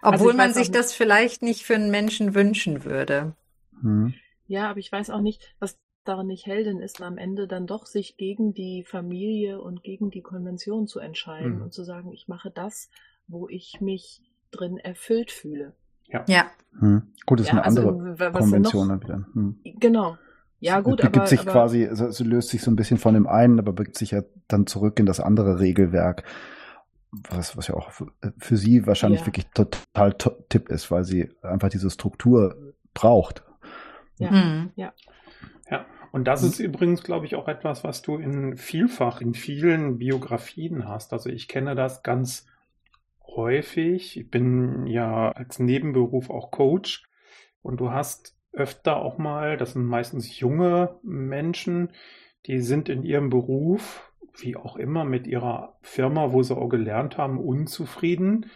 Obwohl 0.03 0.33
also 0.33 0.37
man 0.37 0.55
sich 0.55 0.71
das 0.71 0.93
vielleicht 0.93 1.43
nicht 1.43 1.63
für 1.65 1.75
einen 1.75 1.91
Menschen 1.91 2.35
wünschen 2.35 2.85
würde. 2.85 3.35
Hm. 3.81 4.15
Ja, 4.49 4.69
aber 4.69 4.81
ich 4.81 4.91
weiß 4.91 5.11
auch 5.11 5.21
nicht, 5.21 5.55
was 5.61 5.79
daran 6.05 6.27
nicht 6.27 6.47
Heldin 6.47 6.81
ist, 6.81 7.01
am 7.01 7.19
Ende 7.19 7.47
dann 7.47 7.67
doch 7.67 7.87
sich 7.87 8.17
gegen 8.17 8.55
die 8.55 8.83
Familie 8.85 9.61
und 9.61 9.85
gegen 9.85 10.11
die 10.11 10.23
Konvention 10.23 10.89
zu 10.89 10.99
entscheiden 10.99 11.57
hm. 11.57 11.63
und 11.63 11.73
zu 11.73 11.85
sagen, 11.85 12.13
ich 12.13 12.27
mache 12.27 12.51
das, 12.51 12.91
wo 13.29 13.49
ich 13.49 13.81
mich 13.81 14.21
drin 14.53 14.79
erfüllt 14.79 15.33
fühle. 15.33 15.73
Ja. 16.07 16.25
ja. 16.29 16.47
Hm. 16.79 17.03
Gut, 17.27 17.41
das 17.41 17.47
ist 17.47 17.53
ja, 17.53 17.59
eine 17.59 17.65
also, 17.65 17.89
andere 17.89 18.33
Konvention 18.33 18.89
dann 18.89 19.03
wieder. 19.03 19.27
Hm. 19.35 19.59
Genau. 19.81 20.17
Ja, 20.61 20.81
gut, 20.81 21.01
es 21.01 21.07
aber. 21.07 21.27
sich 21.27 21.41
aber, 21.41 21.51
quasi, 21.51 21.89
also 21.89 22.07
es 22.07 22.21
löst 22.21 22.51
sich 22.51 22.63
so 22.63 22.71
ein 22.71 22.77
bisschen 22.77 22.97
von 22.97 23.15
dem 23.15 23.27
einen, 23.27 23.59
aber 23.59 23.73
begibt 23.73 23.99
sich 23.99 24.13
ja 24.13 24.23
dann 24.47 24.69
zurück 24.69 25.01
in 25.01 25.07
das 25.07 25.19
andere 25.19 25.59
Regelwerk. 25.59 26.23
Was, 27.29 27.57
was 27.57 27.69
ja 27.69 27.75
auch 27.75 27.91
für, 27.91 28.07
für 28.39 28.57
sie 28.57 28.87
wahrscheinlich 28.87 29.21
ja. 29.21 29.27
wirklich 29.27 29.47
total 29.49 30.15
Tipp 30.49 30.69
ist, 30.69 30.91
weil 30.91 31.05
sie 31.05 31.31
einfach 31.43 31.69
diese 31.69 31.91
Struktur 31.91 32.75
braucht. 32.95 33.43
Ja, 34.19 34.31
mhm. 34.31 34.71
ja. 34.77 34.93
Ja, 35.69 35.85
und 36.13 36.25
das 36.25 36.43
ist 36.43 36.61
übrigens, 36.61 37.03
glaube 37.03 37.27
ich, 37.27 37.35
auch 37.35 37.49
etwas, 37.49 37.83
was 37.83 38.03
du 38.03 38.17
in 38.17 38.57
vielfach 38.57 39.21
in 39.21 39.35
vielen 39.35 39.99
Biografien 39.99 40.87
hast. 40.87 41.13
Also 41.13 41.29
ich 41.29 41.49
kenne 41.49 41.75
das 41.75 42.03
ganz 42.03 42.47
häufig. 43.27 44.17
Ich 44.17 44.31
bin 44.31 44.87
ja 44.87 45.31
als 45.33 45.59
Nebenberuf 45.59 46.31
auch 46.31 46.51
Coach 46.51 47.05
und 47.63 47.81
du 47.81 47.91
hast 47.91 48.37
öfter 48.53 48.97
auch 48.97 49.19
mal, 49.19 49.57
das 49.57 49.73
sind 49.73 49.85
meistens 49.85 50.39
junge 50.39 50.99
Menschen, 51.03 51.93
die 52.47 52.61
sind 52.61 52.89
in 52.89 53.03
ihrem 53.03 53.31
Beruf, 53.31 54.13
wie 54.39 54.57
auch 54.57 54.77
immer, 54.77 55.05
mit 55.05 55.27
ihrer 55.27 55.79
Firma, 55.81 56.33
wo 56.33 56.43
sie 56.43 56.57
auch 56.57 56.69
gelernt 56.69 57.19
haben, 57.19 57.39
unzufrieden. 57.39 58.51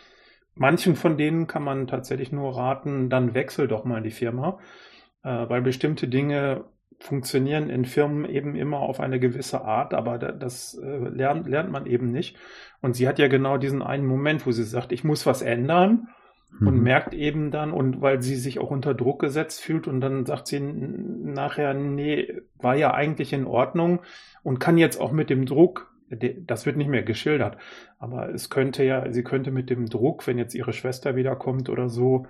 Manchen 0.55 0.96
von 0.96 1.16
denen 1.16 1.46
kann 1.46 1.62
man 1.62 1.87
tatsächlich 1.87 2.33
nur 2.33 2.57
raten, 2.57 3.11
dann 3.11 3.35
wechsel 3.35 3.68
doch 3.68 3.85
mal 3.85 4.02
die 4.02 4.11
Firma, 4.11 4.59
äh, 5.22 5.48
weil 5.48 5.62
bestimmte 5.62 6.09
Dinge 6.09 6.64
funktionieren 6.98 7.68
in 7.68 7.85
Firmen 7.85 8.24
eben 8.24 8.56
immer 8.56 8.80
auf 8.80 9.00
eine 9.00 9.20
gewisse 9.20 9.62
Art, 9.62 9.94
aber 9.94 10.18
das 10.18 10.74
äh, 10.74 11.09
lernt, 11.09 11.46
lernt 11.46 11.70
man 11.70 11.87
eben 11.87 12.11
nicht. 12.11 12.37
Und 12.80 12.94
sie 12.94 13.06
hat 13.06 13.18
ja 13.18 13.28
genau 13.28 13.59
diesen 13.59 13.82
einen 13.82 14.06
Moment, 14.06 14.46
wo 14.46 14.52
sie 14.52 14.64
sagt, 14.64 14.92
ich 14.92 15.04
muss 15.04 15.26
was 15.26 15.42
ändern 15.42 16.09
mhm. 16.59 16.68
und 16.68 16.82
merkt 16.82 17.14
eben 17.14 17.50
dann, 17.50 17.72
und 17.72 18.00
weil 18.00 18.22
sie 18.22 18.37
sich 18.37 18.59
auch 18.59 18.70
unter 18.70 18.94
Druck 18.94 19.20
gesetzt 19.20 19.61
fühlt 19.61 19.87
und 19.87 20.00
dann 20.00 20.26
sagt 20.26 20.46
sie 20.46 20.61
nachher, 20.61 21.74
nee, 21.74 22.32
war 22.56 22.76
ja 22.76 22.94
eigentlich 22.94 23.32
in 23.32 23.46
Ordnung 23.46 24.00
und 24.42 24.59
kann 24.59 24.78
jetzt 24.78 25.00
auch 25.00 25.12
mit 25.12 25.30
dem 25.30 25.46
Druck, 25.46 25.92
das 26.09 26.66
wird 26.66 26.76
nicht 26.76 26.88
mehr 26.88 27.02
geschildert, 27.02 27.59
aber 27.98 28.32
es 28.32 28.48
könnte 28.48 28.85
ja, 28.85 29.11
sie 29.12 29.24
könnte 29.24 29.50
mit 29.50 29.70
dem 29.70 29.87
Druck, 29.87 30.26
wenn 30.26 30.38
jetzt 30.38 30.54
ihre 30.54 30.72
Schwester 30.72 31.16
wiederkommt 31.16 31.68
oder 31.68 31.88
so, 31.88 32.26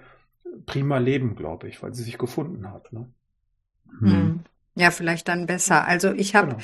prima 0.65 0.99
leben, 0.99 1.37
glaube 1.37 1.69
ich, 1.69 1.83
weil 1.83 1.93
sie 1.95 2.03
sich 2.03 2.17
gefunden 2.17 2.73
hat. 2.73 2.93
Ne? 2.93 3.13
Mhm. 4.01 4.41
Ja, 4.77 4.91
vielleicht 4.91 5.29
dann 5.29 5.47
besser. 5.47 5.87
Also 5.87 6.13
ich 6.13 6.35
habe 6.35 6.53
genau. 6.53 6.63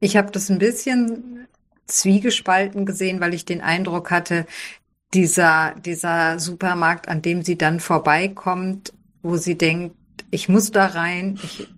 ich 0.00 0.16
habe 0.16 0.32
das 0.32 0.50
ein 0.50 0.58
bisschen 0.58 1.46
zwiegespalten 1.86 2.86
gesehen, 2.86 3.20
weil 3.20 3.34
ich 3.34 3.44
den 3.44 3.60
Eindruck 3.60 4.10
hatte, 4.10 4.46
dieser 5.14 5.74
dieser 5.84 6.38
Supermarkt, 6.38 7.08
an 7.08 7.22
dem 7.22 7.42
sie 7.42 7.58
dann 7.58 7.80
vorbeikommt, 7.80 8.92
wo 9.22 9.36
sie 9.36 9.58
denkt, 9.58 9.94
ich 10.30 10.48
muss 10.48 10.70
da 10.70 10.86
rein, 10.86 11.38
ich 11.42 11.68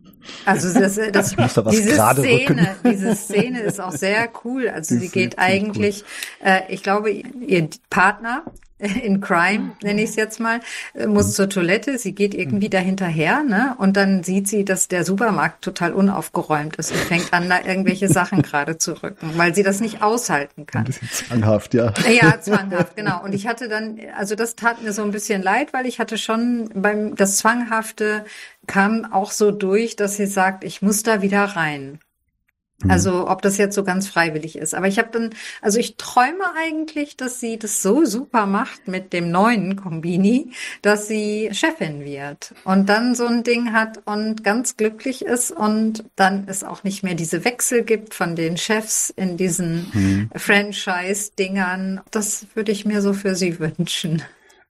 also 0.45 0.73
das, 0.79 1.01
das 1.13 1.35
da 1.55 1.63
diese 1.71 1.95
Szene, 1.95 2.77
diese 2.85 3.17
Szene 3.17 3.61
ist 3.61 3.81
auch 3.81 3.93
sehr 3.93 4.31
cool. 4.45 4.69
Also 4.69 4.99
sie 4.99 5.09
geht 5.09 5.39
eigentlich, 5.39 6.05
cool. 6.41 6.49
äh, 6.49 6.61
ich 6.69 6.83
glaube, 6.83 7.11
ihr 7.11 7.69
Partner 7.91 8.45
in 9.03 9.21
Crime, 9.21 9.73
nenne 9.83 10.03
ich 10.03 10.11
es 10.11 10.17
jetzt 10.17 10.41
mal, 10.41 10.61
äh, 10.95 11.07
muss 11.07 11.29
mhm. 11.29 11.33
zur 11.33 11.49
Toilette, 11.49 11.99
sie 11.99 12.15
geht 12.15 12.35
irgendwie 12.35 12.67
mhm. 12.67 12.73
dahinterher, 12.73 13.43
ne? 13.45 13.75
Und 13.79 13.97
dann 13.97 14.25
sieht 14.25 14.49
sie, 14.49 14.65
dass 14.65 14.89
der 14.89 15.05
Supermarkt 15.05 15.63
total 15.63 15.93
unaufgeräumt 15.93 16.77
ist 16.77 16.91
und 16.91 16.99
fängt 16.99 17.33
an, 17.33 17.49
da 17.49 17.61
irgendwelche 17.65 18.09
Sachen 18.13 18.43
gerade 18.43 18.79
zu 18.79 19.01
rücken, 19.03 19.33
weil 19.37 19.55
sie 19.55 19.63
das 19.63 19.81
nicht 19.81 20.03
aushalten 20.03 20.67
kann. 20.67 20.83
Ein 20.83 20.87
bisschen 20.87 21.09
zwanghaft, 21.11 21.75
ja. 21.75 21.93
Ja, 22.13 22.41
zwanghaft, 22.41 22.97
genau. 22.97 23.23
Und 23.23 23.35
ich 23.35 23.47
hatte 23.47 23.69
dann, 23.69 23.99
also 24.17 24.35
das 24.35 24.57
tat 24.57 24.83
mir 24.83 24.93
so 24.93 25.03
ein 25.03 25.13
bisschen 25.13 25.43
leid, 25.43 25.73
weil 25.73 25.87
ich 25.87 25.99
hatte 25.99 26.19
schon 26.19 26.69
beim, 26.75 27.15
das 27.15 27.37
Zwanghafte 27.37 28.25
kam 28.67 29.11
auch 29.13 29.31
so 29.31 29.51
durch, 29.51 29.97
dass 29.97 30.17
sie 30.17 30.27
sagt, 30.27 30.65
ich 30.65 30.83
muss 30.83 31.03
da 31.03 31.23
wieder 31.23 31.45
rein. 31.45 32.01
Mhm. 32.83 32.91
Also 32.91 33.29
ob 33.29 33.43
das 33.43 33.59
jetzt 33.59 33.75
so 33.75 33.85
ganz 33.85 34.09
freiwillig 34.09 34.57
ist. 34.57 34.75
Aber 34.75 34.89
ich 34.89 34.99
habe 34.99 35.09
dann, 35.13 35.31
also 35.61 35.79
ich 35.79 35.97
träume 35.97 36.45
eigentlich, 36.57 37.17
dass 37.17 37.41
sie 37.41 37.59
das 37.59 37.83
so 37.83 38.05
super 38.05 38.47
macht 38.47 38.89
mit 38.89 39.13
dem 39.13 39.31
neuen 39.31 39.77
Kombini, 39.77 40.53
dass 40.83 41.09
sie 41.09 41.51
Chefin 41.53 42.05
wird 42.05 42.55
und 42.65 42.89
dann 42.89 43.15
so 43.15 43.27
ein 43.27 43.45
Ding 43.45 43.73
hat 43.73 44.01
und 44.05 44.45
ganz 44.45 44.77
glücklich 44.77 45.25
ist 45.25 45.51
und 45.51 46.05
dann 46.17 46.45
es 46.47 46.65
auch 46.65 46.85
nicht 46.85 47.03
mehr 47.03 47.15
diese 47.15 47.45
Wechsel 47.45 47.83
gibt 47.83 48.15
von 48.15 48.37
den 48.37 48.57
Chefs 48.57 49.11
in 49.11 49.37
diesen 49.37 49.87
mhm. 49.93 50.31
Franchise-Dingern. 50.35 52.01
Das 52.11 52.47
würde 52.55 52.73
ich 52.73 52.85
mir 52.85 53.03
so 53.03 53.13
für 53.13 53.35
sie 53.35 53.59
wünschen. 53.59 54.23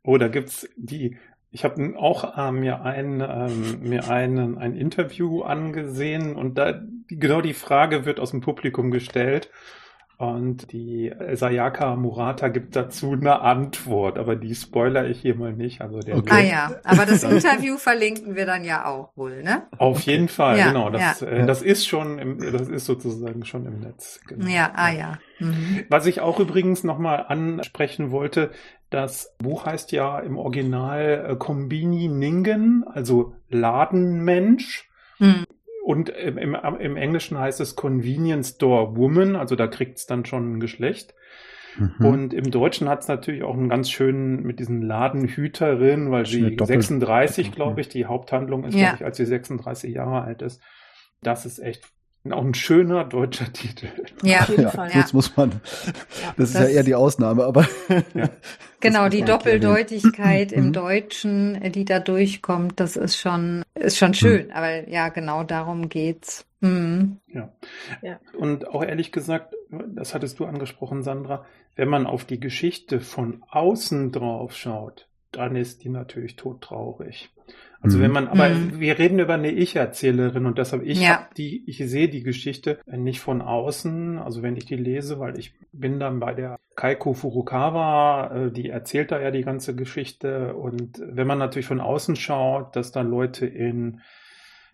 Oh, 0.05 0.19
da 0.19 0.29
gibt's 0.29 0.69
die 0.77 1.17
ich 1.53 1.65
habe 1.65 1.95
auch 1.99 2.37
äh, 2.37 2.51
mir 2.51 2.83
ein 2.83 3.21
ähm, 3.21 3.81
mir 3.83 4.09
einen 4.09 4.59
ein 4.59 4.75
Interview 4.75 5.43
angesehen 5.43 6.35
und 6.35 6.57
da 6.57 6.81
genau 7.09 7.43
die 7.43 7.55
Frage 7.55 8.07
wird 8.07 8.19
aus 8.19 8.31
dem 8.31 8.41
Publikum 8.41 8.91
gestellt 8.91 9.51
und 10.23 10.71
die 10.71 11.13
Sayaka 11.33 11.97
Murata 11.97 12.47
gibt 12.47 12.77
dazu 12.77 13.13
eine 13.13 13.41
Antwort, 13.41 14.19
aber 14.19 14.37
die 14.37 14.55
spoiler 14.55 15.09
ich 15.09 15.21
hier 15.21 15.35
mal 15.35 15.53
nicht. 15.53 15.81
Also 15.81 15.99
der 15.99 16.17
okay. 16.17 16.31
Ah 16.33 16.41
ja, 16.41 16.77
aber 16.85 17.07
das 17.07 17.23
Interview 17.25 17.77
verlinken 17.77 18.37
wir 18.37 18.47
dann 18.47 18.63
ja 18.63 18.85
auch 18.85 19.17
wohl, 19.17 19.43
ne? 19.43 19.65
Auf 19.79 20.03
jeden 20.03 20.29
Fall, 20.29 20.59
ja, 20.59 20.69
genau. 20.69 20.91
Das, 20.91 21.23
ja. 21.23 21.27
äh, 21.27 21.45
das 21.45 21.61
ist 21.61 21.89
schon, 21.89 22.21
im, 22.21 22.53
das 22.53 22.69
ist 22.69 22.85
sozusagen 22.85 23.45
schon 23.45 23.67
im 23.67 23.81
Netz. 23.81 24.21
Genau. 24.29 24.47
Ja, 24.47 24.71
ah 24.77 24.93
ja. 24.93 25.19
Mhm. 25.41 25.87
Was 25.89 26.07
ich 26.07 26.21
auch 26.21 26.39
übrigens 26.39 26.85
nochmal 26.85 27.25
ansprechen 27.27 28.13
wollte, 28.13 28.53
das 28.93 29.35
Buch 29.39 29.67
heißt 29.67 29.93
ja 29.93 30.19
im 30.21 30.37
Original 30.37 31.31
äh, 31.31 31.37
Kombini 31.37 32.09
Ningen, 32.09 32.85
also 32.87 33.35
Ladenmensch. 33.49 34.89
Mhm. 35.19 35.45
Und 35.85 36.11
im, 36.11 36.39
im, 36.39 36.55
im, 36.55 36.97
Englischen 36.97 37.39
heißt 37.39 37.61
es 37.61 37.75
Convenience 37.75 38.51
Store 38.51 38.97
Woman, 38.97 39.35
also 39.35 39.57
da 39.57 39.67
kriegt 39.67 39.99
es 39.99 40.07
dann 40.07 40.25
schon 40.25 40.55
ein 40.55 40.61
Geschlecht. 40.61 41.15
Mhm. 41.77 42.07
Und 42.07 42.35
im 42.35 42.51
Deutschen 42.51 42.89
hat 42.89 43.01
es 43.01 43.09
natürlich 43.09 43.43
auch 43.43 43.55
einen 43.55 43.69
ganz 43.69 43.91
schönen 43.91 44.43
mit 44.43 44.61
diesen 44.61 44.83
Ladenhüterin, 44.83 46.11
weil 46.11 46.27
sie 46.27 46.57
36, 46.61 47.53
glaube 47.53 47.81
ich, 47.81 47.89
die 47.89 48.07
Haupthandlung 48.07 48.65
ist, 48.65 48.75
ja. 48.75 48.91
glaube 48.91 48.97
ich, 48.97 49.05
als 49.05 49.17
sie 49.17 49.27
36 49.27 49.95
Jahre 49.95 50.23
alt 50.23 50.43
ist. 50.43 50.61
Das 51.23 51.47
ist 51.47 51.59
echt 51.59 51.83
auch 52.31 52.45
ein 52.45 52.55
schöner 52.55 53.05
deutscher 53.05 53.53
Titel. 53.53 53.89
Ja, 54.23 54.41
auf 54.41 54.49
jeden 54.51 54.63
ja, 54.63 54.71
Fall. 54.71 54.91
Ja. 54.91 54.99
Jetzt 54.99 55.13
muss 55.13 55.37
man, 55.37 55.51
das, 55.51 55.93
das 56.37 56.49
ist 56.51 56.55
ja 56.55 56.67
eher 56.67 56.83
die 56.85 56.95
Ausnahme, 56.95 57.45
aber. 57.45 57.67
Ja. 58.15 58.29
genau, 58.81 59.09
die 59.09 59.23
Doppeldeutigkeit 59.23 60.53
im 60.53 60.67
mhm. 60.67 60.73
Deutschen, 60.73 61.73
die 61.73 61.85
da 61.85 61.99
durchkommt, 61.99 62.79
das 62.79 62.97
ist 62.97 63.17
schon, 63.17 63.65
ist 63.75 63.97
schon 63.97 64.15
schön. 64.15 64.47
Mhm. 64.47 64.53
Aber 64.53 64.89
ja, 64.89 65.09
genau 65.09 65.45
darum 65.45 65.89
geht's. 65.89 66.47
Mhm. 66.61 67.19
Ja. 67.27 67.53
ja. 68.03 68.21
Und 68.39 68.69
auch 68.69 68.85
ehrlich 68.85 69.13
gesagt, 69.13 69.55
das 69.71 70.15
hattest 70.15 70.39
du 70.39 70.45
angesprochen, 70.45 71.03
Sandra, 71.03 71.45
wenn 71.75 71.89
man 71.89 72.07
auf 72.07 72.25
die 72.25 72.41
Geschichte 72.41 73.01
von 73.01 73.43
außen 73.49 74.13
drauf 74.13 74.55
schaut, 74.55 75.09
dann 75.33 75.57
ist 75.57 75.85
die 75.85 75.89
natürlich 75.89 76.37
todtraurig. 76.37 77.31
Also 77.81 77.99
wenn 77.99 78.09
mhm. 78.09 78.15
man, 78.15 78.29
aber 78.29 78.49
mhm. 78.51 78.79
wir 78.79 78.99
reden 78.99 79.19
über 79.19 79.35
eine 79.35 79.51
Ich-Erzählerin 79.51 80.47
und 80.47 80.57
deshalb 80.57 80.85
ich 80.85 81.03
ja. 81.03 81.17
hab 81.17 81.35
die, 81.35 81.65
ich 81.67 81.79
sehe 81.79 82.09
die 82.09 82.23
Geschichte 82.23 82.79
nicht 82.87 83.21
von 83.21 83.43
außen, 83.43 84.19
also 84.19 84.43
wenn 84.43 84.57
ich 84.57 84.67
die 84.67 84.77
lese, 84.77 85.19
weil 85.19 85.37
ich 85.37 85.55
bin 85.73 85.99
dann 85.99 86.21
bei 86.21 86.33
der 86.33 86.61
Kaiko 86.77 87.13
Furukawa, 87.13 88.47
äh, 88.47 88.53
die 88.53 88.69
erzählt 88.69 89.11
da 89.11 89.21
ja 89.21 89.33
die 89.33 89.43
ganze 89.43 89.75
Geschichte 89.75 90.55
und 90.55 91.03
wenn 91.05 91.27
man 91.27 91.39
natürlich 91.39 91.67
von 91.67 91.81
außen 91.81 92.15
schaut, 92.15 92.77
dass 92.77 92.93
da 92.93 93.01
Leute 93.01 93.47
in 93.47 94.01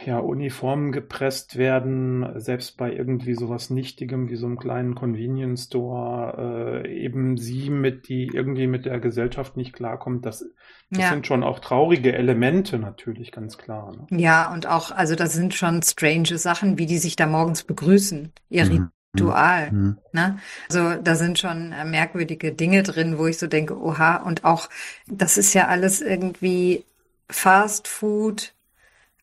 ja, 0.04 0.18
Uniformen 0.18 0.92
gepresst 0.92 1.56
werden, 1.56 2.26
selbst 2.36 2.76
bei 2.76 2.92
irgendwie 2.92 3.34
sowas 3.34 3.68
Nichtigem 3.70 4.28
wie 4.28 4.36
so 4.36 4.46
einem 4.46 4.58
kleinen 4.58 4.94
Convenience 4.94 5.64
Store, 5.64 6.84
äh, 6.84 7.04
eben 7.04 7.36
sie 7.36 7.68
mit, 7.68 8.08
die 8.08 8.30
irgendwie 8.32 8.68
mit 8.68 8.86
der 8.86 9.00
Gesellschaft 9.00 9.56
nicht 9.56 9.72
klarkommt, 9.72 10.24
das, 10.24 10.44
das 10.90 11.00
ja. 11.00 11.10
sind 11.10 11.26
schon 11.26 11.42
auch 11.42 11.58
traurige 11.58 12.14
Elemente 12.14 12.78
natürlich, 12.78 13.32
ganz 13.32 13.58
klar. 13.58 13.92
Ne? 14.08 14.20
Ja, 14.20 14.52
und 14.52 14.66
auch, 14.66 14.92
also 14.92 15.16
das 15.16 15.32
sind 15.32 15.54
schon 15.54 15.82
strange 15.82 16.38
Sachen, 16.38 16.78
wie 16.78 16.86
die 16.86 16.98
sich 16.98 17.16
da 17.16 17.26
morgens 17.26 17.64
begrüßen. 17.64 18.32
Ihre 18.50 18.90
Dual. 19.14 19.72
Mhm. 19.72 19.98
Ne? 20.12 20.38
Also 20.68 20.94
da 21.02 21.14
sind 21.14 21.38
schon 21.38 21.72
äh, 21.72 21.84
merkwürdige 21.84 22.52
Dinge 22.52 22.82
drin, 22.82 23.18
wo 23.18 23.26
ich 23.26 23.38
so 23.38 23.46
denke, 23.46 23.80
oha, 23.80 24.16
und 24.16 24.44
auch, 24.44 24.68
das 25.06 25.38
ist 25.38 25.54
ja 25.54 25.66
alles 25.68 26.00
irgendwie 26.00 26.84
Fast 27.30 27.88
Food. 27.88 28.54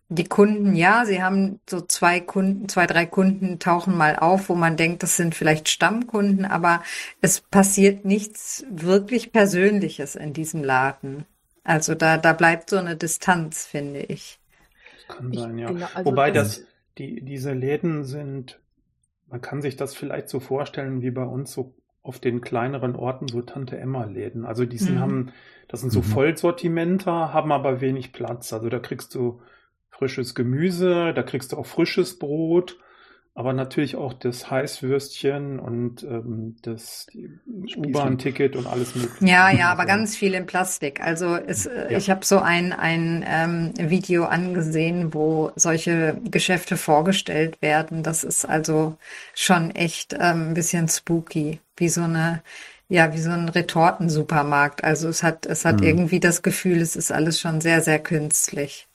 Die 0.09 0.25
Kunden, 0.25 0.75
ja, 0.75 1.05
sie 1.05 1.23
haben 1.23 1.59
so 1.67 1.81
zwei 1.81 2.19
Kunden, 2.19 2.69
zwei, 2.69 2.85
drei 2.85 3.05
Kunden 3.05 3.57
tauchen 3.57 3.97
mal 3.97 4.15
auf, 4.17 4.49
wo 4.49 4.55
man 4.55 4.77
denkt, 4.77 5.01
das 5.01 5.17
sind 5.17 5.33
vielleicht 5.33 5.67
Stammkunden, 5.67 6.45
aber 6.45 6.83
es 7.21 7.41
passiert 7.41 8.05
nichts 8.05 8.65
wirklich 8.69 9.31
Persönliches 9.31 10.15
in 10.15 10.33
diesem 10.33 10.63
Laden. 10.63 11.25
Also 11.63 11.95
da, 11.95 12.17
da 12.17 12.33
bleibt 12.33 12.69
so 12.69 12.77
eine 12.77 12.95
Distanz, 12.95 13.65
finde 13.65 14.01
ich. 14.01 14.39
Das 15.07 15.17
kann 15.17 15.33
sein, 15.33 15.57
ja. 15.57 15.67
Genau, 15.69 15.87
also 15.95 16.11
Wobei 16.11 16.29
das, 16.29 16.63
die, 16.99 17.25
diese 17.25 17.53
Läden 17.53 18.03
sind 18.03 18.59
man 19.29 19.41
kann 19.41 19.61
sich 19.61 19.75
das 19.75 19.95
vielleicht 19.95 20.29
so 20.29 20.39
vorstellen 20.39 21.01
wie 21.01 21.11
bei 21.11 21.23
uns 21.23 21.51
so 21.51 21.75
auf 22.01 22.19
den 22.19 22.41
kleineren 22.41 22.95
Orten 22.95 23.27
so 23.27 23.41
Tante 23.41 23.77
Emma 23.77 24.05
Läden. 24.05 24.45
Also 24.45 24.65
die 24.65 24.77
sind, 24.77 24.95
mhm. 24.95 24.99
haben, 24.99 25.33
das 25.67 25.81
sind 25.81 25.89
so 25.89 25.99
mhm. 25.99 26.05
Vollsortimenter, 26.05 27.33
haben 27.33 27.51
aber 27.51 27.81
wenig 27.81 28.13
Platz. 28.13 28.53
Also 28.53 28.69
da 28.69 28.79
kriegst 28.79 29.15
du 29.15 29.41
frisches 29.97 30.35
Gemüse, 30.35 31.13
da 31.13 31.23
kriegst 31.23 31.51
du 31.51 31.57
auch 31.57 31.65
frisches 31.65 32.19
Brot 32.19 32.77
aber 33.37 33.51
natürlich 33.51 33.97
auch 33.97 34.13
das 34.13 34.49
Heißwürstchen 34.49 35.59
und 35.59 36.03
ähm, 36.03 36.55
das 36.61 37.07
U-Bahn-Ticket 37.75 38.55
und 38.55 38.65
alles 38.65 38.95
mögliche. 38.95 39.25
Ja, 39.25 39.51
ja, 39.51 39.71
aber 39.73 39.85
ganz 39.85 40.15
viel 40.15 40.33
in 40.33 40.45
Plastik. 40.45 41.01
Also 41.01 41.35
es, 41.35 41.65
äh, 41.65 41.91
ja. 41.91 41.97
ich 41.97 42.09
habe 42.09 42.23
so 42.23 42.39
ein, 42.39 42.71
ein 42.71 43.25
ähm, 43.27 43.73
Video 43.77 44.23
angesehen, 44.23 45.13
wo 45.13 45.51
solche 45.57 46.17
Geschäfte 46.31 46.77
vorgestellt 46.77 47.61
werden. 47.61 48.03
Das 48.03 48.23
ist 48.23 48.45
also 48.45 48.95
schon 49.33 49.71
echt 49.71 50.13
ähm, 50.13 50.49
ein 50.49 50.53
bisschen 50.53 50.87
spooky, 50.87 51.59
wie 51.75 51.89
so 51.89 52.03
eine 52.03 52.41
ja, 52.87 53.13
wie 53.13 53.19
so 53.19 53.31
ein 53.31 53.49
Retortensupermarkt. 53.49 54.83
Also 54.83 55.09
es 55.09 55.23
hat, 55.23 55.47
es 55.47 55.65
hat 55.65 55.81
hm. 55.81 55.87
irgendwie 55.87 56.19
das 56.19 56.43
Gefühl, 56.43 56.81
es 56.81 56.95
ist 56.95 57.11
alles 57.11 57.39
schon 57.39 57.59
sehr, 57.59 57.81
sehr 57.81 57.97
künstlich. 57.97 58.87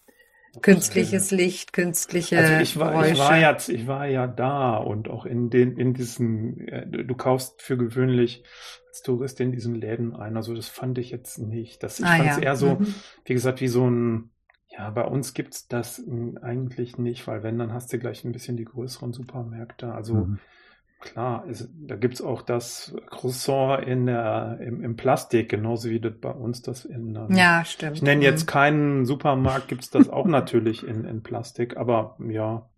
Künstliches 0.62 1.30
Licht, 1.30 1.72
künstliche 1.72 2.38
also 2.38 2.54
ich 2.54 2.76
war, 2.78 2.90
Geräusche. 2.90 3.12
Ich 3.12 3.18
war, 3.18 3.38
ja, 3.38 3.56
ich 3.56 3.86
war 3.86 4.06
ja 4.06 4.26
da 4.26 4.76
und 4.76 5.08
auch 5.08 5.24
in 5.24 5.48
den, 5.48 5.76
in 5.76 5.94
diesen, 5.94 6.66
äh, 6.66 6.86
du 6.86 7.14
kaufst 7.14 7.62
für 7.62 7.76
gewöhnlich 7.76 8.42
als 8.88 9.02
Tourist 9.02 9.40
in 9.40 9.52
diesen 9.52 9.76
Läden 9.76 10.14
ein. 10.16 10.36
Also 10.36 10.54
das 10.54 10.68
fand 10.68 10.98
ich 10.98 11.10
jetzt 11.10 11.38
nicht. 11.38 11.82
Das, 11.82 12.00
ich 12.00 12.06
ah, 12.06 12.16
fand 12.16 12.30
es 12.30 12.36
ja. 12.36 12.42
eher 12.42 12.56
so, 12.56 12.74
mhm. 12.74 12.94
wie 13.24 13.34
gesagt, 13.34 13.60
wie 13.60 13.68
so 13.68 13.88
ein, 13.88 14.30
ja, 14.68 14.90
bei 14.90 15.04
uns 15.04 15.34
gibt's 15.34 15.68
das 15.68 16.02
eigentlich 16.42 16.98
nicht, 16.98 17.26
weil 17.26 17.42
wenn, 17.44 17.58
dann 17.58 17.72
hast 17.72 17.92
du 17.92 17.98
gleich 17.98 18.24
ein 18.24 18.32
bisschen 18.32 18.56
die 18.56 18.64
größeren 18.64 19.12
Supermärkte. 19.12 19.92
Also 19.92 20.14
mhm. 20.14 20.38
Klar, 21.00 21.46
es, 21.48 21.66
da 21.74 21.96
gibt's 21.96 22.20
auch 22.20 22.42
das 22.42 22.94
Croissant 23.06 23.82
in 23.86 24.04
der, 24.04 24.58
im, 24.60 24.84
im 24.84 24.96
Plastik, 24.96 25.48
genauso 25.48 25.88
wie 25.88 25.98
das 25.98 26.12
bei 26.20 26.30
uns 26.30 26.60
das 26.60 26.84
in. 26.84 27.16
Ähm, 27.16 27.34
ja, 27.34 27.64
stimmt. 27.64 27.96
Ich 27.96 28.02
nenne 28.02 28.22
jetzt 28.22 28.42
mhm. 28.42 28.50
keinen 28.50 29.06
Supermarkt, 29.06 29.68
gibt's 29.68 29.88
das 29.88 30.10
auch 30.10 30.26
natürlich 30.26 30.86
in, 30.86 31.04
in 31.04 31.22
Plastik, 31.22 31.78
aber 31.78 32.16
ja, 32.28 32.68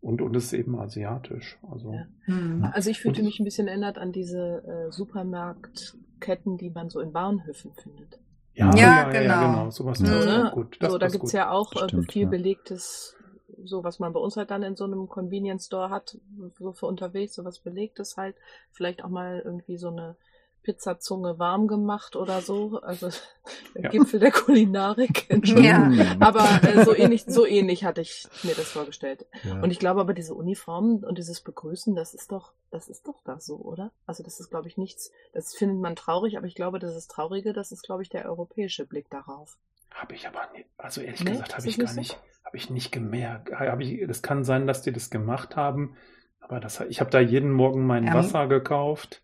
und, 0.00 0.20
und 0.22 0.34
es 0.34 0.46
ist 0.46 0.52
eben 0.54 0.78
asiatisch. 0.78 1.58
Also, 1.70 1.92
ja. 1.92 2.06
hm. 2.24 2.68
also 2.72 2.90
ich 2.90 3.00
fühlte 3.00 3.22
mich 3.22 3.40
ein 3.40 3.44
bisschen 3.44 3.68
erinnert 3.68 3.98
an 3.98 4.12
diese 4.12 4.62
äh, 4.64 4.92
Supermarktketten, 4.92 6.56
die 6.56 6.70
man 6.70 6.88
so 6.90 7.00
in 7.00 7.12
Bahnhöfen 7.12 7.72
findet. 7.74 8.18
Ja, 8.54 8.74
ja, 8.74 8.80
ja 8.80 9.04
genau. 9.04 9.22
Ja, 9.22 9.46
genau. 9.46 9.70
Sowas 9.70 10.00
mhm. 10.00 10.08
auch 10.08 10.52
gut. 10.52 10.76
Das 10.80 10.92
so, 10.92 10.98
da 10.98 11.06
gibt's 11.06 11.30
gut. 11.30 11.32
ja 11.32 11.50
auch 11.50 11.72
äh, 11.74 11.88
Stimmt, 11.88 12.12
viel 12.12 12.26
belegtes 12.26 13.16
so 13.64 13.84
was 13.84 13.98
man 13.98 14.12
bei 14.12 14.20
uns 14.20 14.36
halt 14.36 14.50
dann 14.50 14.62
in 14.62 14.76
so 14.76 14.84
einem 14.84 15.08
Convenience 15.08 15.66
Store 15.66 15.90
hat, 15.90 16.18
so 16.58 16.72
für 16.72 16.86
unterwegs, 16.86 17.34
so 17.34 17.44
was 17.44 17.58
belegtes 17.58 18.16
halt, 18.16 18.36
vielleicht 18.72 19.04
auch 19.04 19.08
mal 19.08 19.42
irgendwie 19.44 19.76
so 19.76 19.88
eine 19.88 20.16
Pizzazunge 20.62 21.38
warm 21.38 21.66
gemacht 21.66 22.14
oder 22.14 22.42
so, 22.42 22.80
also 22.82 23.08
der 23.74 23.84
ja. 23.84 23.88
Gipfel 23.88 24.20
der 24.20 24.32
Kulinarik. 24.32 25.26
ja. 25.56 25.90
Aber 26.20 26.44
äh, 26.62 26.84
so 26.84 26.94
ähnlich, 26.94 27.24
so 27.26 27.46
ähnlich 27.46 27.84
hatte 27.84 28.02
ich 28.02 28.28
mir 28.42 28.54
das 28.54 28.72
vorgestellt. 28.72 29.24
Ja. 29.44 29.62
Und 29.62 29.70
ich 29.70 29.78
glaube 29.78 30.00
aber 30.00 30.12
diese 30.12 30.34
Uniformen 30.34 31.04
und 31.04 31.16
dieses 31.16 31.40
Begrüßen, 31.40 31.94
das 31.94 32.12
ist 32.12 32.32
doch, 32.32 32.52
das 32.70 32.88
ist 32.88 33.06
doch 33.08 33.22
da 33.24 33.40
so, 33.40 33.56
oder? 33.56 33.92
Also 34.06 34.22
das 34.22 34.40
ist, 34.40 34.50
glaube 34.50 34.68
ich, 34.68 34.76
nichts, 34.76 35.10
das 35.32 35.54
findet 35.54 35.80
man 35.80 35.96
traurig, 35.96 36.36
aber 36.36 36.46
ich 36.46 36.54
glaube, 36.54 36.78
das 36.78 36.94
ist 36.94 37.10
Traurige, 37.10 37.52
das 37.52 37.72
ist, 37.72 37.82
glaube 37.82 38.02
ich, 38.02 38.10
der 38.10 38.26
europäische 38.26 38.84
Blick 38.84 39.08
darauf. 39.10 39.56
Habe 39.90 40.14
ich 40.14 40.28
aber 40.28 40.50
nicht, 40.52 40.68
also 40.76 41.00
ehrlich 41.00 41.24
nee, 41.24 41.30
gesagt, 41.30 41.56
habe 41.56 41.66
ich 41.66 41.78
gar 41.78 41.94
nicht. 41.94 42.12
So? 42.12 42.37
Habe 42.48 42.56
ich 42.56 42.70
nicht 42.70 42.92
gemerkt. 42.92 43.52
Hab 43.52 43.78
ich, 43.80 44.06
das 44.06 44.22
kann 44.22 44.42
sein, 44.42 44.66
dass 44.66 44.80
die 44.80 44.90
das 44.90 45.10
gemacht 45.10 45.54
haben. 45.54 45.96
Aber 46.40 46.60
das, 46.60 46.80
ich 46.88 47.00
habe 47.00 47.10
da 47.10 47.20
jeden 47.20 47.52
Morgen 47.52 47.86
mein 47.86 48.06
ja, 48.06 48.14
Wasser 48.14 48.46
gekauft. 48.46 49.20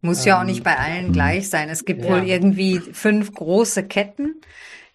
Muss 0.00 0.22
ähm, 0.22 0.28
ja 0.28 0.40
auch 0.40 0.44
nicht 0.44 0.60
ähm, 0.60 0.64
bei 0.64 0.78
allen 0.78 1.12
gleich 1.12 1.50
sein. 1.50 1.68
Es 1.68 1.84
gibt 1.84 2.02
ja. 2.02 2.10
wohl 2.10 2.22
irgendwie 2.26 2.78
fünf 2.78 3.34
große 3.34 3.86
Ketten 3.86 4.36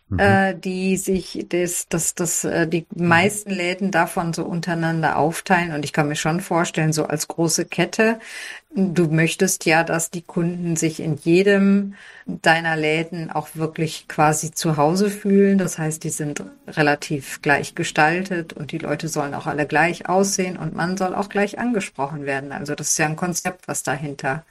mhm. 0.10 0.20
äh, 0.20 0.54
die 0.56 0.98
sich 0.98 1.46
das, 1.50 1.88
das, 1.90 2.16
das, 2.16 2.44
äh, 2.44 2.68
die 2.68 2.86
meisten 2.96 3.50
Läden 3.50 3.92
davon 3.92 4.34
so 4.34 4.44
untereinander 4.46 5.18
aufteilen. 5.18 5.74
Und 5.74 5.84
ich 5.86 5.94
kann 5.94 6.08
mir 6.08 6.16
schon 6.16 6.42
vorstellen, 6.42 6.94
so 6.94 7.06
als 7.06 7.28
große 7.28 7.66
Kette, 7.66 8.20
du 8.76 9.08
möchtest 9.08 9.66
ja, 9.66 9.84
dass 9.84 10.10
die 10.12 10.22
Kunden 10.22 10.76
sich 10.76 11.00
in 11.00 11.16
jedem 11.16 11.96
deiner 12.26 12.76
Läden 12.76 13.32
auch 13.32 13.50
wirklich 13.54 14.08
quasi 14.08 14.52
zu 14.52 14.78
Hause 14.78 15.10
fühlen. 15.10 15.58
Das 15.58 15.78
heißt, 15.78 16.04
die 16.04 16.10
sind 16.10 16.44
relativ 16.68 17.42
gleich 17.42 17.76
gestaltet 17.76 18.54
und 18.54 18.72
die 18.72 18.80
Leute 18.80 19.08
sollen 19.08 19.34
auch 19.34 19.48
alle 19.48 19.66
gleich 19.66 20.10
aussehen 20.10 20.58
und 20.58 20.76
man 20.76 20.98
soll 20.98 21.16
auch 21.16 21.30
gleich 21.30 21.60
angesprochen 21.60 22.26
werden. 22.26 22.52
Also 22.52 22.76
das 22.76 22.90
ist 22.90 22.98
ja 22.98 23.06
ein 23.06 23.16
Konzept, 23.16 23.68
was 23.68 23.84
dahinter 23.84 24.46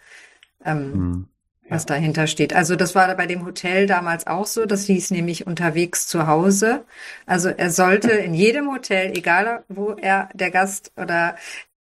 ähm, 0.65 0.91
mhm 0.91 1.29
was 1.69 1.83
ja. 1.83 1.89
dahinter 1.89 2.27
steht. 2.27 2.55
Also 2.55 2.77
das 2.77 2.95
war 2.95 3.15
bei 3.15 3.27
dem 3.27 3.45
Hotel 3.45 3.87
damals 3.87 4.27
auch 4.27 4.47
so. 4.47 4.67
Das 4.67 4.85
hieß 4.85 5.11
nämlich 5.11 5.47
unterwegs 5.47 6.07
zu 6.07 6.27
Hause. 6.27 6.85
Also 7.27 7.49
er 7.49 7.71
sollte 7.71 8.11
in 8.11 8.35
jedem 8.35 8.71
Hotel, 8.71 9.17
egal 9.17 9.65
wo 9.69 9.91
er 9.91 10.29
der 10.35 10.51
Gast 10.51 10.93
oder 10.97 11.37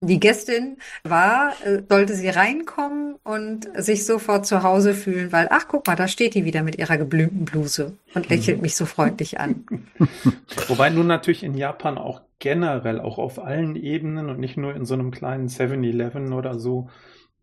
die 0.03 0.19
Gästin 0.19 0.77
war, 1.03 1.53
äh, 1.63 1.83
sollte 1.87 2.15
sie 2.15 2.29
reinkommen 2.29 3.15
und 3.23 3.69
sich 3.75 4.05
sofort 4.05 4.47
zu 4.47 4.63
Hause 4.63 4.95
fühlen, 4.95 5.31
weil, 5.31 5.47
ach, 5.51 5.67
guck 5.67 5.85
mal, 5.85 5.95
da 5.95 6.07
steht 6.07 6.33
die 6.33 6.43
wieder 6.43 6.63
mit 6.63 6.79
ihrer 6.79 6.97
geblümten 6.97 7.45
Bluse 7.45 7.93
und 8.15 8.27
lächelt 8.29 8.57
mhm. 8.57 8.63
mich 8.63 8.75
so 8.75 8.87
freundlich 8.87 9.39
an. 9.39 9.63
Wobei 10.67 10.89
nun 10.89 11.05
natürlich 11.05 11.43
in 11.43 11.55
Japan 11.55 11.99
auch 11.99 12.21
generell, 12.39 12.99
auch 12.99 13.19
auf 13.19 13.37
allen 13.37 13.75
Ebenen 13.75 14.29
und 14.29 14.39
nicht 14.39 14.57
nur 14.57 14.75
in 14.75 14.85
so 14.85 14.95
einem 14.95 15.11
kleinen 15.11 15.49
7-Eleven 15.49 16.33
oder 16.33 16.57
so, 16.57 16.89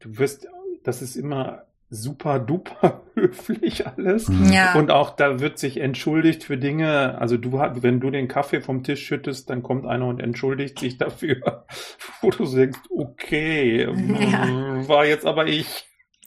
du 0.01 0.19
wirst, 0.19 0.49
das 0.83 1.01
ist 1.01 1.15
immer 1.15 1.63
super 1.91 2.39
duper 2.39 3.03
höflich 3.15 3.87
alles. 3.87 4.29
Mhm. 4.29 4.53
Ja. 4.53 4.75
Und 4.75 4.91
auch 4.91 5.11
da 5.17 5.41
wird 5.41 5.59
sich 5.59 5.81
entschuldigt 5.81 6.45
für 6.45 6.57
Dinge. 6.57 7.19
Also 7.21 7.37
du 7.37 7.53
wenn 7.53 8.01
du 8.01 8.11
den 8.11 8.29
Kaffee 8.29 8.61
vom 8.61 8.83
Tisch 8.83 9.05
schüttest, 9.05 9.51
dann 9.51 9.63
kommt 9.63 9.87
einer 9.87 10.07
und 10.07 10.21
entschuldigt 10.21 10.79
sich 10.79 10.99
dafür, 10.99 11.65
wo 12.21 12.31
du 12.31 12.45
denkst, 12.45 12.81
okay, 12.91 13.85
ja. 13.85 14.47
Mm, 14.47 14.89
war 14.89 15.07
jetzt 15.07 15.27
aber 15.27 15.47
ich. 15.47 15.87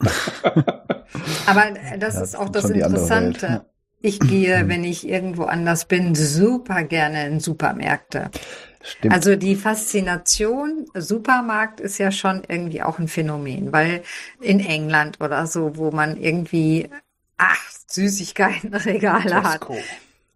aber 1.46 1.64
das 1.98 2.14
ja, 2.16 2.22
ist 2.22 2.36
auch 2.36 2.48
das 2.48 2.70
Interessante. 2.70 3.66
Ich 4.04 4.18
gehe, 4.18 4.68
wenn 4.68 4.82
ich 4.82 5.08
irgendwo 5.08 5.44
anders 5.44 5.84
bin, 5.84 6.16
super 6.16 6.82
gerne 6.82 7.24
in 7.28 7.38
Supermärkte. 7.38 8.32
Stimmt. 8.82 9.14
Also 9.14 9.36
die 9.36 9.56
Faszination 9.56 10.86
Supermarkt 10.94 11.80
ist 11.80 11.98
ja 11.98 12.10
schon 12.10 12.42
irgendwie 12.46 12.82
auch 12.82 12.98
ein 12.98 13.08
Phänomen, 13.08 13.72
weil 13.72 14.02
in 14.40 14.60
England 14.60 15.20
oder 15.20 15.46
so, 15.46 15.76
wo 15.76 15.90
man 15.90 16.16
irgendwie 16.16 16.88
acht 17.38 17.90
Süßigkeitenregale 17.90 19.42
hat. 19.42 19.66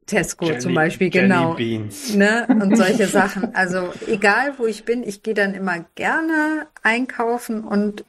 Tesco 0.06 0.46
Jenny, 0.46 0.58
zum 0.60 0.74
Beispiel, 0.74 1.12
Jenny 1.12 1.28
genau. 1.28 1.54
Beans. 1.54 2.14
Ne? 2.14 2.46
Und 2.48 2.76
solche 2.76 3.08
Sachen. 3.08 3.54
Also 3.54 3.92
egal 4.06 4.54
wo 4.58 4.66
ich 4.66 4.84
bin, 4.84 5.02
ich 5.02 5.22
gehe 5.22 5.34
dann 5.34 5.54
immer 5.54 5.84
gerne 5.96 6.68
einkaufen 6.82 7.64
und 7.64 8.04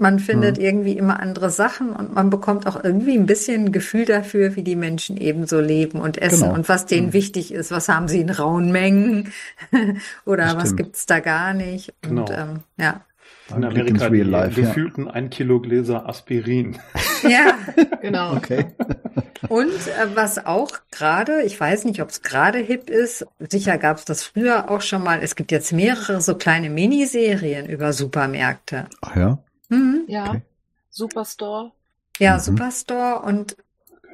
man 0.00 0.18
findet 0.18 0.58
mhm. 0.58 0.64
irgendwie 0.64 0.96
immer 0.96 1.20
andere 1.20 1.50
Sachen 1.50 1.90
und 1.90 2.14
man 2.14 2.30
bekommt 2.30 2.66
auch 2.66 2.82
irgendwie 2.82 3.16
ein 3.16 3.26
bisschen 3.26 3.66
ein 3.66 3.72
Gefühl 3.72 4.04
dafür, 4.04 4.56
wie 4.56 4.62
die 4.62 4.76
Menschen 4.76 5.16
eben 5.16 5.46
so 5.46 5.60
leben 5.60 6.00
und 6.00 6.18
essen 6.18 6.44
genau. 6.44 6.54
und 6.54 6.68
was 6.68 6.86
denen 6.86 7.08
mhm. 7.08 7.12
wichtig 7.12 7.52
ist. 7.52 7.70
Was 7.70 7.88
haben 7.88 8.08
sie 8.08 8.20
in 8.20 8.30
rauen 8.30 8.72
Mengen 8.72 9.32
oder 10.24 10.56
was 10.56 10.76
gibt's 10.76 11.06
da 11.06 11.20
gar 11.20 11.54
nicht? 11.54 11.92
Genau. 12.02 12.22
Und 12.22 12.30
ähm, 12.30 12.60
ja. 12.76 13.02
In 13.56 13.64
Amerika 13.64 14.10
die 14.10 14.20
life, 14.20 14.60
gefühlten 14.60 15.06
ja. 15.06 15.12
ein 15.12 15.30
Kilo 15.30 15.60
Gläser 15.60 16.08
Aspirin. 16.08 16.78
Ja, 17.24 17.58
genau. 18.00 18.36
Okay. 18.36 18.66
Und 19.48 19.72
äh, 19.72 20.14
was 20.14 20.46
auch 20.46 20.70
gerade, 20.92 21.42
ich 21.42 21.58
weiß 21.58 21.84
nicht, 21.84 22.00
ob 22.00 22.10
es 22.10 22.22
gerade 22.22 22.58
hip 22.58 22.88
ist, 22.88 23.26
sicher 23.40 23.76
gab 23.76 23.96
es 23.96 24.04
das 24.04 24.22
früher 24.22 24.70
auch 24.70 24.82
schon 24.82 25.02
mal, 25.02 25.18
es 25.20 25.34
gibt 25.34 25.50
jetzt 25.50 25.72
mehrere 25.72 26.20
so 26.20 26.36
kleine 26.36 26.70
Miniserien 26.70 27.66
über 27.68 27.92
Supermärkte. 27.92 28.86
Ach 29.00 29.16
ja? 29.16 29.38
Mhm. 29.68 30.04
Ja, 30.06 30.30
okay. 30.30 30.42
Superstore. 30.90 31.72
Ja, 32.18 32.34
mhm. 32.34 32.40
Superstore 32.40 33.22
und 33.22 33.56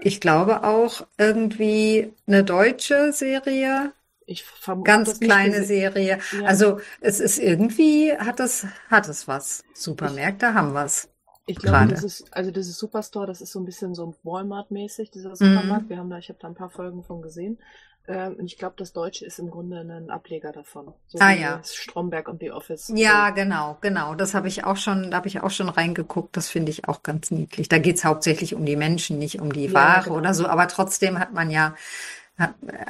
ich 0.00 0.20
glaube 0.20 0.64
auch 0.64 1.06
irgendwie 1.16 2.12
eine 2.26 2.44
deutsche 2.44 3.12
Serie 3.12 3.92
Ich 4.26 4.44
vermute, 4.44 4.86
Ganz 4.86 5.20
kleine 5.20 5.64
Serie. 5.64 6.18
Ja. 6.32 6.46
Also 6.46 6.80
es 7.00 7.20
ist 7.20 7.38
irgendwie, 7.38 8.12
hat 8.12 8.40
es, 8.40 8.66
hat 8.90 9.08
es 9.08 9.28
was. 9.28 9.64
Supermärkte 9.74 10.54
haben 10.54 10.74
was. 10.74 11.08
Ich 11.46 11.58
glaube, 11.58 11.88
das 11.88 12.02
ist, 12.04 12.32
also 12.32 12.50
dieses 12.50 12.78
Superstore, 12.78 13.26
das 13.26 13.42
ist 13.42 13.52
so 13.52 13.60
ein 13.60 13.66
bisschen 13.66 13.94
so 13.94 14.14
Walmart-mäßig, 14.22 15.10
dieser 15.10 15.36
Supermarkt. 15.36 15.84
Mhm. 15.84 15.88
Wir 15.90 15.98
haben 15.98 16.10
da, 16.10 16.18
ich 16.18 16.28
habe 16.30 16.38
da 16.40 16.48
ein 16.48 16.54
paar 16.54 16.70
Folgen 16.70 17.02
von 17.04 17.20
gesehen. 17.20 17.58
Ähm, 18.06 18.34
und 18.34 18.46
ich 18.46 18.58
glaube, 18.58 18.74
das 18.76 18.92
Deutsche 18.92 19.24
ist 19.24 19.38
im 19.38 19.50
Grunde 19.50 19.80
ein 19.80 20.10
Ableger 20.10 20.52
davon. 20.52 20.92
So 21.06 21.18
ah 21.20 21.32
ja. 21.32 21.60
Stromberg 21.64 22.28
und 22.28 22.40
The 22.40 22.50
Office. 22.50 22.92
Ja, 22.94 23.30
genau, 23.30 23.78
genau. 23.80 24.14
Das 24.14 24.34
habe 24.34 24.48
ich 24.48 24.64
auch 24.64 24.76
schon, 24.76 25.10
da 25.10 25.18
habe 25.18 25.28
ich 25.28 25.40
auch 25.40 25.50
schon 25.50 25.70
reingeguckt. 25.70 26.36
Das 26.36 26.48
finde 26.48 26.70
ich 26.70 26.86
auch 26.86 27.02
ganz 27.02 27.30
niedlich. 27.30 27.68
Da 27.68 27.78
geht 27.78 27.96
es 27.96 28.04
hauptsächlich 28.04 28.54
um 28.54 28.66
die 28.66 28.76
Menschen, 28.76 29.18
nicht 29.18 29.40
um 29.40 29.52
die 29.52 29.66
ja, 29.66 29.72
Ware 29.72 30.04
genau. 30.04 30.16
oder 30.16 30.34
so. 30.34 30.46
Aber 30.46 30.68
trotzdem 30.68 31.18
hat 31.18 31.32
man 31.32 31.50
ja, 31.50 31.74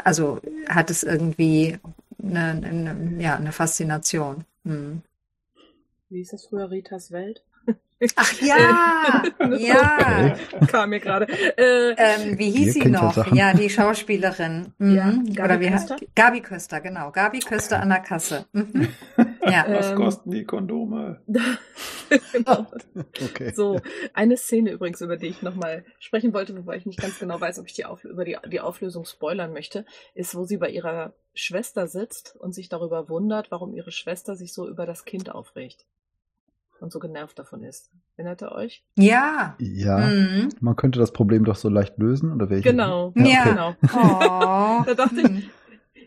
also 0.02 0.40
hat 0.68 0.90
es 0.90 1.04
irgendwie 1.04 1.78
eine, 2.20 2.50
eine 2.50 3.22
ja, 3.22 3.36
eine 3.36 3.52
Faszination. 3.52 4.44
Hm. 4.64 5.02
Wie 6.08 6.20
ist 6.20 6.32
das 6.32 6.46
früher 6.46 6.70
Ritas 6.70 7.12
Welt? 7.12 7.44
Ach 8.16 8.32
ja, 8.40 9.22
ja. 9.56 10.36
Kam 10.66 10.90
mir 10.90 11.00
gerade. 11.00 11.26
Äh, 11.56 11.94
ähm, 11.96 12.38
wie 12.38 12.50
hieß 12.50 12.74
sie 12.74 12.88
noch? 12.88 13.32
Ja, 13.32 13.54
die 13.54 13.70
Schauspielerin. 13.70 14.72
Mhm. 14.78 14.94
Ja, 14.94 15.10
Gabi 15.10 15.40
Oder 15.40 15.60
wie 15.60 15.70
Köster? 15.70 15.96
Gabi 16.14 16.40
Köster, 16.40 16.80
genau. 16.80 17.10
Gabi 17.10 17.40
Köster 17.40 17.80
an 17.80 17.88
der 17.88 18.00
Kasse. 18.00 18.46
Mhm. 18.52 18.88
Ja. 19.46 19.66
Was 19.68 19.90
ähm, 19.90 19.96
kosten 19.96 20.30
die 20.30 20.44
Kondome? 20.44 21.20
genau. 22.32 22.66
okay. 22.96 23.52
So, 23.54 23.78
eine 24.14 24.38
Szene 24.38 24.70
übrigens, 24.70 25.02
über 25.02 25.18
die 25.18 25.26
ich 25.26 25.42
nochmal 25.42 25.84
sprechen 25.98 26.32
wollte, 26.32 26.56
wobei 26.56 26.76
ich 26.76 26.86
nicht 26.86 26.98
ganz 26.98 27.18
genau 27.18 27.38
weiß, 27.42 27.58
ob 27.58 27.66
ich 27.66 27.74
die 27.74 27.84
Auf 27.84 28.04
über 28.04 28.24
die, 28.24 28.38
die 28.50 28.60
Auflösung 28.60 29.04
spoilern 29.04 29.52
möchte, 29.52 29.84
ist, 30.14 30.34
wo 30.34 30.44
sie 30.44 30.56
bei 30.56 30.70
ihrer 30.70 31.12
Schwester 31.34 31.88
sitzt 31.88 32.34
und 32.36 32.54
sich 32.54 32.70
darüber 32.70 33.10
wundert, 33.10 33.50
warum 33.50 33.74
ihre 33.74 33.92
Schwester 33.92 34.34
sich 34.34 34.54
so 34.54 34.66
über 34.66 34.86
das 34.86 35.04
Kind 35.04 35.30
aufregt 35.30 35.84
und 36.84 36.92
so 36.92 37.00
genervt 37.00 37.38
davon 37.38 37.64
ist. 37.64 37.90
Erinnert 38.16 38.42
ihr 38.42 38.52
euch? 38.52 38.84
Ja. 38.96 39.56
Ja. 39.58 39.98
Mhm. 39.98 40.50
Man 40.60 40.76
könnte 40.76 41.00
das 41.00 41.12
Problem 41.12 41.44
doch 41.44 41.56
so 41.56 41.68
leicht 41.68 41.98
lösen, 41.98 42.32
oder 42.32 42.50
welche? 42.50 42.70
Genau. 42.70 43.12
Ja, 43.16 43.24
ja. 43.24 43.44
genau. 43.44 43.74
Oh. 43.82 44.84
da 44.86 44.94
dachte 44.94 45.20
ich, 45.20 45.48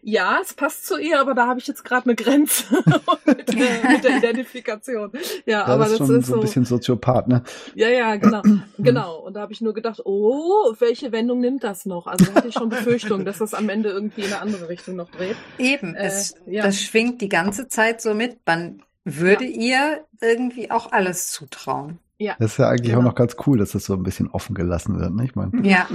ja, 0.09 0.39
es 0.41 0.53
passt 0.53 0.85
zu 0.85 0.97
ihr, 0.97 1.19
aber 1.19 1.33
da 1.33 1.47
habe 1.47 1.59
ich 1.59 1.67
jetzt 1.67 1.83
gerade 1.83 2.05
eine 2.05 2.15
Grenze 2.15 2.63
mit, 3.25 3.49
der, 3.49 3.89
mit, 3.91 4.03
der, 4.05 4.17
Identifikation. 4.17 5.11
Ja, 5.45 5.65
das 5.65 5.67
aber 5.67 5.87
ist 5.87 5.99
das 5.99 6.09
ist 6.09 6.27
so 6.27 6.35
ein 6.35 6.39
bisschen 6.39 6.63
Soziopath, 6.63 7.27
ne? 7.27 7.43
Ja, 7.75 7.89
ja, 7.89 8.15
genau, 8.15 8.41
genau. 8.77 9.17
Und 9.17 9.33
da 9.33 9.41
habe 9.41 9.51
ich 9.51 9.59
nur 9.59 9.73
gedacht, 9.73 9.99
oh, 10.05 10.73
welche 10.79 11.11
Wendung 11.11 11.41
nimmt 11.41 11.65
das 11.65 11.85
noch? 11.85 12.07
Also 12.07 12.33
hatte 12.33 12.47
ich 12.47 12.53
schon 12.53 12.69
Befürchtung, 12.69 13.25
dass 13.25 13.39
das 13.39 13.53
am 13.53 13.67
Ende 13.67 13.89
irgendwie 13.89 14.21
in 14.21 14.27
eine 14.27 14.41
andere 14.41 14.69
Richtung 14.69 14.95
noch 14.95 15.09
dreht. 15.09 15.35
Eben, 15.57 15.93
äh, 15.95 16.05
es, 16.05 16.35
ja. 16.45 16.63
das 16.63 16.79
schwingt 16.79 17.19
die 17.19 17.29
ganze 17.29 17.67
Zeit 17.67 17.99
so 17.99 18.13
mit. 18.13 18.37
Man 18.45 18.83
würde 19.15 19.45
ja. 19.45 19.51
ihr 19.51 20.05
irgendwie 20.21 20.69
auch 20.71 20.91
alles 20.91 21.31
zutrauen. 21.31 21.99
Ja. 22.17 22.35
Das 22.39 22.53
ist 22.53 22.57
ja 22.57 22.69
eigentlich 22.69 22.89
genau. 22.89 22.99
auch 22.99 23.03
noch 23.03 23.15
ganz 23.15 23.35
cool, 23.45 23.57
dass 23.57 23.71
das 23.71 23.85
so 23.85 23.93
ein 23.93 24.03
bisschen 24.03 24.27
offen 24.29 24.55
gelassen 24.55 24.99
wird, 24.99 25.13
ne? 25.13 25.25
Ich 25.25 25.35
meine. 25.35 25.51
Ja. 25.67 25.87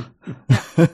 ja. 0.77 0.87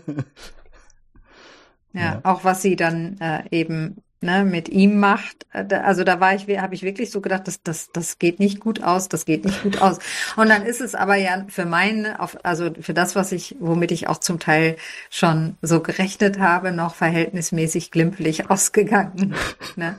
ja. 1.93 2.21
auch 2.25 2.45
was 2.45 2.63
sie 2.63 2.77
dann 2.77 3.19
äh, 3.21 3.43
eben 3.51 4.03
ne, 4.21 4.45
mit 4.45 4.69
ihm 4.69 4.99
macht. 4.99 5.47
Äh, 5.53 5.75
also 5.75 6.05
da 6.05 6.21
war 6.21 6.35
ich, 6.35 6.49
habe 6.59 6.75
ich 6.75 6.83
wirklich 6.83 7.11
so 7.11 7.21
gedacht, 7.21 7.47
das, 7.47 7.63
das, 7.63 7.91
das 7.93 8.19
geht 8.19 8.41
nicht 8.41 8.61
gut 8.61 8.83
aus, 8.83 9.09
das 9.09 9.25
geht 9.25 9.45
nicht 9.45 9.63
gut 9.63 9.81
aus. 9.81 9.99
Und 10.37 10.49
dann 10.49 10.63
ist 10.63 10.81
es 10.81 10.95
aber 10.95 11.17
ja 11.17 11.45
für 11.49 11.67
meine, 11.67 12.19
also 12.43 12.71
für 12.81 12.95
das, 12.95 13.17
was 13.17 13.33
ich, 13.33 13.57
womit 13.61 13.93
ich 13.93 14.09
auch 14.09 14.19
zum 14.19 14.39
Teil 14.39 14.77
schon 15.11 15.57
so 15.63 15.81
gerechnet 15.81 16.39
habe, 16.39 16.73
noch 16.73 16.95
verhältnismäßig 16.95 17.91
glimpflich 17.91 18.51
ausgegangen. 18.51 19.35
Ne? 19.77 19.99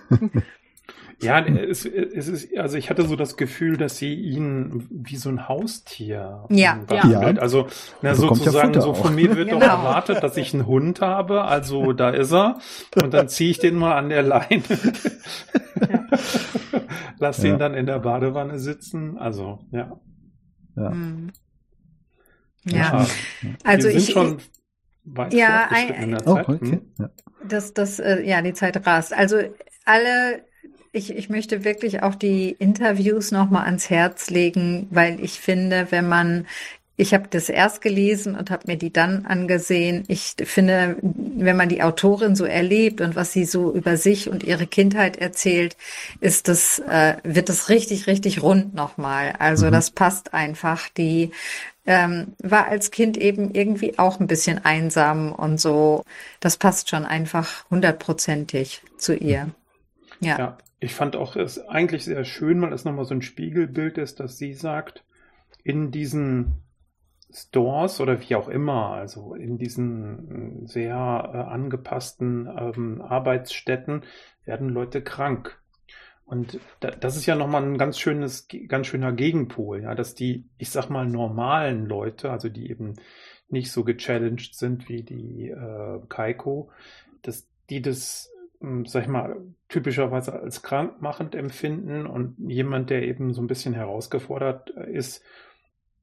Ja, 1.22 1.40
es, 1.46 1.86
es 1.86 2.28
ist, 2.28 2.58
also 2.58 2.78
ich 2.78 2.90
hatte 2.90 3.06
so 3.06 3.16
das 3.16 3.36
Gefühl, 3.36 3.76
dass 3.76 3.98
sie 3.98 4.14
ihn 4.14 4.88
wie 4.90 5.18
so 5.18 5.30
ein 5.30 5.50
Haustier 5.50 6.46
ja. 6.50 6.80
ja. 6.90 7.20
Also 7.40 7.68
na, 8.02 8.16
sozusagen, 8.16 8.74
ja 8.74 8.82
so 8.82 8.94
von 8.94 9.16
mir 9.16 9.36
wird 9.36 9.50
genau. 9.50 9.60
doch 9.60 9.68
erwartet, 9.68 10.24
dass 10.24 10.38
ich 10.38 10.54
einen 10.54 10.66
Hund 10.66 11.02
habe, 11.02 11.44
also 11.44 11.92
da 11.92 12.10
ist 12.10 12.32
er. 12.32 12.60
Und 13.02 13.14
dann 13.14 13.28
ziehe 13.28 13.52
ich 13.52 13.60
den 13.60 13.76
mal 13.76 13.98
an 13.98 14.10
der 14.10 14.24
Leine. 14.24 14.64
Ja. 15.80 16.08
Lass 17.20 17.38
ja. 17.38 17.52
den 17.52 17.60
dann 17.60 17.74
in 17.74 17.86
der 17.86 18.00
Badewanne 18.00 18.60
sitzen. 18.60 19.18
Also, 19.18 19.60
ja. 19.72 19.98
Ja. 20.76 20.92
Hm. 20.92 21.32
Ja, 22.66 23.06
also 23.64 23.88
Wir 23.88 23.96
ich, 23.96 24.12
schon 24.12 24.40
weit 25.04 25.34
ja, 25.34 25.68
ein, 25.70 25.90
in 25.90 26.12
der 26.12 26.24
Zeit. 26.24 26.50
Oh, 26.50 26.54
okay. 26.54 26.82
Hm? 26.98 27.10
Das, 27.48 27.74
das, 27.74 28.00
äh, 28.00 28.22
ja, 28.24 28.42
die 28.42 28.54
Zeit 28.54 28.86
rast. 28.86 29.14
Also 29.14 29.38
alle 29.86 30.44
ich, 30.92 31.16
ich 31.16 31.30
möchte 31.30 31.64
wirklich 31.64 32.04
auch 32.04 32.16
die 32.16 32.52
Interviews 32.52 33.32
nochmal 33.32 33.66
ans 33.66 33.90
Herz 33.90 34.30
legen, 34.30 34.88
weil 34.90 35.24
ich 35.24 35.40
finde, 35.40 35.88
wenn 35.92 36.08
man 36.08 36.46
ich 37.00 37.14
habe 37.14 37.30
das 37.30 37.48
erst 37.48 37.80
gelesen 37.80 38.36
und 38.36 38.52
habe 38.52 38.64
mir 38.68 38.76
die 38.76 38.92
dann 38.92 39.26
angesehen. 39.26 40.04
Ich 40.10 40.36
finde, 40.44 40.98
wenn 41.02 41.56
man 41.56 41.70
die 41.70 41.82
Autorin 41.82 42.36
so 42.36 42.44
erlebt 42.44 43.00
und 43.00 43.16
was 43.16 43.32
sie 43.32 43.46
so 43.46 43.72
über 43.74 43.96
sich 43.96 44.30
und 44.30 44.44
ihre 44.44 44.68
Kindheit 44.68 45.16
erzählt, 45.16 45.78
ist 46.20 46.50
das, 46.50 46.80
äh, 46.80 47.16
wird 47.24 47.48
das 47.48 47.70
richtig, 47.70 48.08
richtig 48.08 48.44
rund 48.44 48.74
nochmal. 48.74 49.34
Also 49.40 49.68
mhm. 49.68 49.72
das 49.72 49.92
passt 49.92 50.34
einfach. 50.34 50.90
Die 50.90 51.32
ähm, 51.86 52.34
war 52.44 52.68
als 52.68 52.92
Kind 52.92 53.16
eben 53.16 53.56
irgendwie 53.56 53.98
auch 53.98 54.20
ein 54.20 54.28
bisschen 54.28 54.66
einsam 54.66 55.32
und 55.32 55.58
so. 55.58 56.04
Das 56.42 56.58
passt 56.58 56.90
schon 56.90 57.06
einfach 57.06 57.64
hundertprozentig 57.70 58.82
zu 58.98 59.16
ihr. 59.16 59.52
Ja. 60.20 60.38
ja. 60.38 60.58
Ich 60.80 60.96
fand 60.96 61.16
auch 61.16 61.36
es 61.36 61.60
eigentlich 61.68 62.06
sehr 62.06 62.24
schön, 62.24 62.62
weil 62.62 62.74
es 62.74 62.86
nochmal 62.86 63.06
so 63.06 63.14
ein 63.14 63.22
Spiegelbild 63.22 63.98
ist, 63.98 64.20
dass 64.20 64.38
sie 64.38 64.54
sagt, 64.54 65.04
in 65.64 65.92
diesen 65.92 66.64
Stores 67.32 68.00
oder 68.02 68.22
wie 68.22 68.36
auch 68.36 68.48
immer, 68.48 68.92
also 68.94 69.36
in 69.36 69.58
diesen 69.58 70.66
sehr 70.68 70.96
äh, 70.96 71.38
angepassten 71.38 72.48
ähm, 72.48 73.02
Arbeitsstätten 73.02 74.04
werden 74.46 74.70
Leute 74.70 75.04
krank. 75.04 75.60
Und 76.26 76.60
da, 76.80 76.92
das 76.92 77.18
ist 77.18 77.26
ja 77.26 77.36
nochmal 77.36 77.64
ein 77.64 77.78
ganz 77.78 78.00
schönes, 78.00 78.48
ganz 78.68 78.88
schöner 78.88 79.12
Gegenpol, 79.12 79.82
ja, 79.82 79.96
dass 79.96 80.16
die, 80.16 80.46
ich 80.58 80.70
sag 80.70 80.90
mal, 80.90 81.08
normalen 81.08 81.88
Leute, 81.88 82.32
also 82.32 82.50
die 82.50 82.70
eben 82.70 82.96
nicht 83.50 83.72
so 83.72 83.84
gechallenged 83.84 84.56
sind 84.56 84.90
wie 84.90 85.04
die 85.04 85.50
äh, 85.50 86.00
Kaiko, 86.08 86.72
dass 87.24 87.48
die 87.70 87.82
das 87.82 88.32
sag 88.86 89.04
ich 89.04 89.08
mal, 89.08 89.38
typischerweise 89.70 90.34
als 90.34 90.62
krankmachend 90.62 91.36
empfinden 91.36 92.06
und 92.06 92.36
jemand, 92.50 92.90
der 92.90 93.04
eben 93.04 93.34
so 93.34 93.42
ein 93.42 93.48
bisschen 93.48 93.74
herausgefordert 93.74 94.74
äh, 94.76 94.92
ist, 94.92 95.24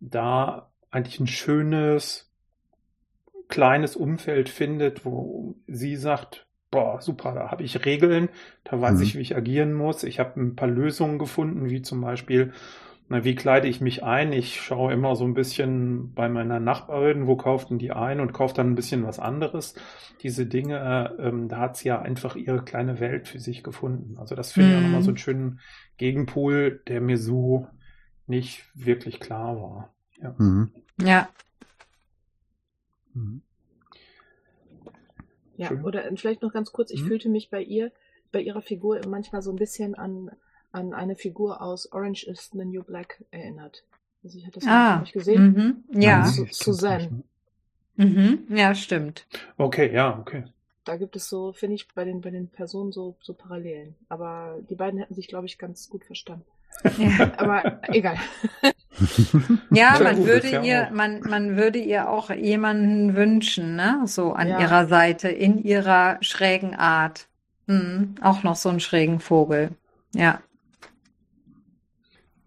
da 0.00 0.70
eigentlich 0.90 1.20
ein 1.20 1.26
schönes, 1.26 2.32
kleines 3.48 3.96
Umfeld 3.96 4.48
findet, 4.48 5.04
wo 5.04 5.56
sie 5.66 5.96
sagt, 5.96 6.46
boah, 6.70 7.00
super, 7.00 7.34
da 7.34 7.50
habe 7.50 7.62
ich 7.62 7.84
Regeln, 7.84 8.28
da 8.64 8.80
weiß 8.80 8.96
mhm. 8.96 9.02
ich, 9.02 9.14
wie 9.16 9.20
ich 9.20 9.36
agieren 9.36 9.72
muss. 9.72 10.02
Ich 10.02 10.18
habe 10.18 10.40
ein 10.40 10.56
paar 10.56 10.68
Lösungen 10.68 11.18
gefunden, 11.18 11.68
wie 11.68 11.82
zum 11.82 12.00
Beispiel 12.00 12.52
na, 13.08 13.24
wie 13.24 13.36
kleide 13.36 13.68
ich 13.68 13.80
mich 13.80 14.02
ein? 14.02 14.32
Ich 14.32 14.60
schaue 14.60 14.92
immer 14.92 15.14
so 15.14 15.24
ein 15.24 15.34
bisschen 15.34 16.12
bei 16.14 16.28
meiner 16.28 16.58
Nachbarin, 16.58 17.28
wo 17.28 17.36
kauften 17.36 17.78
die 17.78 17.92
ein 17.92 18.18
und 18.18 18.32
kaufe 18.32 18.54
dann 18.54 18.70
ein 18.70 18.74
bisschen 18.74 19.04
was 19.04 19.20
anderes. 19.20 19.74
Diese 20.22 20.46
Dinge, 20.46 21.14
ähm, 21.20 21.48
da 21.48 21.58
hat 21.58 21.76
sie 21.76 21.88
ja 21.88 22.00
einfach 22.00 22.34
ihre 22.34 22.64
kleine 22.64 22.98
Welt 22.98 23.28
für 23.28 23.38
sich 23.38 23.62
gefunden. 23.62 24.18
Also 24.18 24.34
das 24.34 24.52
finde 24.52 24.70
ich 24.70 24.76
auch 24.76 24.80
nochmal 24.82 25.02
so 25.02 25.06
mhm. 25.06 25.10
einen 25.10 25.18
schönen 25.18 25.60
Gegenpol, 25.98 26.82
der 26.88 27.00
mir 27.00 27.16
so 27.16 27.68
nicht 28.26 28.64
wirklich 28.74 29.20
klar 29.20 29.56
war. 29.56 29.94
Ja. 30.20 30.34
Mhm. 30.38 30.72
Ja. 31.00 31.28
Mhm. 33.14 33.42
Ja, 35.56 35.70
oder 35.70 36.04
vielleicht 36.16 36.42
noch 36.42 36.52
ganz 36.52 36.72
kurz, 36.72 36.90
ich 36.90 37.02
mhm. 37.02 37.06
fühlte 37.06 37.28
mich 37.28 37.50
bei 37.50 37.62
ihr, 37.62 37.92
bei 38.32 38.40
ihrer 38.40 38.62
Figur 38.62 39.00
manchmal 39.08 39.42
so 39.42 39.52
ein 39.52 39.56
bisschen 39.56 39.94
an 39.94 40.32
an 40.76 40.92
eine 40.92 41.16
Figur 41.16 41.62
aus 41.62 41.90
Orange 41.90 42.24
is 42.24 42.50
the 42.52 42.64
New 42.64 42.82
Black 42.82 43.24
erinnert. 43.30 43.82
Also 44.22 44.38
ich 44.38 44.46
hatte 44.46 44.60
das 44.60 44.68
ah, 44.68 44.98
nicht 45.00 45.14
gesehen. 45.14 45.84
Mhm, 45.90 46.00
ja. 46.02 46.26
Su 46.26 46.46
Suzanne. 46.50 47.22
Mhm, 47.96 48.46
ja, 48.50 48.74
stimmt. 48.74 49.26
Okay, 49.56 49.92
ja, 49.92 50.18
okay. 50.18 50.44
Da 50.84 50.96
gibt 50.96 51.16
es 51.16 51.28
so, 51.28 51.52
finde 51.52 51.76
ich, 51.76 51.88
bei 51.94 52.04
den, 52.04 52.20
bei 52.20 52.30
den 52.30 52.48
Personen 52.48 52.92
so, 52.92 53.16
so 53.20 53.32
Parallelen. 53.32 53.96
Aber 54.08 54.58
die 54.68 54.74
beiden 54.74 55.00
hätten 55.00 55.14
sich, 55.14 55.28
glaube 55.28 55.46
ich, 55.46 55.58
ganz 55.58 55.88
gut 55.88 56.04
verstanden. 56.04 56.44
Ja. 56.98 57.32
Aber 57.38 57.80
egal. 57.88 58.18
ja, 59.70 59.98
man 60.02 60.26
würde 60.26 60.60
ihr, 60.62 60.90
man, 60.92 61.20
man 61.20 61.56
würde 61.56 61.78
ihr 61.78 62.10
auch 62.10 62.30
jemanden 62.30 63.16
wünschen, 63.16 63.76
ne? 63.76 64.02
So 64.04 64.34
an 64.34 64.48
ja. 64.48 64.60
ihrer 64.60 64.86
Seite, 64.86 65.28
in 65.28 65.58
ihrer 65.64 66.18
schrägen 66.20 66.74
Art. 66.74 67.28
Mhm. 67.66 68.16
Auch 68.20 68.42
noch 68.42 68.56
so 68.56 68.68
einen 68.68 68.80
schrägen 68.80 69.20
Vogel. 69.20 69.70
Ja. 70.14 70.40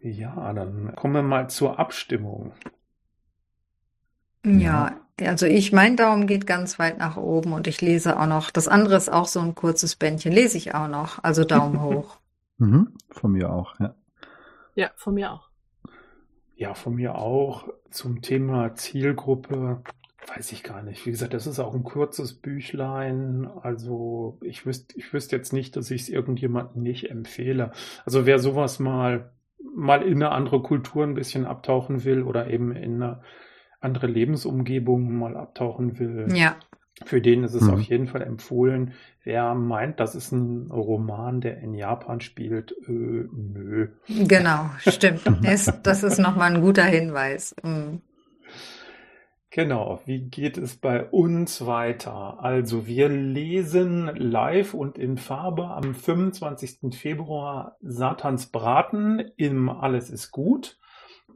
Ja, 0.02 0.54
dann 0.54 0.93
kommen 0.95 1.14
wir 1.14 1.22
mal 1.24 1.50
zur 1.50 1.80
Abstimmung. 1.80 2.54
Ja, 4.45 4.95
Also 5.22 5.45
ich, 5.45 5.72
mein 5.74 5.97
Daumen 5.97 6.26
geht 6.28 6.47
ganz 6.47 6.80
weit 6.80 6.97
nach 6.97 7.18
oben 7.18 7.54
und 7.54 7.68
ich 7.68 7.82
lese 7.82 8.18
auch 8.20 8.26
noch. 8.28 8.52
Das 8.52 8.68
andere 8.70 8.95
ist 8.95 9.10
auch 9.12 9.28
so 9.28 9.39
ein 9.41 9.56
kurzes 9.56 9.95
Bändchen, 9.97 10.32
lese 10.32 10.58
ich 10.58 10.74
auch 10.76 10.88
noch. 10.88 11.24
Also 11.24 11.43
Daumen 11.43 11.82
hoch. 11.82 12.20
mhm, 12.58 12.93
von 13.12 13.32
mir 13.34 13.52
auch, 13.52 13.80
ja. 13.80 13.95
Ja, 14.76 14.91
von 14.95 15.14
mir 15.14 15.32
auch. 15.32 15.50
Ja, 16.56 16.74
von 16.74 16.95
mir 16.95 17.16
auch. 17.16 17.68
Zum 17.89 18.22
Thema 18.22 18.76
Zielgruppe 18.76 19.82
weiß 20.28 20.52
ich 20.52 20.64
gar 20.64 20.84
nicht. 20.84 21.06
Wie 21.06 21.12
gesagt, 21.12 21.34
das 21.34 21.47
ist 21.47 21.60
auch 21.60 21.74
ein 21.74 21.84
kurzes 21.84 22.34
Büchlein. 22.36 23.47
Also 23.47 24.38
ich 24.41 24.66
wüsste, 24.66 24.97
ich 24.97 25.12
wüsste 25.14 25.36
jetzt 25.38 25.54
nicht, 25.54 25.76
dass 25.76 25.89
ich 25.91 26.04
es 26.04 26.10
irgendjemandem 26.10 26.84
nicht 26.84 27.10
empfehle. 27.10 27.72
Also 28.06 28.26
wer 28.26 28.39
sowas 28.39 28.80
mal, 28.80 29.32
mal 29.76 30.01
in 30.01 30.16
eine 30.16 30.32
andere 30.32 30.62
Kultur 30.62 31.03
ein 31.03 31.14
bisschen 31.14 31.45
abtauchen 31.45 32.03
will 32.03 32.24
oder 32.24 32.49
eben 32.49 32.72
in 32.76 33.01
eine 33.01 33.22
andere 33.80 34.07
Lebensumgebung 34.07 35.18
mal 35.18 35.38
abtauchen 35.38 35.99
will. 35.99 36.28
Ja. 36.34 36.55
Für 37.05 37.22
den 37.22 37.43
ist 37.43 37.53
es 37.53 37.64
mhm. 37.64 37.74
auf 37.74 37.82
jeden 37.82 38.07
Fall 38.07 38.24
empfohlen. 38.24 38.93
Wer 39.24 39.53
meint, 39.55 39.99
das 39.99 40.16
ist 40.16 40.34
ein 40.34 40.70
Roman, 40.70 41.39
der 41.39 41.60
in 41.60 41.74
Japan 41.74 42.20
spielt, 42.20 42.74
äh, 42.88 42.91
nö. 42.91 43.89
Genau, 44.07 44.70
stimmt. 44.80 45.22
das 45.84 46.03
ist 46.03 46.20
nochmal 46.20 46.53
ein 46.53 46.62
guter 46.62 46.84
Hinweis. 46.84 47.55
Mhm. 47.64 48.01
Genau, 49.52 50.00
wie 50.06 50.30
geht 50.30 50.60
es 50.60 50.78
bei 50.78 51.04
uns 51.10 51.66
weiter? 51.66 52.38
Also 52.39 52.86
wir 52.86 53.10
lesen 53.10 54.06
live 54.16 54.76
und 54.76 55.00
in 55.00 55.18
Farbe 55.18 55.66
am 55.66 55.95
25. 55.95 56.95
Februar 56.95 57.76
Satans 57.82 58.52
Braten 58.52 59.20
im 59.38 59.70
Alles 59.70 60.12
ist 60.12 60.30
gut. 60.32 60.78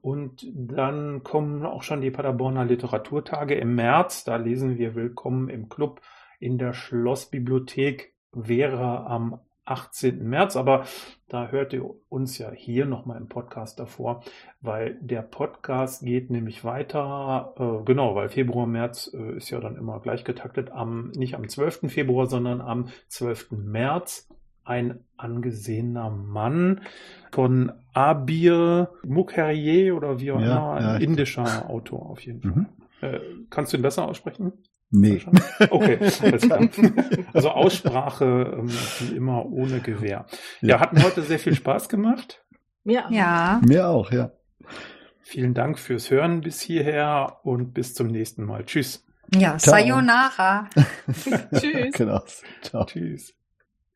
Und 0.02 0.46
dann 0.54 1.24
kommen 1.24 1.66
auch 1.66 1.82
schon 1.82 2.02
die 2.02 2.12
Paderborner 2.12 2.66
Literaturtage 2.66 3.56
im 3.56 3.74
März. 3.74 4.24
Da 4.26 4.36
lesen 4.36 4.78
wir 4.78 4.94
Willkommen 4.94 5.50
im 5.50 5.68
Club 5.68 6.02
in 6.40 6.60
der 6.60 6.74
Schlossbibliothek 6.74 8.14
wäre 8.32 9.08
am 9.08 9.40
18. 9.66 10.28
März, 10.28 10.56
aber 10.56 10.86
da 11.30 11.48
hört 11.48 11.74
ihr 11.74 11.90
uns 12.10 12.38
ja 12.38 12.52
hier 12.52 12.86
nochmal 12.86 13.18
im 13.18 13.28
Podcast 13.28 13.80
davor, 13.80 14.24
weil 14.62 14.98
der 15.02 15.22
Podcast 15.22 16.04
geht 16.04 16.30
nämlich 16.30 16.64
weiter, 16.64 17.54
äh, 17.58 17.86
genau, 17.86 18.16
weil 18.16 18.30
Februar, 18.30 18.68
März 18.68 19.12
äh, 19.14 19.38
ist 19.38 19.50
ja 19.50 19.60
dann 19.60 19.78
immer 19.78 20.00
gleich 20.00 20.24
getaktet, 20.24 20.72
am, 20.72 21.12
nicht 21.12 21.36
am 21.36 21.48
12. 21.48 21.92
Februar, 21.92 22.28
sondern 22.28 22.62
am 22.62 22.90
12. 23.08 23.52
März. 23.52 24.30
Ein 24.66 25.04
angesehener 25.18 26.10
Mann 26.10 26.84
von 27.34 27.74
Abir 27.92 28.92
Mukherjee 29.06 29.92
oder 29.92 30.22
wie 30.22 30.32
auch 30.32 30.38
immer, 30.40 30.48
ja, 30.48 30.74
ein 30.74 31.02
indischer 31.02 31.70
Autor 31.70 32.10
auf 32.10 32.22
jeden 32.22 32.42
Fall. 32.42 32.52
Mhm. 32.52 32.68
Äh, 33.02 33.20
kannst 33.50 33.74
du 33.74 33.78
ihn 33.78 33.84
besser 33.84 34.08
aussprechen? 34.08 34.54
Nee. 34.96 35.22
Okay, 35.72 35.98
alles 36.22 36.44
klar. 36.44 36.70
Also 37.34 37.50
Aussprache 37.50 38.56
ähm, 38.60 38.70
wie 39.00 39.16
immer 39.16 39.46
ohne 39.48 39.80
Gewehr. 39.80 40.28
Ja, 40.62 40.80
hat 40.80 40.94
mir 40.94 41.02
heute 41.04 41.24
sehr 41.24 41.40
viel 41.40 41.56
Spaß 41.56 41.90
gemacht. 41.90 42.44
Ja. 42.84 43.08
ja. 43.10 43.60
Mir 43.66 43.88
auch, 43.88 44.12
ja. 44.12 44.32
Vielen 45.22 45.56
Dank 45.56 45.80
fürs 45.80 46.12
Hören 46.12 46.42
bis 46.42 46.62
hierher 46.62 47.40
und 47.44 47.74
bis 47.74 47.96
zum 47.96 48.08
nächsten 48.08 48.46
Mal. 48.46 48.66
Tschüss. 48.66 49.04
Ja, 49.34 49.58
Ciao. 49.58 49.76
sayonara. 49.76 50.70
Tschüss. 51.56 51.94
Genau. 51.94 52.22
Ciao. 52.62 52.86
Tschüss. 52.86 53.34